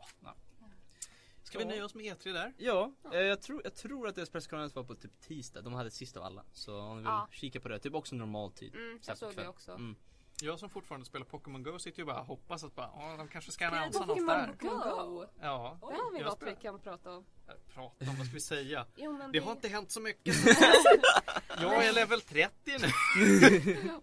[1.44, 2.54] Ska vi nöja oss med E3 där?
[2.58, 5.62] Ja, eh, jag tror, jag tror att deras presskonferens var på typ tisdag.
[5.62, 6.46] De hade sist av alla.
[6.54, 7.28] Så om ni vill Ja.
[7.32, 7.80] kika på det.
[7.80, 8.76] Typ också normal tid.
[8.76, 9.72] Mm, jag såg det också.
[9.72, 9.96] Mm.
[10.42, 13.52] Jag som fortfarande spelar Pokémon Go sitter ju bara och hoppas att bara, de kanske
[13.52, 14.56] ska annonsa något Pokémon där.
[14.60, 15.26] Go!
[15.42, 17.26] Ja, Det har vi något vi kan prata om.
[17.48, 18.86] Eh, prata om, vad ska vi säga?
[18.96, 20.36] Jo, men Det har inte hänt så mycket.
[21.62, 22.88] jag är level 30 nu.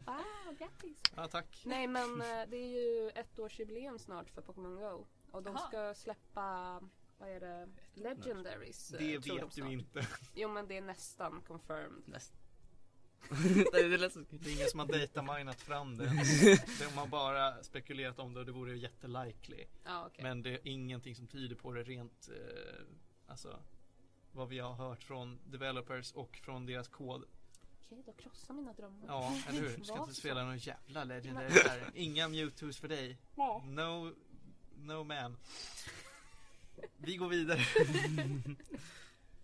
[0.07, 1.03] Wow, grattis!
[1.17, 1.63] Ja, tack.
[1.65, 5.07] Nej men eh, det är ju ett årsjubileum snart för Pokémon Go.
[5.31, 5.69] Och de Aha.
[5.69, 6.81] ska släppa,
[7.19, 8.93] vad är det, Legendaries.
[8.93, 9.71] eh, Det de vet du snart.
[9.71, 10.07] inte.
[10.35, 12.03] Jo men det är nästan confirmed.
[12.07, 12.33] Näst.
[13.73, 16.05] det, lät är ingen som har dataminat fram det.
[16.79, 19.65] De har bara spekulerat om det och det vore jättelikely.
[19.85, 20.23] Ja okej.
[20.23, 22.85] Men det är ingenting som tyder på det rent, eh,
[23.27, 23.59] alltså
[24.33, 27.25] vad vi har hört från developers och från deras kod.
[27.87, 29.07] Okej, då krossar mina drömmar.
[29.09, 29.77] Ja, eller hur?
[29.77, 31.91] Du ska inte spela någon jävla legendary där.
[31.95, 33.19] Inga Mewtwo's för dig.
[33.65, 34.13] No,
[34.77, 35.37] no man.
[36.97, 37.61] Vi går vidare.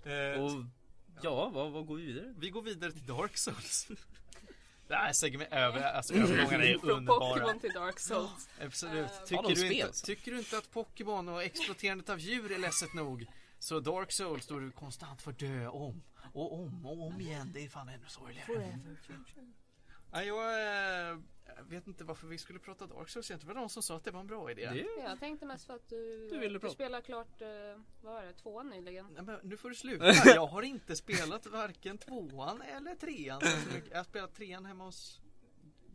[0.04, 0.64] eh, Och
[1.22, 2.34] ja, vad, vad går vi vidare?
[2.38, 3.88] vi går vidare till Dark Souls.
[4.88, 7.34] Det här segment, över, alltså övergångarna är Från underbara.
[7.34, 8.48] Pokémon till Dark Souls.
[8.60, 9.10] Absolut.
[9.10, 10.06] Eh, Tycker, du spel inte, så?
[10.06, 13.26] tycker du inte att Pokémon och exploaterandet av djur är ledset nog?
[13.58, 16.02] Så Dark Souls står du konstant för dö om
[16.32, 17.50] och om och om igen.
[17.54, 18.78] Det är fan ännu sorgligare.
[20.12, 21.18] Nej, jag eh,
[21.56, 23.28] jag vet inte varför vi skulle prata Dark Souls.
[23.28, 24.70] Det var någon som sa att det var en bra idé.
[24.72, 26.74] Det Jag tänkte mest för att du, Du ville prata.
[26.74, 27.48] spelar klart, eh,
[28.02, 29.06] vad var det, tvåan nyligen?
[29.14, 30.04] Nej, men nu får du sluta.
[30.34, 33.40] Jag har inte spelat varken tvåan eller trean.
[33.90, 35.20] Jag har spelat trean hemma hos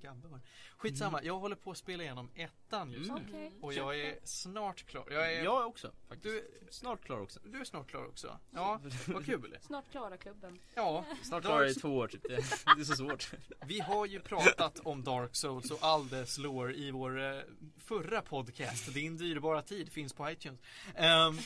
[0.01, 0.41] Gabbe var.
[0.77, 3.17] Skitsamma, jag håller på att spela igenom ettan just nu.
[3.17, 3.27] Mm.
[3.29, 3.51] Okej.
[3.61, 5.07] Och jag är snart klar.
[5.11, 6.23] Jag är, Jag också faktiskt.
[6.23, 7.39] Du- Snart klar också.
[7.45, 8.39] Du är snart klar också.
[8.51, 9.57] Ja, vad kul.
[9.61, 10.59] Snart klara klubben.
[10.75, 12.23] Ja, Snart Dark klar i två år typ.
[12.23, 12.35] Det,
[12.81, 13.31] är så svårt.
[13.65, 17.41] Vi har ju pratat om Dark Souls och all dess lore i vår eh,
[17.77, 18.93] förra podcast.
[18.93, 20.59] Din dyrbara tid finns på iTunes.
[20.95, 21.37] Ehm,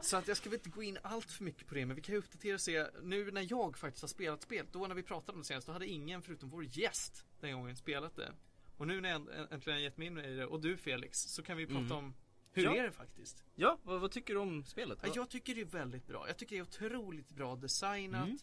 [0.00, 2.02] så att jag ska väl inte gå in allt för mycket på det, men vi
[2.02, 4.66] kan ju uppdatera och se nu när jag faktiskt har spelat spel.
[4.72, 7.76] Då när vi pratade om det senast, då hade ingen förutom vår gäst den gången
[7.76, 8.32] spelat det.
[8.76, 11.42] Och nu när jag änt- äntligen gett mig in i det, och du Felix, så
[11.42, 11.92] kan vi prata Mm.
[11.92, 12.14] om
[12.52, 12.76] hur Ja.
[12.76, 13.44] är det faktiskt?
[13.54, 14.98] Ja, vad, vad tycker du om spelet?
[15.02, 16.24] Ja, jag tycker det är väldigt bra.
[16.28, 18.24] Jag tycker det är otroligt bra designat.
[18.26, 18.38] Mm.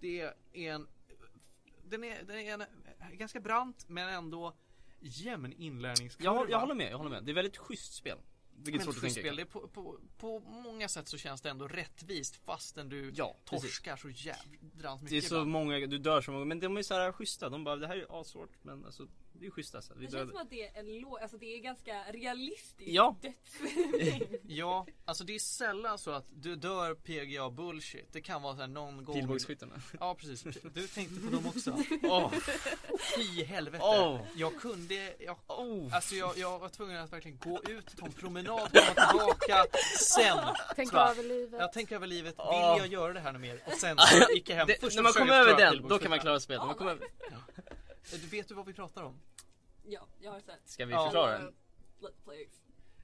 [0.00, 0.86] Det är en
[1.88, 2.64] den är, den är en,
[3.18, 4.54] ganska brant men ändå
[5.00, 6.34] jämn inlärningskurva.
[6.34, 7.24] jag, jag håller med, jag håller med.
[7.24, 8.18] Det är väldigt schysst spel.
[8.56, 9.20] Vilket men svårt att tänka.
[9.20, 13.36] spel, det på, på, på många sätt så känns det ändå rättvist fastän du Ja,
[13.44, 13.70] precis.
[13.70, 15.10] torskar så jädrans mycket.
[15.10, 15.50] Det är så ibland.
[15.50, 17.48] många, du dör så många, men de är så här schyssta.
[17.48, 19.06] De bara, det här är ju assvårt, men alltså
[19.40, 19.94] det är schysst alltså.
[19.96, 23.16] Vi Det känns som att det är en låg, alltså det är ganska realistiskt Ja.
[24.46, 28.12] Ja, alltså det är sällan så att du dör PGA bullshit.
[28.12, 29.14] Det kan vara så här någon gång.
[29.14, 29.74] Pilbågsskyttarna.
[30.00, 30.42] Ja precis,
[30.74, 31.76] du tänkte på dem också.
[32.02, 32.32] Åh,
[33.16, 33.84] Fy helvete.
[33.84, 34.20] Åh.
[34.36, 35.94] Jag kunde, jag oh.
[35.94, 39.66] Alltså jag, jag var tvungen att verkligen gå ut, ta en promenad, komma tillbaka,
[39.98, 40.38] sen
[40.76, 41.60] Tänk Så bara, över livet.
[41.60, 43.60] Jag tänker över livet, vill jag göra det här något mer?
[43.66, 46.10] Och sen så gick jag hem Det, först när man kommer över den, då kan
[46.10, 46.62] man klara spelet.
[46.62, 47.06] När man kommer över...
[48.10, 49.20] Du vet du vad vi pratar om?
[49.86, 50.60] Ja, jag har sett.
[50.64, 51.04] Ska vi Ja.
[51.04, 51.54] förklara den?
[52.00, 52.48] Let's plays.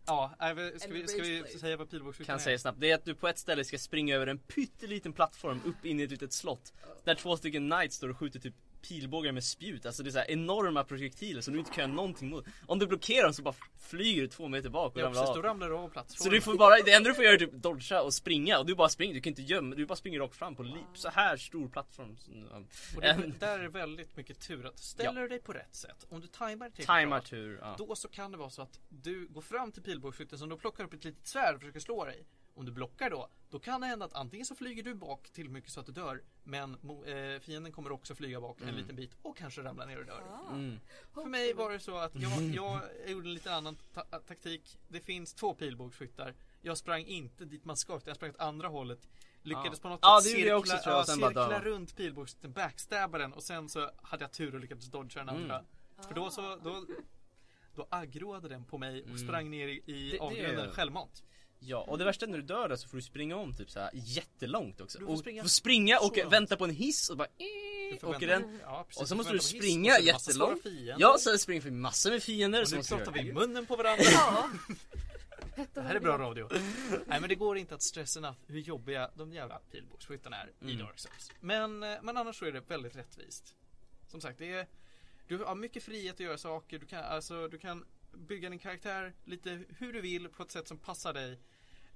[0.06, 2.80] Ja, nej, men ska, En vi, ska vi säga vad pilbågsskyttarna Kan säga snabbt.
[2.80, 6.00] Det är att du på ett ställe ska springa över en pytteliten plattform upp in
[6.00, 6.72] i ett litet slott.
[7.04, 10.22] Där två stycken knights står och skjuter typ pilbågar med spjut, alltså det är så
[10.28, 12.44] enorma projektiler som du inte kan göra någonting mot.
[12.66, 15.34] Om du blockerar dem så bara flyger du två meter bak och Ja, ramlar precis,
[15.34, 15.44] då av.
[15.44, 16.22] ramlar du av plats.
[16.22, 18.66] Så du får bara, det enda du får göra är typ dodga och springa och
[18.66, 20.98] du bara springer, du kan inte gömma, du bara springer rakt fram på leap.
[20.98, 22.16] Så här stor plattform.
[22.96, 26.20] Och det, där är väldigt mycket tur att ställer du dig på rätt sätt, om
[26.20, 27.74] du tajmar till Timar tur, ja.
[27.78, 30.84] Då så kan det vara så att du går fram till pilbågsskytten som då plockar
[30.84, 32.26] upp ett litet svärd och försöker slå dig.
[32.54, 35.50] Om du blockar då, då kan det hända att antingen så flyger du bak till
[35.50, 36.74] mycket så att du dör, men
[37.06, 40.22] eh, fienden kommer också flyga bak en liten bit och kanske ramla ner och dör.
[40.30, 40.52] Ah.
[40.54, 40.80] Mm.
[41.14, 42.80] För mig var det så att jag, jag
[43.10, 44.78] gjorde en lite annan ta- taktik.
[44.88, 46.34] Det finns två pilbågsskyttar.
[46.60, 49.08] Jag sprang inte dit man ska, utan jag sprang åt andra hållet.
[49.42, 49.82] Lyckades Ja.
[49.82, 53.18] på något Ja, sätt det gjorde jag också, tror jag, ja, cirkla runt pilbågsskytten, backstabba
[53.18, 55.42] den och sen så hade jag tur och lyckades dodga den Mm.
[55.42, 55.64] andra.
[56.08, 56.84] För då så, då,
[57.74, 59.18] då aggroade den på mig och Mm.
[59.18, 61.22] sprang ner i, i avgrunden självmant.
[61.62, 63.70] Ja, och det värsta är när du dör där så får du springa om typ
[63.70, 64.98] så här jättelångt också.
[64.98, 66.32] Du får och springa får springa och långt.
[66.32, 67.28] vänta på en hiss och bara
[68.02, 68.60] åker den.
[68.62, 70.66] Ja, precis, Och så måste du hiss, springa och svåra jättelångt.
[70.98, 72.62] Ja, så springer förbi massor med fiender.
[72.62, 74.04] Och nu pratar vi i munnen på varandra.
[74.12, 74.50] Ja.
[75.74, 76.48] Det här är bra radio.
[77.06, 80.64] Nej men det går inte att stressa enough hur jobbiga de jävla pilbågsskyttarna är i
[80.72, 80.78] Mm.
[80.86, 81.30] Dark Souls.
[81.40, 83.54] Men, eh, men annars så är det väldigt rättvist.
[84.08, 84.66] Som sagt, det är,
[85.26, 86.78] du har mycket frihet att göra saker.
[86.78, 90.68] Du kan, alltså, du kan bygga din karaktär lite hur du vill på ett sätt
[90.68, 91.38] som passar dig.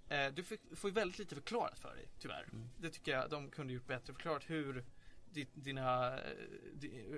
[0.08, 2.42] Eh, Du får, får ju väldigt lite förklarat för dig, tyvärr.
[2.52, 2.68] Mm.
[2.78, 4.12] Det tycker jag de kunde gjort bättre.
[4.12, 4.84] Förklarat hur
[5.30, 6.22] di- dina eh,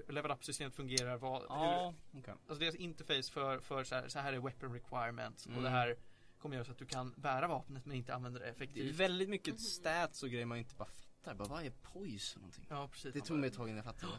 [0.08, 1.16] level up-systemet fungerar.
[1.16, 2.34] Vad, hur, Ja, okej.
[2.48, 5.56] Alltså deras interface för, för så, här, så här är weapon requirements Mm.
[5.58, 5.96] och det här
[6.38, 8.94] kommer göra så att du kan bära vapnet men inte använda det Det är effektivt.
[8.96, 11.34] väldigt mycket stats och grejer man inte bara fattar.
[11.34, 12.66] Bara, vad är poise för någonting?
[12.68, 13.12] Ja precis.
[13.14, 14.12] Det tog mig ett tag innan jag fattade.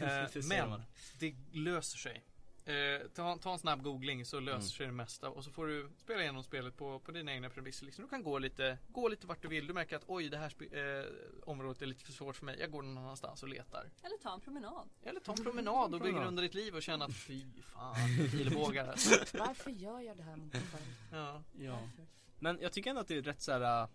[0.00, 0.82] Eh, men
[1.18, 2.24] det löser sig.
[2.66, 4.62] Eh, ta, ta en snabb googling så löser Mm.
[4.68, 7.84] sig det mesta och så får du spela igenom spelet på, på dina egna premisser.
[7.86, 8.04] Liksom.
[8.04, 9.66] Du kan gå lite, gå lite vart du vill.
[9.66, 11.04] Du märker att oj det här eh,
[11.44, 12.56] området är lite för svårt för mig.
[12.60, 13.90] Jag går någon annanstans och letar.
[14.02, 14.88] Eller ta en promenad.
[15.02, 17.94] Eller ta en promenad och begrunda ditt liv och känna att fy fan,
[18.30, 18.86] pilbågar.
[19.38, 20.94] Varför gör jag det här mot mig själv?
[21.12, 21.42] ja.
[21.58, 21.78] Ja.
[22.38, 23.88] Men jag tycker ändå att det är rätt såhär äh,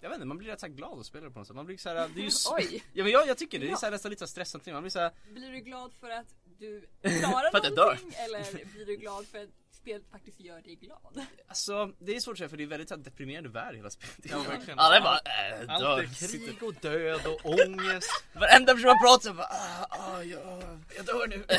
[0.00, 1.56] jag vet inte, man blir rätt såhär glad att spela det på något sätt.
[1.56, 2.84] Man blir såhär, det är ju Oj!
[2.92, 4.90] Ja men jag, jag tycker det, det är såhär, nästan lite så stressande Man blir
[4.90, 6.86] såhär, Blir du glad för att du
[7.20, 7.84] klarar För att jag dör.
[7.84, 11.26] någonting eller blir du glad för att spelet faktiskt gör dig glad?
[11.48, 13.90] alltså det är svårt att säga för det är väldigt så här, deprimerande värld hela
[13.90, 14.16] spelet.
[14.22, 14.78] Ja, verkligen.
[14.78, 15.98] Alla är bara, äh, Allt dör.
[15.98, 18.24] är krig och död och ångest.
[18.34, 20.60] Varenda person man pratar så bara, ah, ah, ja,
[20.96, 21.44] jag dör nu.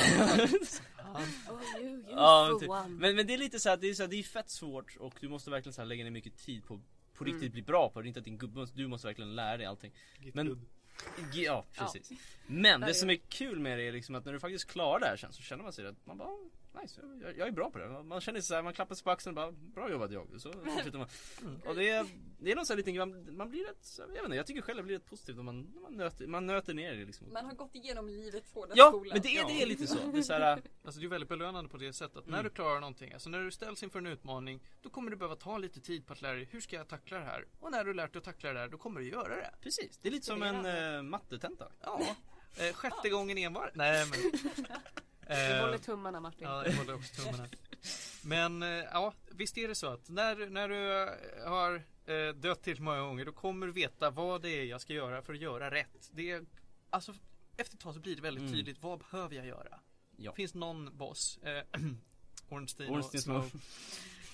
[1.50, 2.70] Oh, you, you ja, typ.
[3.00, 4.96] men, men det är lite så här, det är, så här, det är fett svårt
[5.00, 6.80] och du måste verkligen så här, lägga ner mycket tid på
[7.18, 7.52] på riktigt Mm.
[7.52, 9.94] bli bra på det, inte att din gubbe, du måste verkligen lära dig allting.
[10.34, 10.66] Men- Men,
[11.34, 12.12] Ja, precis.
[12.48, 15.06] Men det som är kul med det är liksom att när du faktiskt klarar det
[15.06, 16.48] här sen så känner man sig att man bara "Oh,
[16.82, 18.04] Nice, jag, jag är bra på det.
[18.04, 20.28] Man känner sig så här, man klappar sig på axeln och bara Bra jobbat jag.
[20.42, 21.08] Så fortsätter man.
[21.66, 22.06] Och det är,
[22.40, 24.62] det är någon sån här liten man, man blir rätt, jag vet inte, jag tycker
[24.62, 27.34] själv det blir rätt positivt om man, man, nöter, man nöter ner det liksom.
[27.34, 29.14] Man har gått igenom livets hårda Ja, skola.
[29.14, 29.98] men det är, det är lite så.
[30.12, 32.44] Det är så här, alltså det är väldigt belönande på det sättet att när Mm.
[32.44, 35.58] du klarar någonting, alltså när du ställs inför en utmaning, då kommer du behöva ta
[35.58, 37.46] lite tid på att lära dig hur ska jag tackla det här?
[37.60, 39.54] Och när du lärt dig att tackla det här, då kommer du göra det.
[39.62, 40.66] precis, det är lite som en
[40.96, 41.72] eh, mattetenta.
[41.82, 42.02] Ja,
[42.58, 43.72] eh, sjätte gången envar.
[43.76, 44.32] Nej men.
[45.28, 46.48] Vi Eh, håller tummarna Martin.
[46.48, 47.48] Ja, jag håller också tummarna.
[48.24, 52.64] Men eh, ja, visst är det så att när, när du eh, har eh, dött
[52.64, 55.40] till många gånger då kommer du veta vad det är jag ska göra för att
[55.40, 56.10] göra rätt.
[56.12, 56.46] Det är,
[56.90, 57.14] alltså,
[57.58, 58.54] efter ett tag så blir det väldigt Mm.
[58.54, 59.80] tydligt vad behöver jag göra?
[60.18, 60.34] Ja.
[60.34, 61.64] Finns någon boss, eh,
[62.50, 63.46] Ornstein och Ornstein Snow,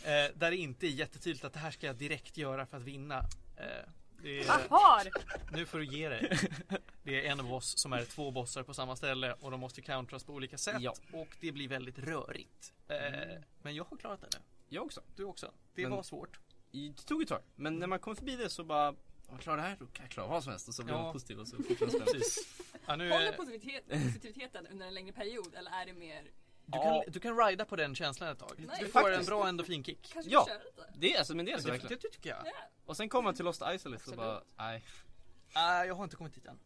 [0.03, 2.83] eh, där det inte är jättetydligt att det här ska jag direkt göra för att
[2.83, 3.19] vinna.
[3.57, 3.89] Eh,
[4.23, 5.11] det är,
[5.57, 6.39] nu får du ge dig.
[7.03, 10.23] Det är en boss som är två bossar på samma ställe och de måste countras
[10.23, 10.93] på olika sätt Ja.
[11.13, 12.73] och det blir väldigt rörigt.
[12.87, 14.43] Eh, Men jag har klarat det nu.
[14.69, 15.01] Jag också.
[15.15, 15.51] Du också.
[15.75, 16.39] Det Men- var svårt.
[16.71, 18.95] Det tog ett tag, men när man kommer förbi det så bara
[19.29, 21.01] jag klarar det här, då kan jag klara vad som helst och så blir Ja.
[21.03, 22.07] man positiv och så fortsätter man.
[22.13, 22.55] Precis.
[22.85, 26.23] Ja, nu, Håller eh, positivitet, positiviteten under en längre period eller är det mer
[26.71, 27.01] du, Ja.
[27.03, 28.51] kan, du kan rida på den känslan ett tag.
[28.57, 29.29] Nej, Du får en faktiskt.
[29.29, 30.09] bra endorfinkick.
[30.13, 30.47] kanske Ja.
[30.97, 31.99] Det är alltså, men det är så Det, verkligen.
[32.01, 32.39] det tycker jag.
[32.45, 32.51] Ja.
[32.85, 34.83] Och sen kommer man till Lost Isolate och bara, nej.
[35.55, 36.59] Nej, jag har inte kommit dit än.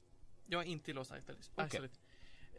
[0.45, 1.67] Jag är inte i Lost Isolate.
[1.67, 1.93] Isolate.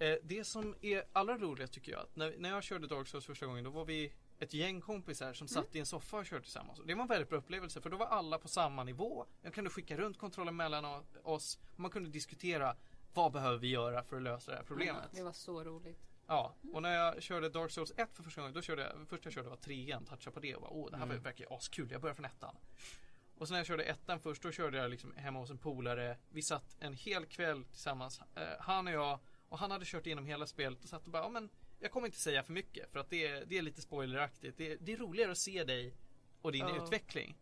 [0.01, 3.27] Eh, det som är allra roligast tycker jag, att när, när jag körde Dark Souls
[3.27, 6.43] första gången, då var vi ett gäng kompisar som satt i en soffa och körde
[6.43, 6.81] tillsammans.
[6.87, 9.27] Det var en väldigt bra upplevelse, för då var alla på samma nivå.
[9.43, 10.85] Jag kunde skicka runt kontrollen mellan
[11.23, 12.77] oss, och man kunde diskutera
[13.15, 15.03] vad behöver vi göra för att lösa det här problemet.
[15.13, 15.99] Det var så roligt.
[16.27, 19.27] Ja, och när jag körde Dark Souls 1 för första gången, då körde jag, första
[19.27, 21.23] jag körde var trean, toucha på det och bara åh det här Mm.
[21.23, 22.57] verkar askul, jag börjar från ettan.
[23.39, 26.17] Och sen när jag körde ettan först, då körde jag liksom hemma hos en polare.
[26.31, 29.19] Vi satt en hel kväll tillsammans, eh, han och jag,
[29.49, 32.07] och han hade kört igenom hela spelet och satt och bara, ja men jag kommer
[32.07, 34.59] inte säga för mycket för att det är, det är lite spoileraktigt.
[34.59, 35.95] Det, är- det är roligare att se dig
[36.43, 36.85] och din Ja.
[36.85, 37.39] utveckling.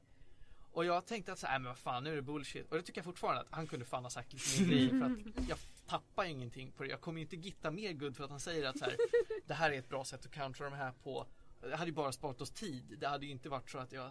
[0.72, 2.70] Och jag tänkte att så här, "Nej, men vad fan nu är det bullshit.
[2.70, 5.40] Och det tycker jag fortfarande att han kunde fan ha sagt lite mer grejer för
[5.40, 5.58] att jag
[5.92, 6.88] tappar ingenting på det.
[6.88, 8.96] Jag kommer ju inte gitta mer guld för att han säger att så här,
[9.46, 11.26] det här är ett bra sätt att countera de här på.
[11.60, 12.96] Det hade ju bara sparat oss tid.
[13.00, 14.10] Det hade ju inte varit så att jag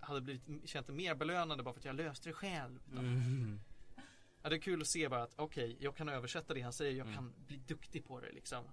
[0.00, 2.78] hade blivit, känt det mer belönande bara för att jag löste det själv.
[2.92, 3.60] Mm.
[4.42, 6.92] Ja, det är kul att se bara att okej, jag kan översätta det han säger.
[6.92, 7.14] Jag Mm.
[7.16, 8.64] kan bli duktig på det liksom.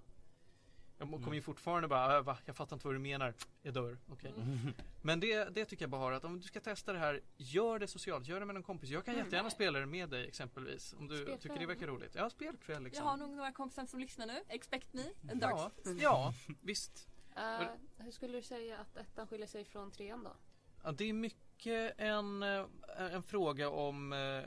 [1.00, 1.34] Jag kommer Mm.
[1.34, 2.38] ju fortfarande bara, "Äh, va?
[2.44, 3.34] Jag fattar inte vad du menar.
[3.62, 3.98] Jag dör.
[4.08, 4.32] Okej.
[4.36, 4.58] Mm.
[5.02, 7.78] Men det, det tycker jag bara har att om du ska testa det här, gör
[7.78, 8.26] det socialt.
[8.26, 8.90] Gör det med någon kompis.
[8.90, 9.24] Jag kan Mm.
[9.26, 10.94] jättegärna spela det med dig exempelvis.
[10.98, 11.38] Om du Spelkväll.
[11.38, 12.14] tycker det verkar roligt.
[12.14, 13.06] Ja, spelkväll Jag liksom.
[13.06, 14.40] har nog några kompisar som lyssnar nu.
[14.48, 15.02] Expect me.
[15.30, 15.72] En dark.
[15.84, 17.08] Ja, ja, visst.
[17.36, 17.68] Eh,
[17.98, 20.32] hur skulle du säga att ettan skiljer sig från trean då?
[20.84, 22.66] Ja, det är mycket en, eh,
[22.98, 24.42] en fråga om eh,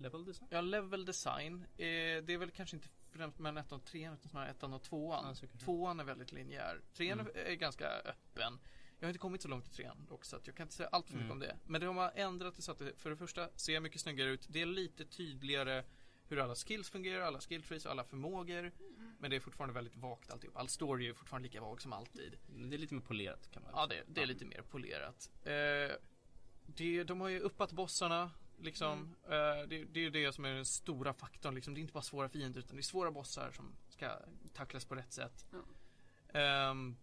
[0.00, 0.48] Level design?
[0.50, 1.64] ja, level design.
[1.76, 1.86] Eh,
[2.22, 5.36] Det är väl kanske inte främst mellan ettan och trean utan snarare ettan och tvåan.
[5.42, 5.48] Ja.
[5.64, 6.80] Tvåan är väldigt linjär.
[6.94, 7.32] Trean Mm.
[7.34, 8.58] är ganska öppen.
[8.98, 10.88] Jag har inte kommit så långt i trean dock så att jag kan inte säga
[10.92, 11.32] allt för mycket Mm.
[11.32, 11.56] om det.
[11.66, 14.46] Men de har ändrat det så att det för det första ser mycket snyggare ut.
[14.48, 15.84] Det är lite tydligare
[16.28, 18.72] hur alla skills fungerar, alla skill trees, alla förmågor.
[19.18, 20.56] Men det är fortfarande väldigt vagt alltihop.
[20.56, 22.36] All story är fortfarande lika vag som alltid.
[22.46, 25.30] Det är lite mer polerat kan man Ja, det, det är lite mer polerat.
[25.44, 25.96] Eh,
[26.66, 28.30] det, de har ju uppat bossarna.
[28.60, 29.16] Liksom.
[29.24, 31.54] Eh, det, det är ju det som är den stora faktorn.
[31.54, 31.74] Liksom.
[31.74, 34.10] Det är inte bara svåra fiender utan det är svåra bossar som ska
[34.52, 35.46] tacklas på rätt sätt.
[36.32, 36.96] Ehm,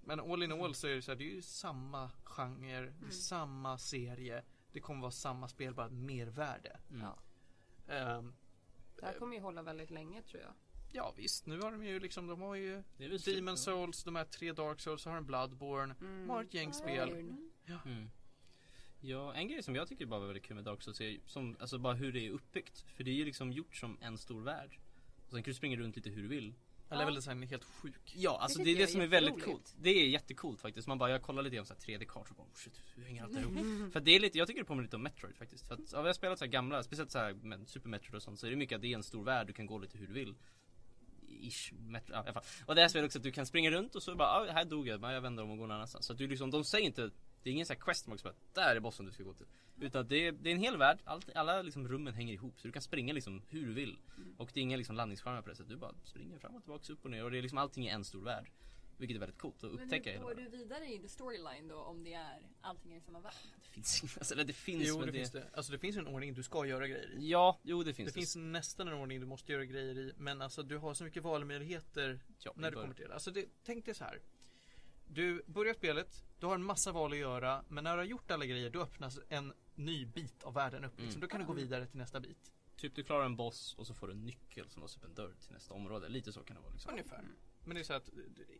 [0.00, 3.06] men all in all så är det så här, det är ju samma genre, det
[3.06, 4.42] är samma serie.
[4.72, 6.80] Det kommer vara samma spel, bara ett mervärde.
[6.90, 7.02] Mm.
[7.02, 7.18] Ja.
[7.94, 8.34] Ehm,
[9.00, 10.52] Det här kommer ju hålla väldigt länge tror jag.
[10.92, 14.24] ja visst, nu har de ju liksom, de har ju väl Demon Souls, de här
[14.24, 15.94] tre Dark Souls, så har de Bloodborne.
[16.00, 17.08] De har ett gäng spel.
[17.08, 17.50] Iron.
[17.84, 18.10] Mm.
[19.04, 21.56] Ja, en grej som jag tycker bara var väldigt kul med Dark Souls är som,
[21.60, 22.84] alltså bara hur det är uppbyggt.
[22.96, 24.78] För det är ju liksom gjort som en stor värld.
[25.26, 26.54] Och sen kan du springa runt lite hur du vill.
[26.88, 26.98] Ja.
[26.98, 28.14] Level design är helt sjuk.
[28.16, 29.74] Ja, alltså Det det, är det som är är väldigt coolt.
[29.80, 30.88] Det är jättekult faktiskt.
[30.88, 33.92] Man bara, jag kollar lite här 3D-kartor och bara oh shit, hur hänger allt ihop?
[33.92, 35.68] För att det är lite, jag tycker det påminner lite om Metroid faktiskt.
[35.68, 38.14] För att, ja, vi har spelat så här gamla, speciellt så här med Super Metroid
[38.14, 39.78] och sånt, så är det mycket att det är en stor värld, du kan gå
[39.78, 40.34] lite hur du vill.
[41.28, 42.44] Ish, Metro, ja, i alla fall.
[42.66, 44.64] Och det här spelet också att du kan springa runt och så bara, ah, här
[44.64, 46.06] dog jag, men jag vänder om och går någon annanstans.
[46.06, 47.10] Så att du liksom, de säger inte,
[47.42, 49.46] det är ingen sån här quest som bara, där är bossen du ska gå till.
[49.80, 52.68] Utan det är, det är en hel värld, allt, alla liksom rummen hänger ihop så
[52.68, 53.98] du kan springa liksom hur du vill.
[54.36, 56.92] Och det är inga liksom landningsskärmar på det sättet, du bara springer fram och tillbaka,
[56.92, 58.50] upp och ner och det är liksom allting i en stor värld.
[58.96, 61.68] Vilket är väldigt coolt att Men upptäcka hur hela går du vidare i the storyline
[61.68, 63.32] då om det är allting är i samma värld?
[63.62, 65.50] Det finns alltså, eller det finns Jo, men det, finns det.
[65.54, 67.30] Alltså det finns en ordning du ska göra grejer i.
[67.30, 70.12] Ja, jo det finns Det finns nästan en ordning du måste göra grejer i.
[70.16, 73.14] Men alltså du har så mycket valmöjligheter ja, när du kommer till det.
[73.14, 74.20] Alltså det, tänk dig så här.
[75.06, 77.64] Du börjar spelet, du har en massa val att göra.
[77.68, 80.92] Men när du har gjort alla grejer då öppnas en ny bit av världen upp.
[80.98, 81.08] Liksom.
[81.08, 81.20] Mm.
[81.20, 82.52] Då kan du gå vidare till nästa bit.
[82.76, 85.14] Typ du klarar en boss och så får du en nyckel som låser upp en
[85.14, 86.08] dörr till nästa område.
[86.08, 86.90] Lite så kan det vara liksom.
[86.92, 87.24] Ungefär.
[87.64, 88.10] Men det är så att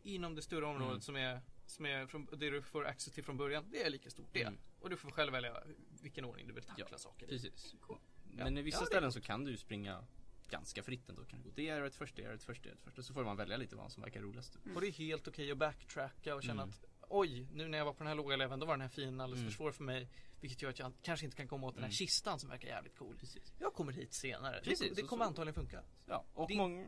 [0.03, 1.01] inom det större området Mm.
[1.01, 4.09] som är, som är från, det du får access till från början, det är lika
[4.09, 4.41] stort det.
[4.43, 4.57] Mm.
[4.79, 5.63] Och du får själv välja
[6.01, 7.29] vilken ordning du vill tackla Ja, saker i.
[7.29, 7.75] Precis.
[7.89, 7.99] Ja.
[8.23, 10.05] Men i vissa Ja, ställen så kan du ju springa
[10.49, 11.25] ganska fritt ändå.
[11.25, 12.97] Kan du gå det är ett först, det är ett först, det är ett först.
[12.97, 14.57] Och så får man välja lite vad som verkar roligast.
[14.75, 16.69] Och det är helt okej att backtracka och känna Mm.
[16.69, 16.85] att
[17.19, 19.21] oj, nu när jag var på den här låga leveln då var den här fienden
[19.21, 19.51] alldeles Mm.
[19.51, 20.07] för svår för mig.
[20.41, 21.93] Vilket gör att jag kanske inte kan komma åt den här Mm.
[21.95, 23.15] kistan som verkar jävligt cool.
[23.19, 23.53] Precis.
[23.59, 24.61] Jag kommer hit senare.
[24.63, 25.83] Precis, det, det kommer så- antagligen funka.
[26.05, 26.87] Ja, och Det- många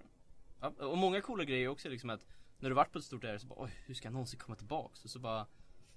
[0.59, 2.21] ja, och många coola grejer också liksom att
[2.59, 4.55] när du varit på ett stort ärende så bara oj, hur ska jag någonsin komma
[4.55, 5.03] tillbaks?
[5.03, 5.47] Och så bara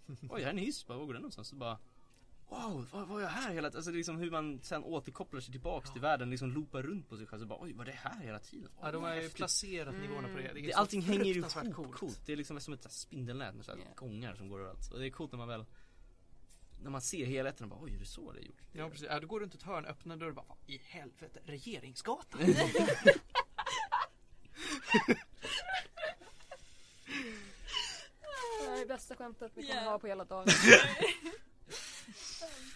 [0.09, 1.49] oj, här är en hiss, bara, var går den någonstans?
[1.49, 1.79] Så bara
[2.51, 3.79] Wow, vad var jag här hela tiden?
[3.79, 7.09] Alltså det är liksom hur man sen återkopplar sig tillbaks till världen, liksom loopar runt
[7.09, 8.71] på sig själv så bara oj, var det här hela tiden?
[8.81, 10.43] Ja, de har ju placerat nivåerna på det.
[10.55, 11.95] Det är Det, allting hänger fruktansvärt ihop coolt.
[11.99, 12.21] coolt.
[12.27, 13.95] Det är liksom som ett spindelnät med så Yeah.
[13.95, 14.93] gångar som går överallt.
[14.93, 15.65] Och det är coolt när man väl
[16.83, 18.63] När man ser helheten och bara oj, är det så det är gjort?
[18.73, 21.41] Ja precis, ja, du går runt ett hörn, öppnar dörren och bara "Fan, i helvete,
[21.45, 22.41] Regeringsgatan?
[28.61, 29.91] Det är det bästa skämtet vi kommer Yeah.
[29.93, 30.47] ha på hela dagen.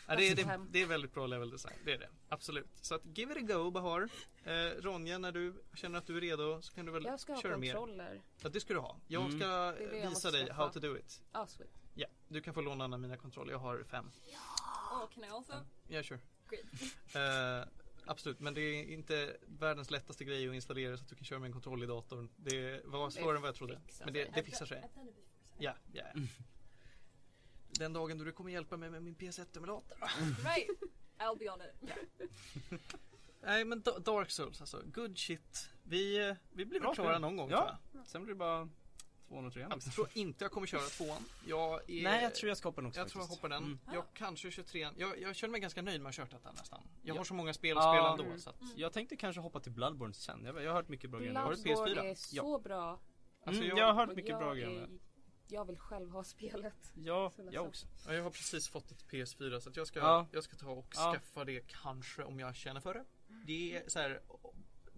[0.09, 0.69] Ja, det, är, det, Hem.
[0.71, 2.09] det är väldigt bra level design, det är det.
[2.29, 2.69] Absolut.
[2.81, 4.09] Så att give it a go Bahar.
[4.45, 7.33] Eh, Ronja, när du känner att du är redo så kan du väl Jag ska
[7.35, 7.73] ha köra mer.
[7.75, 8.23] kontroller.
[8.43, 8.97] Ja, det ska du ha.
[9.07, 9.39] Jag Mm.
[9.41, 10.63] ska Det det jag visa dig skaffa.
[10.63, 11.23] how to do it.
[11.33, 11.71] Ah, sweet.
[11.95, 13.53] Ja, du kan få låna en av mina kontroller.
[13.53, 14.11] Jag har fem.
[14.93, 15.53] Oh, can I also?
[15.89, 16.21] Ja, sure.
[16.51, 16.65] Great.
[17.15, 17.69] Eh,
[18.07, 21.39] absolut, men det är inte världens lättaste grej att installera så att du kan köra
[21.39, 22.29] med en kontroll i datorn.
[22.37, 23.81] Det var svårare än vad jag trodde.
[24.05, 24.81] Men det, det fixar sig.
[24.81, 25.13] Before, so-
[25.59, 26.05] Ja, ja.
[27.79, 29.97] Den dagen då du kommer hjälpa mig med min PS1-emulator.
[30.45, 30.69] Right.
[31.19, 31.91] I'll be on it.
[33.43, 35.69] Nej men Da- Dark Souls alltså, good shit.
[35.83, 37.57] Vi, eh, vi blir väl Bra klara någon gång Ja.
[37.67, 38.07] tror jag.
[38.07, 38.69] Sen blir det bara
[39.29, 41.25] 203 Jag tror inte jag kommer köra tvåan.
[41.47, 43.43] Jag är, Nej, jag tror jag ska hoppa den också jag tror jag faktiskt.
[43.43, 43.65] hoppar den.
[43.65, 43.79] Mm.
[43.95, 46.83] Jag kanske 23 jag, jag känner mig ganska nöjd med att ha kört detta nästan.
[47.03, 47.21] Jag Ja.
[47.21, 47.93] har så många spel att Ja.
[47.95, 48.39] spela ändå Mm.
[48.39, 50.45] så att, Jag tänkte kanske hoppa till Bloodborne sen.
[50.45, 51.35] Jag, jag har hört mycket bra grejer.
[51.35, 52.11] Har du Bloodborne PS4?
[52.11, 53.01] är så bra.
[53.47, 54.89] alltså, mm, jag, jag har hört Och mycket jag bra är- grejer.
[55.53, 56.93] Jag vill själv ha spelet.
[56.95, 57.87] Ja, jag också.
[58.07, 60.27] ja, jag har precis fått ett PS4 så att jag ska, Ja.
[60.33, 61.13] jag ska ta och Ja.
[61.15, 63.05] skaffa det kanske om jag känner för det.
[63.47, 64.21] Det är så här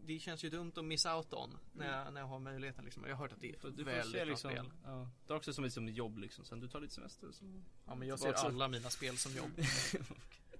[0.06, 3.04] det känns ju dumt att missa out on när jag, när jag har möjligheten liksom.
[3.04, 4.70] Jag har hört att det är Du väldigt se bra liksom, spel.
[4.84, 7.44] ja, Dark Souls som liksom jobb liksom, sen du tar lite semester så.
[7.86, 9.50] Ja men jag ser alla mina spel som jobb.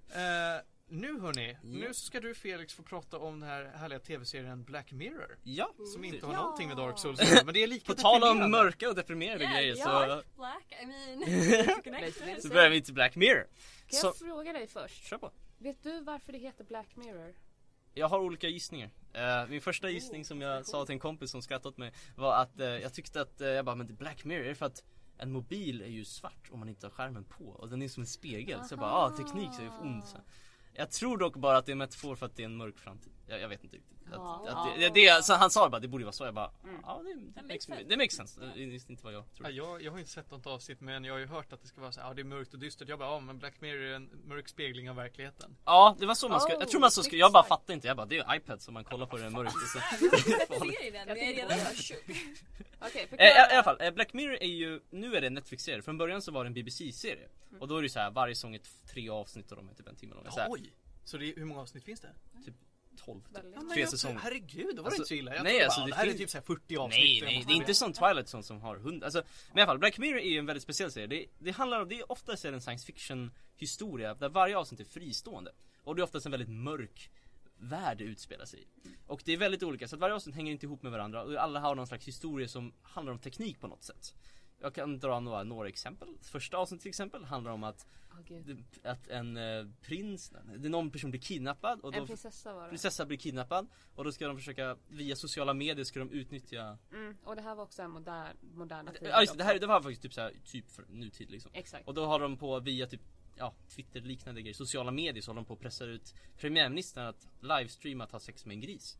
[0.09, 1.57] Eh, nu hörni, Ja.
[1.63, 5.37] nu ska du Felix få prata om den här härliga tv-serien Black Mirror.
[5.43, 5.73] Ja!
[5.93, 6.41] Som inte har Ja.
[6.41, 9.55] någonting med Dark Souls men det är lika På tal om mörka och deprimerande Yeah,
[9.57, 10.07] grejer yeah.
[10.07, 13.47] så, Black, I mean, så börjar vi till Black Mirror.
[13.87, 15.03] Kan Så, jag fråga dig först?
[15.03, 15.31] kör på.
[15.57, 17.35] Vet du varför det heter Black Mirror?
[17.93, 18.89] Jag har olika gissningar.
[19.13, 22.41] Eh, min första gissning som jag sa till en kompis som skrattade åt mig var
[22.41, 24.65] att eh, jag tyckte att, uh, jag bara men det är Black Mirror är för
[24.65, 24.83] att
[25.17, 28.01] en mobil är ju svart om man inte har skärmen på och den är som
[28.03, 28.59] en spegel.
[28.63, 30.07] Så jag bara, ah teknik så är det ont.
[30.07, 30.17] Så.
[30.77, 32.77] Jag tror dock bara att det är en metafor för att det är en mörk
[32.77, 33.13] framtid.
[33.27, 33.94] Jag, jag vet inte riktigt.
[34.11, 34.45] Ja.
[34.47, 36.25] Att, att det, det, det, så han sa bara, det borde vara så.
[36.25, 36.79] Jag bara, Mm.
[36.83, 37.83] ja det, det, makes makes, sense.
[37.89, 38.39] det makes sense.
[38.55, 39.51] Det är inte vad jag Ja, tror.
[39.51, 41.81] jag, jag har inte sett något avsnitt men jag har ju hört att det ska
[41.81, 42.89] vara så här, ja det är mörkt och dystert.
[42.89, 45.55] Jag bara, ja men Black Mirror är en mörk spegling av verkligheten.
[45.65, 47.73] Ja, det var så man skulle, jag tror man så Oh, skulle, jag bara fattade
[47.73, 47.87] inte.
[47.87, 49.53] Jag bara, det är ju iPad som man kollar på det mörkt.
[49.55, 49.79] och Så.
[50.59, 52.03] den, jag är redan tjock.
[52.79, 53.27] Okej, Eh, förklara.
[53.29, 55.81] I, I alla fall, eh, Black Mirror är ju, nu är det en Netflix-serie.
[55.81, 57.27] Från början så var det en BBC-serie.
[57.59, 58.61] Och då är det så här, varje säsong är
[58.93, 60.31] tre avsnitt och de är typ en timme långa.
[60.31, 60.73] Så här, Oj!
[61.03, 62.09] Så det hur många avsnitt finns det?
[62.97, 63.37] 12 typ.
[63.37, 63.73] Väldigt.
[63.73, 64.19] Tre säsonger.
[64.19, 65.35] Herregud, då var Alltså, det inte så illa.
[65.35, 66.99] Jag nej, alltså, bara, det det här är finns- typ så här 40 avsnitt.
[67.03, 69.67] Nej, nej, det är inte som Twilight Zone som har 100, alltså, men i alla
[69.69, 71.07] fall, Black Mirror är ju en väldigt speciell serie.
[71.07, 74.85] Det, det handlar om, det är oftast en science fiction historia där varje avsnitt är
[74.85, 75.51] fristående.
[75.83, 77.09] Och det är oftast en väldigt mörk
[77.57, 78.65] värld det utspelar sig i.
[79.07, 81.33] Och det är väldigt olika, så att varje avsnitt hänger inte ihop med varandra och
[81.35, 84.13] alla har någon slags historia som handlar om teknik på något sätt.
[84.61, 86.07] Jag kan dra några, några exempel.
[86.21, 87.87] Första avsnittet till exempel handlar om att,
[88.23, 88.65] Gud.
[88.83, 92.69] att en eh, prins, det någon person blir kidnappad och En då prinsessa var det.
[92.69, 97.17] prinsessa blir kidnappad och då ska de försöka via sociala medier ska de utnyttja Mm,
[97.23, 99.81] och det här var också en modern, moderna tider Ja just det, här det var
[99.81, 101.51] faktiskt typ så här, typ för nutid liksom.
[101.53, 101.87] Exakt.
[101.87, 103.01] Och då har de på via typ
[103.37, 107.27] Ja, Twitter liknande grejer, sociala medier så håller de på att pressa ut premiärministern att
[107.39, 108.97] livestreama att ha sex med en gris.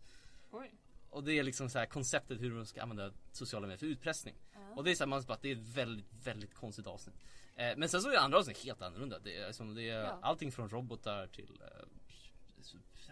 [0.51, 0.73] Oj.
[1.09, 4.35] Och det är liksom så här konceptet hur de ska använda sociala medier för utpressning.
[4.75, 7.15] Och det är så här, man bara, det är ett väldigt, väldigt konstigt avsnitt.
[7.55, 9.19] Eh, men sen så är andra avsnitt helt annorlunda.
[9.19, 10.19] Det är, som det är Ja.
[10.21, 11.85] allting från robotar till eh,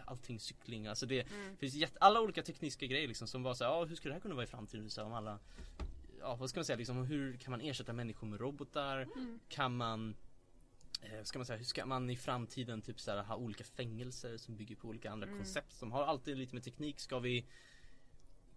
[0.04, 0.86] allting cykling.
[0.86, 1.56] Alltså det Mm.
[1.56, 4.14] finns jätte, alla olika tekniska grejer liksom som var så här, ja hur skulle det
[4.14, 4.90] här kunna vara i framtiden?
[4.90, 5.38] Så om alla,
[6.18, 8.98] ja vad ska man säga liksom, hur kan man ersätta människor med robotar?
[9.16, 9.40] Mm.
[9.48, 10.16] Kan man
[11.02, 14.36] eh, ska man säga, hur ska man i framtiden typ så här, ha olika fängelser
[14.36, 15.38] som bygger på olika andra Mm.
[15.38, 17.00] koncept som har alltid lite med teknik?
[17.00, 17.46] Ska vi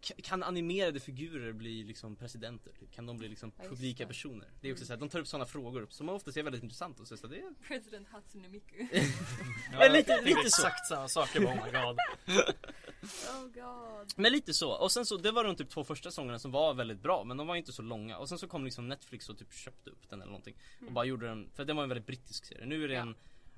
[0.02, 2.72] kan animerade figurer bli liksom presidenter?
[2.80, 2.92] Typ?
[2.92, 4.08] Kan de bli liksom Ja, publika det.
[4.08, 4.48] personer?
[4.62, 7.02] Det är också så här, de tar upp sådana frågor som oftast är väldigt intressanta
[7.02, 8.76] och så, så det är President Hatsune Miku.
[9.72, 10.48] Men lite- lite så.
[10.68, 11.30] exakt samma sak.
[11.34, 11.98] Jag bara, oh my god.
[13.28, 14.14] Oh god.
[14.16, 16.74] Men lite så, och sen så, det var de typ två första säsongerna som var
[16.74, 19.38] väldigt bra men de var inte så långa och sen så kom liksom Netflix och
[19.38, 20.56] typ köpte upp den eller någonting
[20.88, 22.66] och bara gjorde den, för den var en väldigt brittisk serie.
[22.66, 23.08] Nu är det Mm.
[23.08, 23.14] Ja.
[23.14, 23.16] en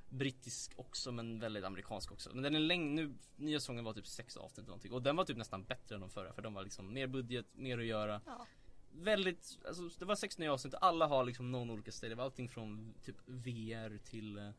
[0.09, 2.29] brittisk också men väldigt amerikansk också.
[2.33, 5.15] Men den är längre, nu, nya säsongen var typ sex avsnitt eller någonting och den
[5.15, 7.85] var typ nästan bättre än de förra för de var liksom mer budget, mer att
[7.85, 8.21] göra.
[8.25, 8.47] Ja.
[8.91, 12.09] Väldigt, alltså det var sex nya avsnitt, alla har liksom någon olika stil.
[12.09, 14.49] Det var allting från typ VR till eh,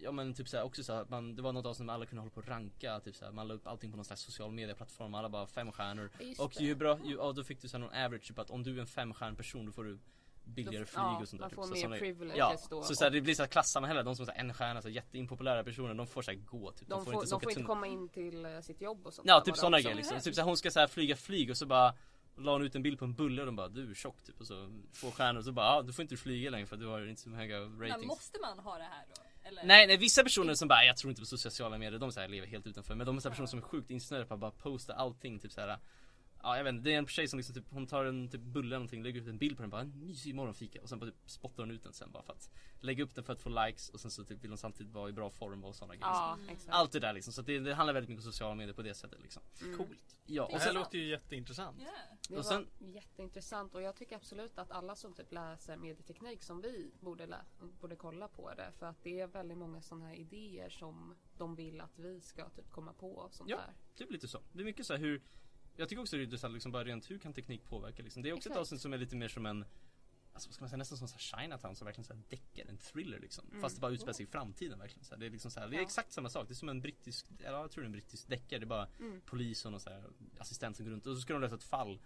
[0.00, 2.30] Ja men typ såhär också såhär, man, det var något avsnitt där alla kunde hålla
[2.30, 5.28] på och ranka, typ såhär, man la upp allting på någon slags social medieplattform, alla
[5.28, 6.10] bara fem stjärnor.
[6.20, 8.62] Just Och ju bra, ju, ja, då fick du såhär någon average, typ att om
[8.62, 9.98] du är en femstjärn person då får du
[10.48, 11.44] billigare flyg ja, och sånt där.
[11.44, 12.82] man typ, får så, mer såna- privileges Ja, då.
[12.82, 16.06] så, såhär, det blir såhär klassamhälle, de som är en stjärna, så jätteimpopulära personer, de
[16.06, 16.88] får såhär gå typ.
[16.88, 19.40] de får, ens de får inte komma in till eh, sitt jobb och sånt Ja
[19.40, 20.20] typ sådana grejer liksom.
[20.20, 21.94] Typ såhär, hon ska såhär flyga flyg och så bara
[22.36, 24.40] La hon ut en bild på en bulle och de bara du är tjock typ
[24.40, 24.70] och så
[25.00, 27.06] två stjärnor och så bara ja du får inte flyga längre för att du har
[27.06, 29.48] inte så höga Men ratings måste man ha det här då?
[29.48, 29.64] Eller?
[29.64, 32.28] Nej, nej vissa personer som bara jag tror inte på sociala medier, de så här,
[32.28, 34.40] lever helt utanför Men de är så här personer som är sjukt insnöade på att
[34.40, 35.78] bara posta allting typ så här.
[36.42, 38.40] Ja jag vet inte, det är en tjej som liksom typ, hon tar en typ
[38.40, 40.98] bulle eller någonting, lägger ut en bild på den bara en mysig morgonfika och sen
[40.98, 42.50] bara typ spottar hon ut den sen bara för att
[42.80, 45.08] lägga upp den för att få likes och sen så typ vill hon samtidigt vara
[45.08, 46.06] i bra form och sådana grejer.
[46.06, 46.68] Ja, exakt.
[46.74, 48.94] Allt det där liksom, så det, det handlar väldigt mycket om sociala medier på det
[48.94, 49.42] sättet liksom.
[49.62, 49.76] Mm.
[49.76, 50.16] Coolt.
[50.26, 51.80] Ja, Det och här sen, låter ju jätteintressant.
[51.80, 51.92] Yeah.
[52.28, 56.42] Det Och var sen- jätteintressant och jag tycker absolut att alla som typ läser medieteknik
[56.42, 57.44] som vi borde, lä-
[57.80, 58.72] borde kolla på det.
[58.78, 62.48] För att det är väldigt många sådana här idéer som de vill att vi ska
[62.48, 63.56] typ komma på och sånt Ja.
[63.56, 63.74] där.
[63.96, 64.38] typ lite så.
[64.52, 65.22] Det är mycket så här hur
[65.80, 68.22] Jag tycker också det är intressant liksom bara rent hur kan teknik påverka liksom.
[68.22, 68.60] Det är också ett Exakt.
[68.60, 69.64] avsnitt som är lite mer som en
[70.32, 72.66] Alltså vad ska man säga, nästan som så här Chinatown som verkligen så här deckar,
[72.70, 73.44] en thriller liksom.
[73.48, 73.60] Mm.
[73.60, 75.04] Fast det bara utspelar sig i framtiden verkligen.
[75.04, 75.82] Så här, det är liksom så här, det är Ja.
[75.82, 76.48] exakt samma sak.
[76.48, 78.58] Det är som en brittisk, eller jag tror det är en brittisk deckare.
[78.58, 79.20] Det är bara Mm.
[79.26, 80.04] polis och så här
[80.38, 82.00] assistent som går runt och så ska de lösa ett fall.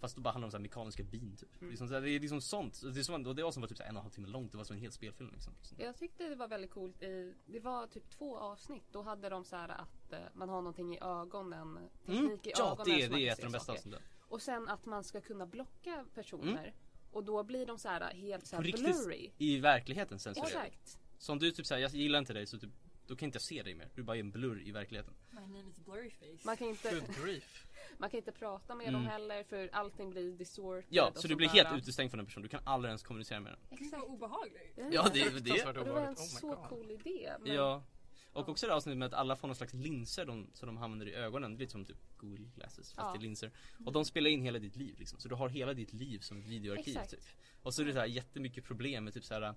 [0.00, 1.60] Fast då bara handlar det om så här mekaniska bin typ.
[1.60, 1.70] Mm.
[1.70, 2.80] Liksom så här, det är liksom sånt.
[2.94, 4.12] Det är som, och det var som var typ så här en och en halv
[4.12, 4.52] timme långt.
[4.52, 5.52] Det var som en hel spelfilm liksom.
[5.76, 8.84] Jag tyckte det var väldigt coolt i, det var typ två avsnitt.
[8.92, 11.78] Då hade de så här att eh, man har någonting i ögonen.
[12.06, 12.32] Teknik Mm.
[12.42, 14.02] i Ja, ögonen det, som man det är ett av de bästa avsnitten.
[14.28, 16.74] Och sen att man ska kunna blocka personer.
[17.12, 19.30] Och då blir de så här helt så här riktigt blurry.
[19.38, 20.50] I verkligheten censurerat.
[20.50, 20.98] Exakt.
[21.18, 22.70] Så om du typ såhär, jag gillar inte dig så typ
[23.06, 23.88] då kan inte jag se dig mer.
[23.94, 25.14] Du är bara en blurr i verkligheten.
[25.30, 26.46] My name is Blurryface.
[26.46, 27.66] Man kan inte, Good grief.
[27.98, 29.00] Man kan inte prata med Mm.
[29.00, 30.84] dem heller för allting blir distorted.
[30.88, 31.54] Ja, så du blir där.
[31.54, 32.42] helt utestängd från den personen.
[32.42, 33.78] Du kan aldrig ens kommunicera med den.
[33.78, 34.02] Exakt.
[34.04, 34.78] obehagligt.
[34.92, 35.30] Ja, det är det.
[35.30, 36.08] Fruktansvärt Och det var en.
[36.12, 36.68] Oh så God.
[36.68, 37.32] cool idé.
[37.40, 37.84] Men Ja.
[38.32, 38.52] Och Ja.
[38.52, 41.14] också det avsnittet med att alla får någon slags linser de, som de använder i
[41.14, 41.56] ögonen.
[41.56, 43.16] Lite som typ Google Glasses fast Ja.
[43.16, 43.50] i linser.
[43.84, 45.18] Och de spelar in hela ditt liv liksom.
[45.18, 47.10] Så du har hela ditt liv som ett videoarkiv Exakt.
[47.10, 47.20] typ.
[47.62, 49.54] Och så är det så här jättemycket problem med typ så här.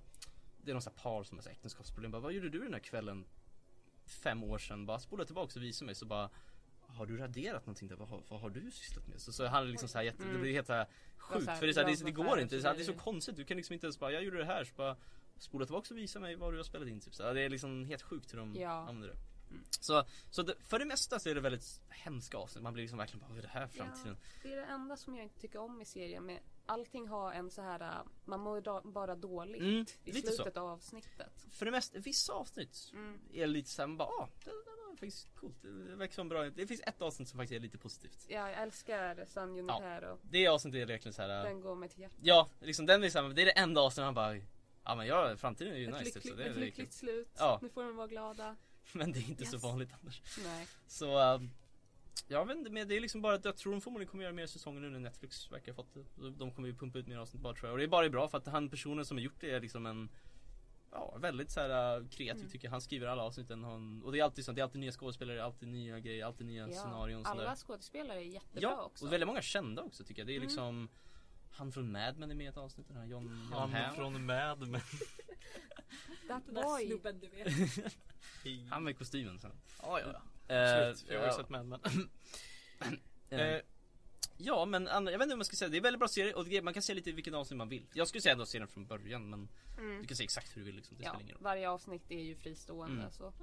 [0.63, 2.11] Det är någon sån här par som har så här äktenskapsproblem.
[2.11, 3.25] Bara, vad gjorde du den här kvällen?
[4.05, 4.85] Fem år sedan.
[4.85, 6.29] Bara spola tillbaka och visa mig så bara
[6.91, 7.95] har du raderat någonting där?
[7.95, 9.21] Vad har, vad har du sysslat med?
[9.21, 10.33] Så, så han är liksom så här jätte, Mm.
[10.35, 10.87] det blir helt så här
[11.17, 11.45] sjukt.
[11.45, 12.55] så här för det, så här, det, det går inte.
[12.55, 13.35] Det är, så här, det är så konstigt.
[13.35, 14.63] Du kan liksom inte ens bara, jag gjorde det här.
[14.63, 14.97] Så bara
[15.37, 16.99] spola tillbaka och visa mig vad du har spelat in.
[16.99, 17.15] Typ.
[17.15, 18.69] Så det är liksom helt sjukt hur de Ja.
[18.71, 19.15] använder det.
[19.49, 19.63] Mm.
[19.69, 22.63] Så, så det, för det mesta så är det väldigt hemska avsnitt.
[22.63, 24.17] Man blir liksom verkligen bara, vad är det här för framtiden?
[24.43, 26.25] Det är det enda som jag inte tycker om i serien.
[26.25, 30.27] Med allting har en så här, äh, man mår da- bara dåligt Mm, i lite
[30.27, 30.35] så.
[30.35, 31.45] slutet av avsnittet.
[31.51, 33.19] För det mesta, vissa avsnitt Mm.
[33.33, 35.61] är lite såhär, man bara, ah, det, det faktiskt coolt.
[35.61, 36.49] Det verkar som bra.
[36.49, 38.25] Det finns ett avsnitt som faktiskt är lite positivt.
[38.27, 40.17] Ja, jag älskar San Junipero.
[40.21, 42.17] Det avsnittet är verkligen såhär, Den går mig till hjärtat.
[42.21, 44.35] ja, liksom den är såhär, det är det enda avsnittet man bara,
[44.83, 46.93] ja men ja, framtiden är ju Ett nice typ, lyckligt, så det är ett lyckligt
[46.93, 47.29] slut.
[47.37, 47.59] Ja.
[47.61, 48.55] Nu får de vara glada.
[48.93, 49.63] Men det är inte så Yes.
[49.63, 50.21] vanligt annars.
[50.43, 50.67] Nej.
[50.87, 51.49] Så, ähm,
[52.27, 54.33] jag vet inte, men det är liksom bara att jag tror de förmodligen kommer göra
[54.33, 56.29] mer säsonger nu när Netflix verkar ha fått det.
[56.29, 57.71] De kommer ju pumpa ut mer avsnitt bara tror jag.
[57.71, 59.85] Och det är bara bra för att han personen som har gjort det är liksom
[59.85, 60.09] en
[60.91, 62.51] Ja, väldigt så här äh, kreativ Mm.
[62.51, 62.71] tycker jag.
[62.71, 63.63] Han skriver alla avsnitten.
[63.63, 64.55] Han, och det är alltid sånt.
[64.55, 67.41] Det är alltid nya skådespelare, alltid nya grejer, alltid nya scenarion och sådär.
[67.41, 69.05] alla skådespelare är jättebra Ja, också.
[69.05, 70.27] och väldigt många kända också tycker jag.
[70.27, 70.47] Det är Mm.
[70.47, 70.89] liksom
[71.53, 72.87] Han från Mad Men är med i ett avsnitt.
[72.87, 73.95] Den här John, John Han Hamm.
[73.95, 74.81] från Mad Men.
[76.27, 76.87] That Den där boy.
[76.87, 77.47] snubben du vet.
[78.69, 79.51] Han med kostymen sen.
[79.81, 80.05] Ja, ja,
[80.47, 80.55] ja.
[80.55, 81.11] Eh, Absolut.
[81.11, 81.37] Jag har ju ja.
[81.37, 81.79] sett Mad Men.
[83.29, 83.61] Eh, Eh,
[84.43, 86.33] Ja men jag vet inte vad man ska säga, det är en väldigt bra serie
[86.33, 87.85] och det, man kan se lite vilken avsnitt man vill.
[87.93, 90.01] Jag skulle säga ändå se den från början men Mm.
[90.01, 91.43] du kan se exakt hur du vill liksom, det Ja, spelar ingen roll.
[91.43, 93.11] varje avsnitt är ju fristående Mm.
[93.11, 93.33] så.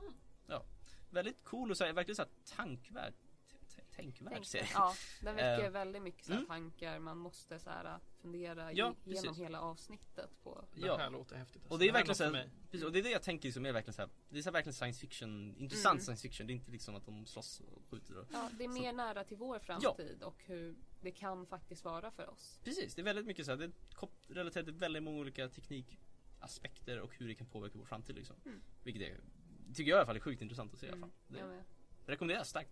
[1.10, 3.14] Väldigt cool och så här, verkligen såhär tankvärd,
[3.96, 4.68] tänkvärd Tänk, serie.
[4.74, 6.48] ja, den väcker Eh, väldigt mycket så här mm.
[6.48, 6.98] tankar.
[6.98, 9.38] Man måste så här, fundera Ja, genom precis.
[9.38, 10.64] hela avsnittet på.
[10.74, 10.96] det Ja.
[10.96, 11.56] här låter häftigt.
[11.62, 11.72] alltså.
[11.74, 12.50] Och det är verkligen mig.
[12.70, 14.52] precis, och det är det jag tänker som är verkligen såhär, det är så här
[14.52, 16.00] verkligen science fiction, intressant Mm.
[16.04, 16.46] science fiction.
[16.46, 18.92] Det är inte liksom att de slåss och skjuter och Ja, det är Så- mer
[18.92, 22.60] nära till vår framtid och hur det kan faktiskt vara för oss.
[22.64, 23.70] Precis, det är väldigt mycket så här, det är
[24.34, 28.36] relaterat till väldigt många olika teknikaspekter och hur det kan påverka vår framtid liksom.
[28.46, 28.60] Mm.
[28.82, 29.20] Vilket är,
[29.74, 31.62] tycker jag i alla fall är sjukt intressant att se i alla Mm, fall.
[32.06, 32.70] Det rekommenderas starkt.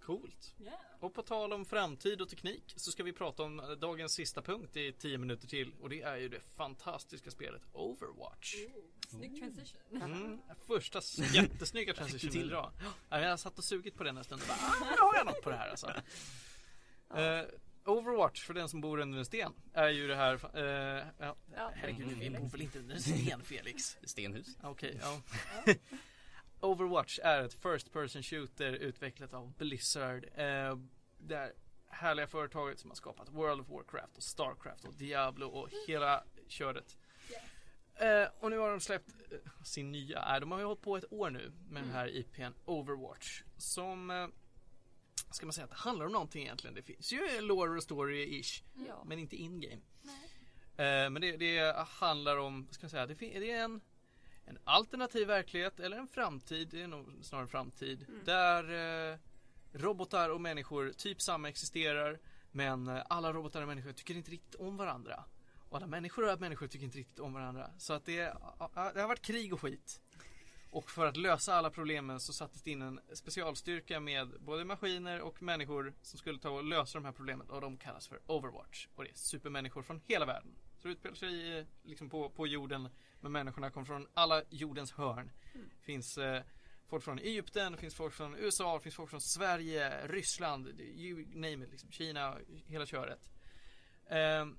[0.00, 0.54] Coolt.
[0.60, 0.74] Yeah.
[1.00, 4.42] Och på tal om framtid och teknik så ska vi prata om eh, dagens sista
[4.42, 8.54] punkt i 10 minuter till och det är ju det fantastiska spelet Overwatch.
[8.54, 10.02] Ooh, snygg transition.
[10.02, 11.00] Mm, första
[11.34, 12.50] jättesnygga transition till.
[12.50, 12.72] Ja,
[13.10, 15.42] jag satt och sugit på den en stund och bara, ah, nu har jag något
[15.42, 15.92] på det här alltså.
[17.16, 17.44] Eh,
[17.86, 21.72] Overwatch, för den som bor under en sten, är ju det här, eh, ja, Ja,
[21.74, 23.96] herregud, vi bor väl inte under en sten Felix?
[24.04, 24.58] Stenhus.
[24.62, 25.20] Okej, ja.
[26.60, 30.24] Overwatch är ett First Person Shooter utvecklat av Blizzard.
[30.34, 30.78] Eh,
[31.18, 31.52] det är
[31.88, 36.96] härliga företaget som har skapat World of Warcraft och Starcraft och Diablo och hela köret.
[37.94, 40.96] Eh, och nu har de släppt eh, sin nya, äh, de har ju hållit på
[40.96, 43.42] ett år nu med den här IPn Overwatch.
[43.56, 44.26] Som, eh,
[45.34, 46.74] ska man säga att det handlar om någonting egentligen.
[46.74, 48.62] Det finns ju lore och story-ish.
[48.88, 49.04] Ja.
[49.06, 49.82] Men inte in-game.
[50.76, 53.80] Eh, men det, det handlar om, vad ska man säga, det, det är en,
[54.44, 58.06] en alternativ verklighet eller en framtid, det är nog snarare en framtid.
[58.08, 58.24] Mm.
[58.24, 59.18] Där eh,
[59.72, 62.18] robotar och människor typ samexisterar
[62.50, 65.24] men eh, alla robotar och människor tycker inte riktigt om varandra.
[65.68, 67.70] Och alla människor och människor tycker inte riktigt om varandra.
[67.78, 68.20] Så att det,
[68.94, 70.00] det har varit krig och skit.
[70.74, 75.20] Och för att lösa alla problemen så sattes det in en specialstyrka med både maskiner
[75.20, 78.88] och människor som skulle ta och lösa de här problemen och de kallas för Overwatch.
[78.94, 80.56] Och det är supermänniskor från hela världen.
[80.78, 82.88] Så det utspelar sig eh, liksom på, på jorden
[83.20, 85.30] men människorna kommer från alla jordens hörn.
[85.54, 85.70] Mm.
[85.80, 86.42] finns eh,
[86.86, 91.26] folk från Egypten, det finns folk från USA, det finns folk från Sverige, Ryssland, you
[91.26, 92.36] name it, liksom, Kina,
[92.66, 93.30] hela köret.
[94.06, 94.58] Ehm,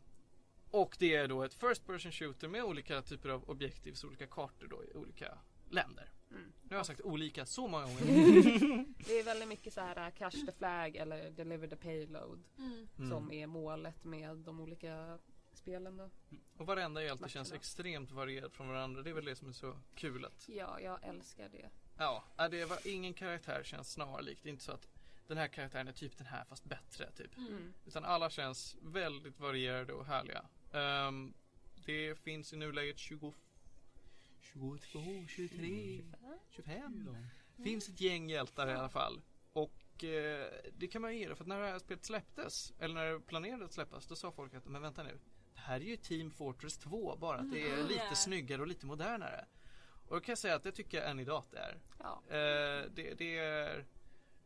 [0.72, 4.68] och det är då ett First Person Shooter med olika typer av objektivs, olika kartor
[4.68, 5.38] då i olika
[5.70, 6.10] länder.
[6.32, 6.54] Mm.
[6.64, 8.06] Nu har jag sagt olika så många gånger.
[9.08, 12.88] Det är väldigt mycket så här uh, cash the flag eller deliver the payload Mm.
[12.98, 13.10] Mm.
[13.10, 15.20] som är målet med de olika
[15.54, 16.10] spelen då.
[16.58, 17.30] Och varenda hjälte Matcherna.
[17.30, 19.02] känns extremt varierad från varandra.
[19.02, 21.70] Det är väl det som är så kul att Ja, jag älskar det.
[21.98, 24.40] Ja, det var ingen karaktär känns snarlik.
[24.44, 24.88] Det är inte så att
[25.28, 27.38] den här karaktären är typ den här fast bättre typ.
[27.38, 27.74] Mm.
[27.86, 30.46] Utan alla känns väldigt varierade och härliga.
[30.74, 31.34] Ehm,
[31.86, 33.34] det finns i nuläget 20,
[34.54, 36.04] 22, 23,
[36.50, 37.16] 25.
[37.64, 39.22] Finns ett gäng hjältar i alla fall.
[39.54, 42.74] Och eh, det kan man ju ge det för att när det här spelet släpptes,
[42.80, 45.20] eller när det planerade att släppas, då sa folk att men vänta nu.
[45.54, 47.88] Det här är ju Team Fortress 2 bara att det är Mm.
[47.88, 48.14] lite Yeah.
[48.14, 49.46] snyggare och lite modernare.
[50.08, 51.80] Och då kan jag säga att det tycker jag än idag att det är.
[52.00, 52.24] Ja.
[52.28, 53.86] Eh, det, det är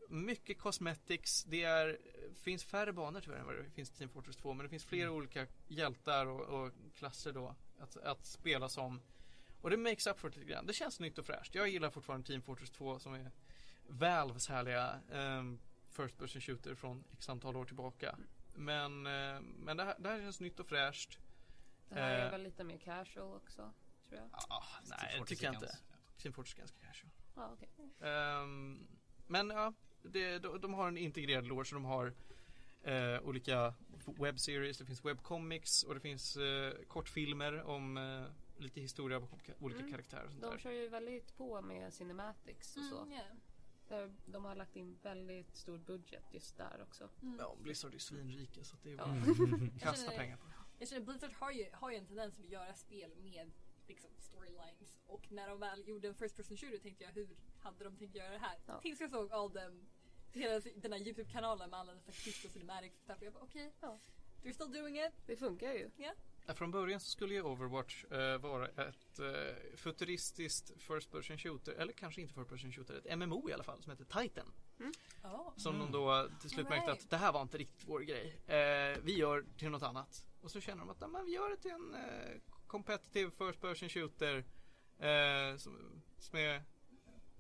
[0.09, 1.97] mycket cosmetics, det är,
[2.43, 4.85] finns färre banor tyvärr än vad det finns i Team Fortress 2 men det finns
[4.85, 5.15] flera Mm.
[5.17, 9.01] olika hjältar och, och klasser då att, att spela som.
[9.61, 10.65] Och det makes up för det lite grann.
[10.65, 11.55] Det känns nytt och fräscht.
[11.55, 13.31] Jag gillar fortfarande Team Fortress 2 som är
[13.87, 15.59] Valves härliga um,
[15.89, 18.17] First person shooter från x antal år tillbaka.
[18.55, 21.19] Men, eh, men det, här, det här känns nytt och fräscht.
[21.89, 22.31] Det här är Eh.
[22.31, 23.73] väl lite mer casual också,
[24.07, 24.29] tror jag.
[24.31, 25.77] Ah, nej, det tycker jag inte.
[26.17, 27.11] Team Fortress är ganska casual.
[27.35, 27.69] Ja, okej.
[28.09, 28.87] Ehm,
[29.27, 32.13] men ja, det, de, de har en integrerad lore så de har
[32.81, 33.73] eh, olika
[34.19, 38.25] webbseries, det finns webcomics och det finns eh, kortfilmer om eh,
[38.59, 39.91] lite historia bakom ka- olika Mm.
[39.91, 40.57] karaktärer och sånt De där.
[40.57, 42.97] kör ju väldigt på med cinematics och så.
[43.01, 43.25] Mm, yeah.
[43.87, 47.09] Där De har lagt in väldigt stor budget just där också.
[47.21, 47.37] Mm.
[47.39, 49.23] Ja, Blizzard är svinrika så det är bara Mm.
[49.75, 50.43] att kasta känner- pengar på.
[50.79, 53.51] Jag känner Blizzard har ju, har ju en tendens att göra spel med
[53.87, 54.99] liksom, storylines.
[55.07, 57.29] Och när de väl gjorde en first person shooter tänkte jag hur
[57.59, 58.57] hade de tänkt göra det här?
[58.67, 58.79] Ja.
[58.81, 59.87] Tills jag såg all them,
[60.33, 63.15] hela den här Youtube-kanalen med alla dessa klipp och cinematics och.
[63.23, 63.99] Jag bara okej, Ja.
[64.43, 65.13] they're still doing it.
[65.25, 65.89] Det funkar ju.
[65.97, 66.13] Ja,
[66.55, 71.93] Från början så skulle ju Overwatch eh, vara ett eh, futuristiskt First Person Shooter, eller
[71.93, 74.53] kanske inte First Person Shooter, ett MMO i alla fall som heter Titan.
[75.23, 75.53] Oh.
[75.57, 75.91] Som Mm.
[75.91, 78.41] de då till slut märkte att det här var inte riktigt vår grej.
[78.47, 80.25] Eh, vi gör till något annat.
[80.41, 83.61] Och så känner de att "Ja, men vi gör det till en eh, competitive first
[83.61, 84.45] person shooter.
[84.99, 86.63] Eh, som, som är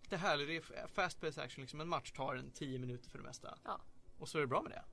[0.01, 0.47] lite härlig.
[0.47, 1.81] Det är fast paced action liksom.
[1.81, 3.57] En match tar en 10 minuter för det mesta.
[3.63, 3.81] Ja.
[4.17, 4.83] Och så är det bra med det.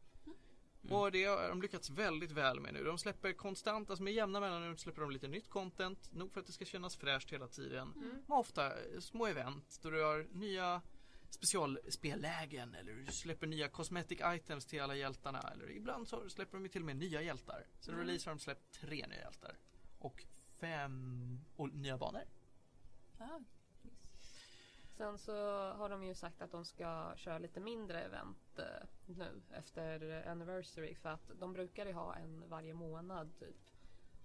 [0.86, 0.98] Mm.
[0.98, 2.84] Och det har de lyckats väldigt väl med nu.
[2.84, 6.12] De släpper konstant, alltså med jämna mellanrum släpper de lite nytt content.
[6.12, 7.92] Nog för att det ska kännas fräscht hela tiden.
[7.96, 8.22] Mm.
[8.26, 10.82] Men ofta eh, små event då du har nya
[11.30, 15.40] specialspellägen eller du släpper nya cosmetic items till alla hjältarna.
[15.54, 17.66] Eller ibland så släpper de ju till och med nya hjältar.
[17.80, 18.06] Sen Mm.
[18.06, 19.56] release har de släppt tre nya hjältar.
[19.98, 20.24] Och
[20.60, 22.22] fem och nya banor.
[23.18, 23.40] Ah.
[24.96, 25.32] Sen så
[25.72, 28.64] har de ju sagt att de ska köra lite mindre event eh,
[29.06, 33.56] nu efter anniversary för att de brukar ju ha en varje månad typ.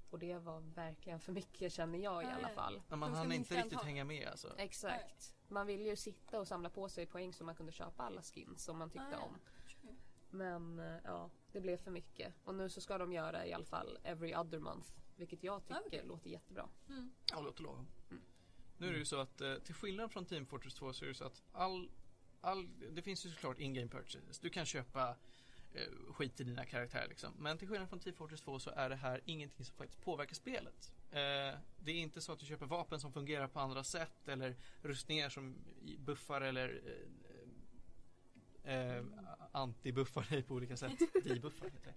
[0.10, 2.56] Och det var verkligen för mycket känner jag i Ja, alla ja.
[2.56, 2.82] fall.
[2.88, 3.86] Men man hann inte riktigt antal.
[3.86, 4.54] hänga med alltså.
[4.58, 5.36] Exakt.
[5.48, 8.64] Man ville ju sitta och samla på sig poäng så man kunde köpa alla skins
[8.64, 9.24] som man tyckte Ah, ja.
[9.26, 9.38] om.
[10.30, 12.34] Men eh, ja, det blev för mycket.
[12.44, 14.90] Och nu så ska de göra i alla fall every other month.
[15.16, 16.70] Vilket jag tycker Ah, låter jättebra.
[16.90, 17.12] Mm.
[17.32, 17.88] Ja, det låter lagom.
[18.82, 21.10] Nu är det ju så att eh, till skillnad från Team Fortress 2 så är
[21.10, 21.90] det så att all,
[22.42, 24.40] all det finns ju såklart in-game purchases.
[24.40, 25.16] Du kan köpa
[25.74, 25.82] eh,
[26.14, 27.34] skit till dina karaktärer liksom.
[27.38, 30.36] Men till skillnad från Team Fortress 2 så är det här ingenting som faktiskt påverkar
[30.36, 30.92] spelet.
[31.12, 31.18] Eh,
[31.80, 35.30] det är inte så att du köper vapen som fungerar på andra sätt eller rustningar
[35.30, 35.56] som
[35.86, 36.82] i- buffar eller
[38.64, 39.04] eh, eh,
[39.52, 41.00] anti-buffar dig på olika sätt.
[41.24, 41.94] Debuffar heter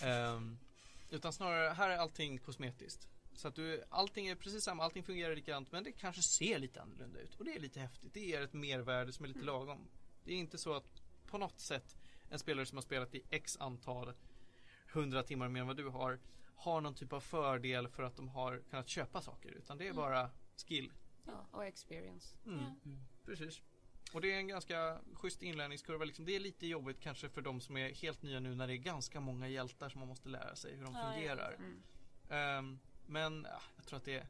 [0.00, 0.06] det.
[0.06, 0.58] Ehm,
[1.10, 3.08] utan snarare, här är allting kosmetiskt.
[3.38, 6.82] Så att du, allting är precis samma, allting fungerar likadant men det kanske ser lite
[6.82, 7.34] annorlunda ut.
[7.34, 8.14] Och det är lite häftigt.
[8.14, 9.88] Det ger ett mervärde som är lite lagom.
[10.24, 11.96] Det är inte så att på något sätt
[12.30, 14.12] en spelare som har spelat i x antal
[14.92, 16.18] hundra timmar mer än vad du har
[16.56, 19.50] har någon typ av fördel för att de har kunnat köpa saker.
[19.50, 19.96] Utan det är Mm.
[19.96, 20.30] bara
[20.66, 20.92] skill.
[21.26, 22.36] Ja, och experience.
[22.46, 22.58] Mm.
[22.64, 22.74] Ja.
[23.24, 23.62] Precis.
[24.12, 26.04] Och det är en ganska schysst inlärningskurva.
[26.04, 26.24] Liksom.
[26.24, 28.76] Det är lite jobbigt kanske för de som är helt nya nu när det är
[28.76, 31.12] ganska många hjältar som man måste lära sig hur de Ja, ja.
[31.12, 31.54] fungerar.
[31.54, 31.82] Mm.
[32.30, 32.78] Ehm,
[33.08, 34.26] men ja, jag tror att det,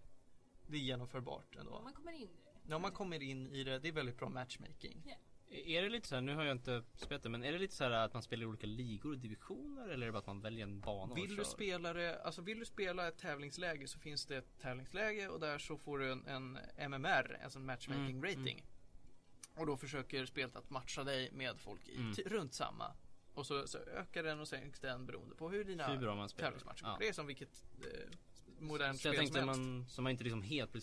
[0.66, 1.72] det är genomförbart ändå.
[1.72, 2.68] Om man kommer in i det.
[2.70, 5.14] När man kommer in i det, det är väldigt bra matchmaking.
[5.50, 7.74] Är det lite så här, nu har jag inte spelat det, men är det lite
[7.74, 10.26] så här att man spelar i olika ligor och divisioner eller är det bara att
[10.26, 11.44] man väljer en bana och Vill du, kör?
[11.44, 15.58] spela det, alltså vill du spela ett tävlingsläge så finns det ett tävlingsläge och där
[15.58, 16.58] så får du en, en
[16.90, 18.64] MMR, alltså en matchmaking Mm, rating.
[19.56, 22.12] Och då försöker spelet att matcha dig med folk i Mm.
[22.26, 22.92] runt samma.
[23.34, 26.90] Och så, så ökar den och sänks den beroende på hur dina Hur tävlingsmatcher Ja.
[26.92, 26.98] går.
[26.98, 28.10] Det är som vilket eh,
[28.60, 29.60] modernt Så jag spel tänkte som helst.
[29.62, 30.82] man, så man inte liksom helt blir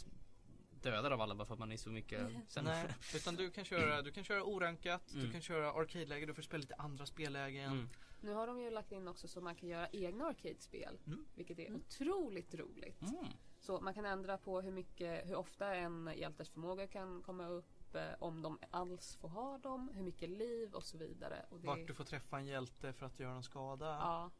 [0.81, 2.73] dödad av alla bara för att man är så mycket sämre.
[2.73, 5.31] Nej, utan du kan köra, du kan köra orankat, du Mm.
[5.31, 7.71] kan köra arcade-läge, du får spela lite andra spellägen.
[7.71, 7.89] Mm.
[8.21, 10.99] Nu har de ju lagt in också så man kan göra egna arcade-spel.
[11.07, 11.25] Mm.
[11.35, 11.81] Vilket är Mm.
[11.81, 13.01] otroligt roligt.
[13.01, 13.25] Mm.
[13.59, 17.95] Så man kan ändra på hur mycket, hur ofta en hjältes förmåga kan komma upp,
[17.95, 21.45] eh, om de alls får ha dem, hur mycket liv och så vidare.
[21.49, 23.85] Och det, Vart du får träffa en hjälte för att göra en skada.
[23.85, 24.31] Ja.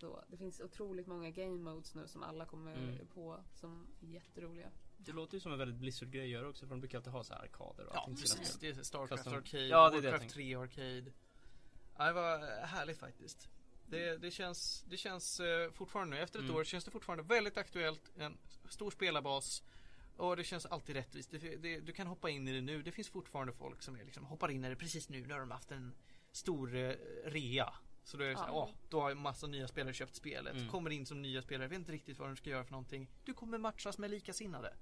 [0.00, 3.06] Så, det finns otroligt många game modes nu som alla kommer Mm.
[3.14, 4.70] på som är jätteroliga.
[4.96, 7.24] Det låter ju som en väldigt Blizzard-grej att göra också för de brukar alltid ha
[7.24, 8.58] så här arkader och Ja, allting sina precis.
[8.58, 9.34] Det är Starcraft Custom.
[9.38, 10.34] Arcade, Ja, det är Warcraft tänkte.
[10.34, 11.12] 3 Arcade.
[11.98, 13.48] Ja, det var härligt faktiskt.
[13.86, 16.56] Det, det känns, det känns eh, fortfarande nu, efter ett Mm.
[16.56, 18.10] år känns det fortfarande väldigt aktuellt.
[18.16, 19.62] En stor spelarbas.
[20.16, 21.30] Och det känns alltid rättvist.
[21.30, 22.82] Det, det, du kan hoppa in i det nu.
[22.82, 25.32] Det finns fortfarande folk som är liksom, hoppar in i det precis nu.
[25.32, 25.94] Har de haft en
[26.32, 26.92] stor eh,
[27.24, 27.72] rea.
[28.10, 28.68] Så då är det så här, Ja.
[28.68, 30.56] åh, då har en massa nya spelare köpt spelet.
[30.56, 30.68] Mm.
[30.68, 33.10] Kommer in som nya spelare, vet inte riktigt vad de ska göra för någonting.
[33.24, 34.74] Du kommer matchas med likasinnade.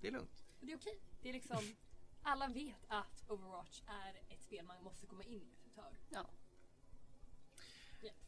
[0.00, 0.44] det är lugnt.
[0.60, 1.00] Och det är okej.
[1.22, 1.76] Det är liksom,
[2.22, 5.94] alla vet att Overwatch är ett spel man måste komma in i efter ett tag.
[6.10, 6.26] Ja.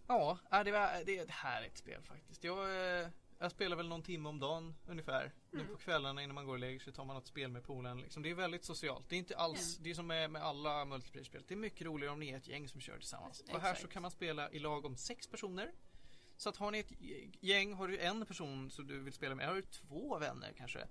[0.06, 2.44] Ja, äh, det, var, det är ett härligt spel faktiskt.
[2.44, 3.08] Jag, eh,
[3.42, 5.32] jag spelar väl någon timme om dagen ungefär.
[5.50, 8.00] Nu på kvällarna innan man går och lägger sig tar man något spel med polaren.
[8.00, 8.22] Liksom.
[8.22, 9.08] Det är väldigt socialt.
[9.08, 11.42] Det är inte alls, det är som med, med alla multiplayer-spel.
[11.48, 13.40] Det är mycket roligare om ni är ett gäng som kör tillsammans.
[13.40, 13.92] Och här så Exakt.
[13.92, 15.72] kan man spela i lag om sex personer.
[16.36, 16.92] Så att har ni ett
[17.40, 20.86] gäng, har du en person som du vill spela med, har du två vänner kanske.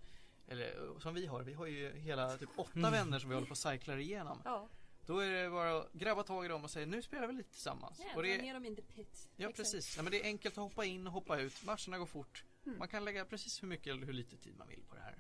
[0.48, 3.48] Eller eh, som vi har, vi har ju hela typ åtta vänner som vi håller
[3.48, 4.42] på och cyklar igenom.
[4.46, 4.70] Ja,
[5.06, 7.50] Då är det bara att grabba tag i dem och säga nu spelar vi lite
[7.50, 8.00] tillsammans.
[8.00, 9.30] Ja, och det dra är, ner dem in the pit.
[9.36, 9.58] Ja Exakt.
[9.58, 9.98] precis.
[9.98, 11.64] Ja, men det är enkelt att hoppa in och hoppa ut.
[11.66, 12.46] Matcherna går fort.
[12.64, 15.20] Man kan lägga precis hur mycket eller hur lite tid man vill på det här.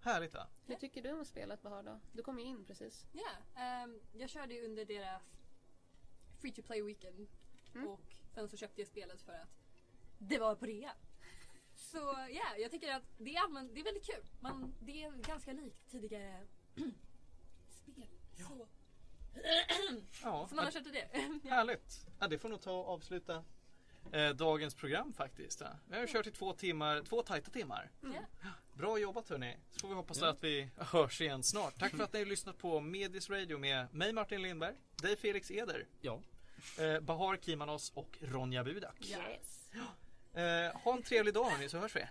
[0.00, 0.46] Härligt va?
[0.66, 2.00] hur tycker du om spelet Bahar då?
[2.12, 3.06] Du kom ju in precis.
[3.12, 5.22] Ja, ehm, jag körde ju under deras
[6.40, 7.28] free to play weekend.
[7.74, 7.88] Mm.
[7.88, 9.48] Och sen så köpte jag spelet för att
[10.18, 10.92] det var på rea.
[11.74, 11.98] Så
[12.30, 14.24] ja, jag tycker att det är, allmän, det är väldigt kul.
[14.40, 16.46] Man, det är ganska likt tidigare
[17.70, 18.08] spel.
[18.48, 18.68] Så,
[20.22, 21.08] Ja, så man har köpt det.
[21.42, 21.50] ja.
[21.54, 22.06] härligt.
[22.18, 23.44] Ja, det får nog ta och avsluta
[24.12, 25.60] eh, dagens program faktiskt.
[25.60, 25.68] Ja.
[25.88, 27.90] Vi har kört i två timmar, två tajta timmar.
[28.02, 28.50] Ja.
[28.74, 29.56] Bra jobbat hörni.
[29.70, 30.28] Så får vi hoppas Ja.
[30.28, 31.78] att vi hörs igen snart.
[31.78, 35.50] Tack för att ni har lyssnat på Medis Radio med mig Martin Lindberg, dig Felix
[35.50, 36.20] Eder, Ja.
[36.78, 38.96] eh, Bahar Kimanos och Ronja Budak.
[39.08, 39.70] Yes.
[40.34, 42.04] Eh, ha en trevlig dag hörni så hörs vi.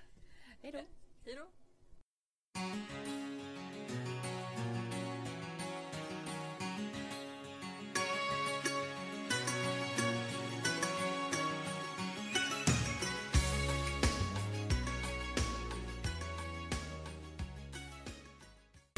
[0.62, 0.80] Hej då.
[1.26, 1.48] Hej då.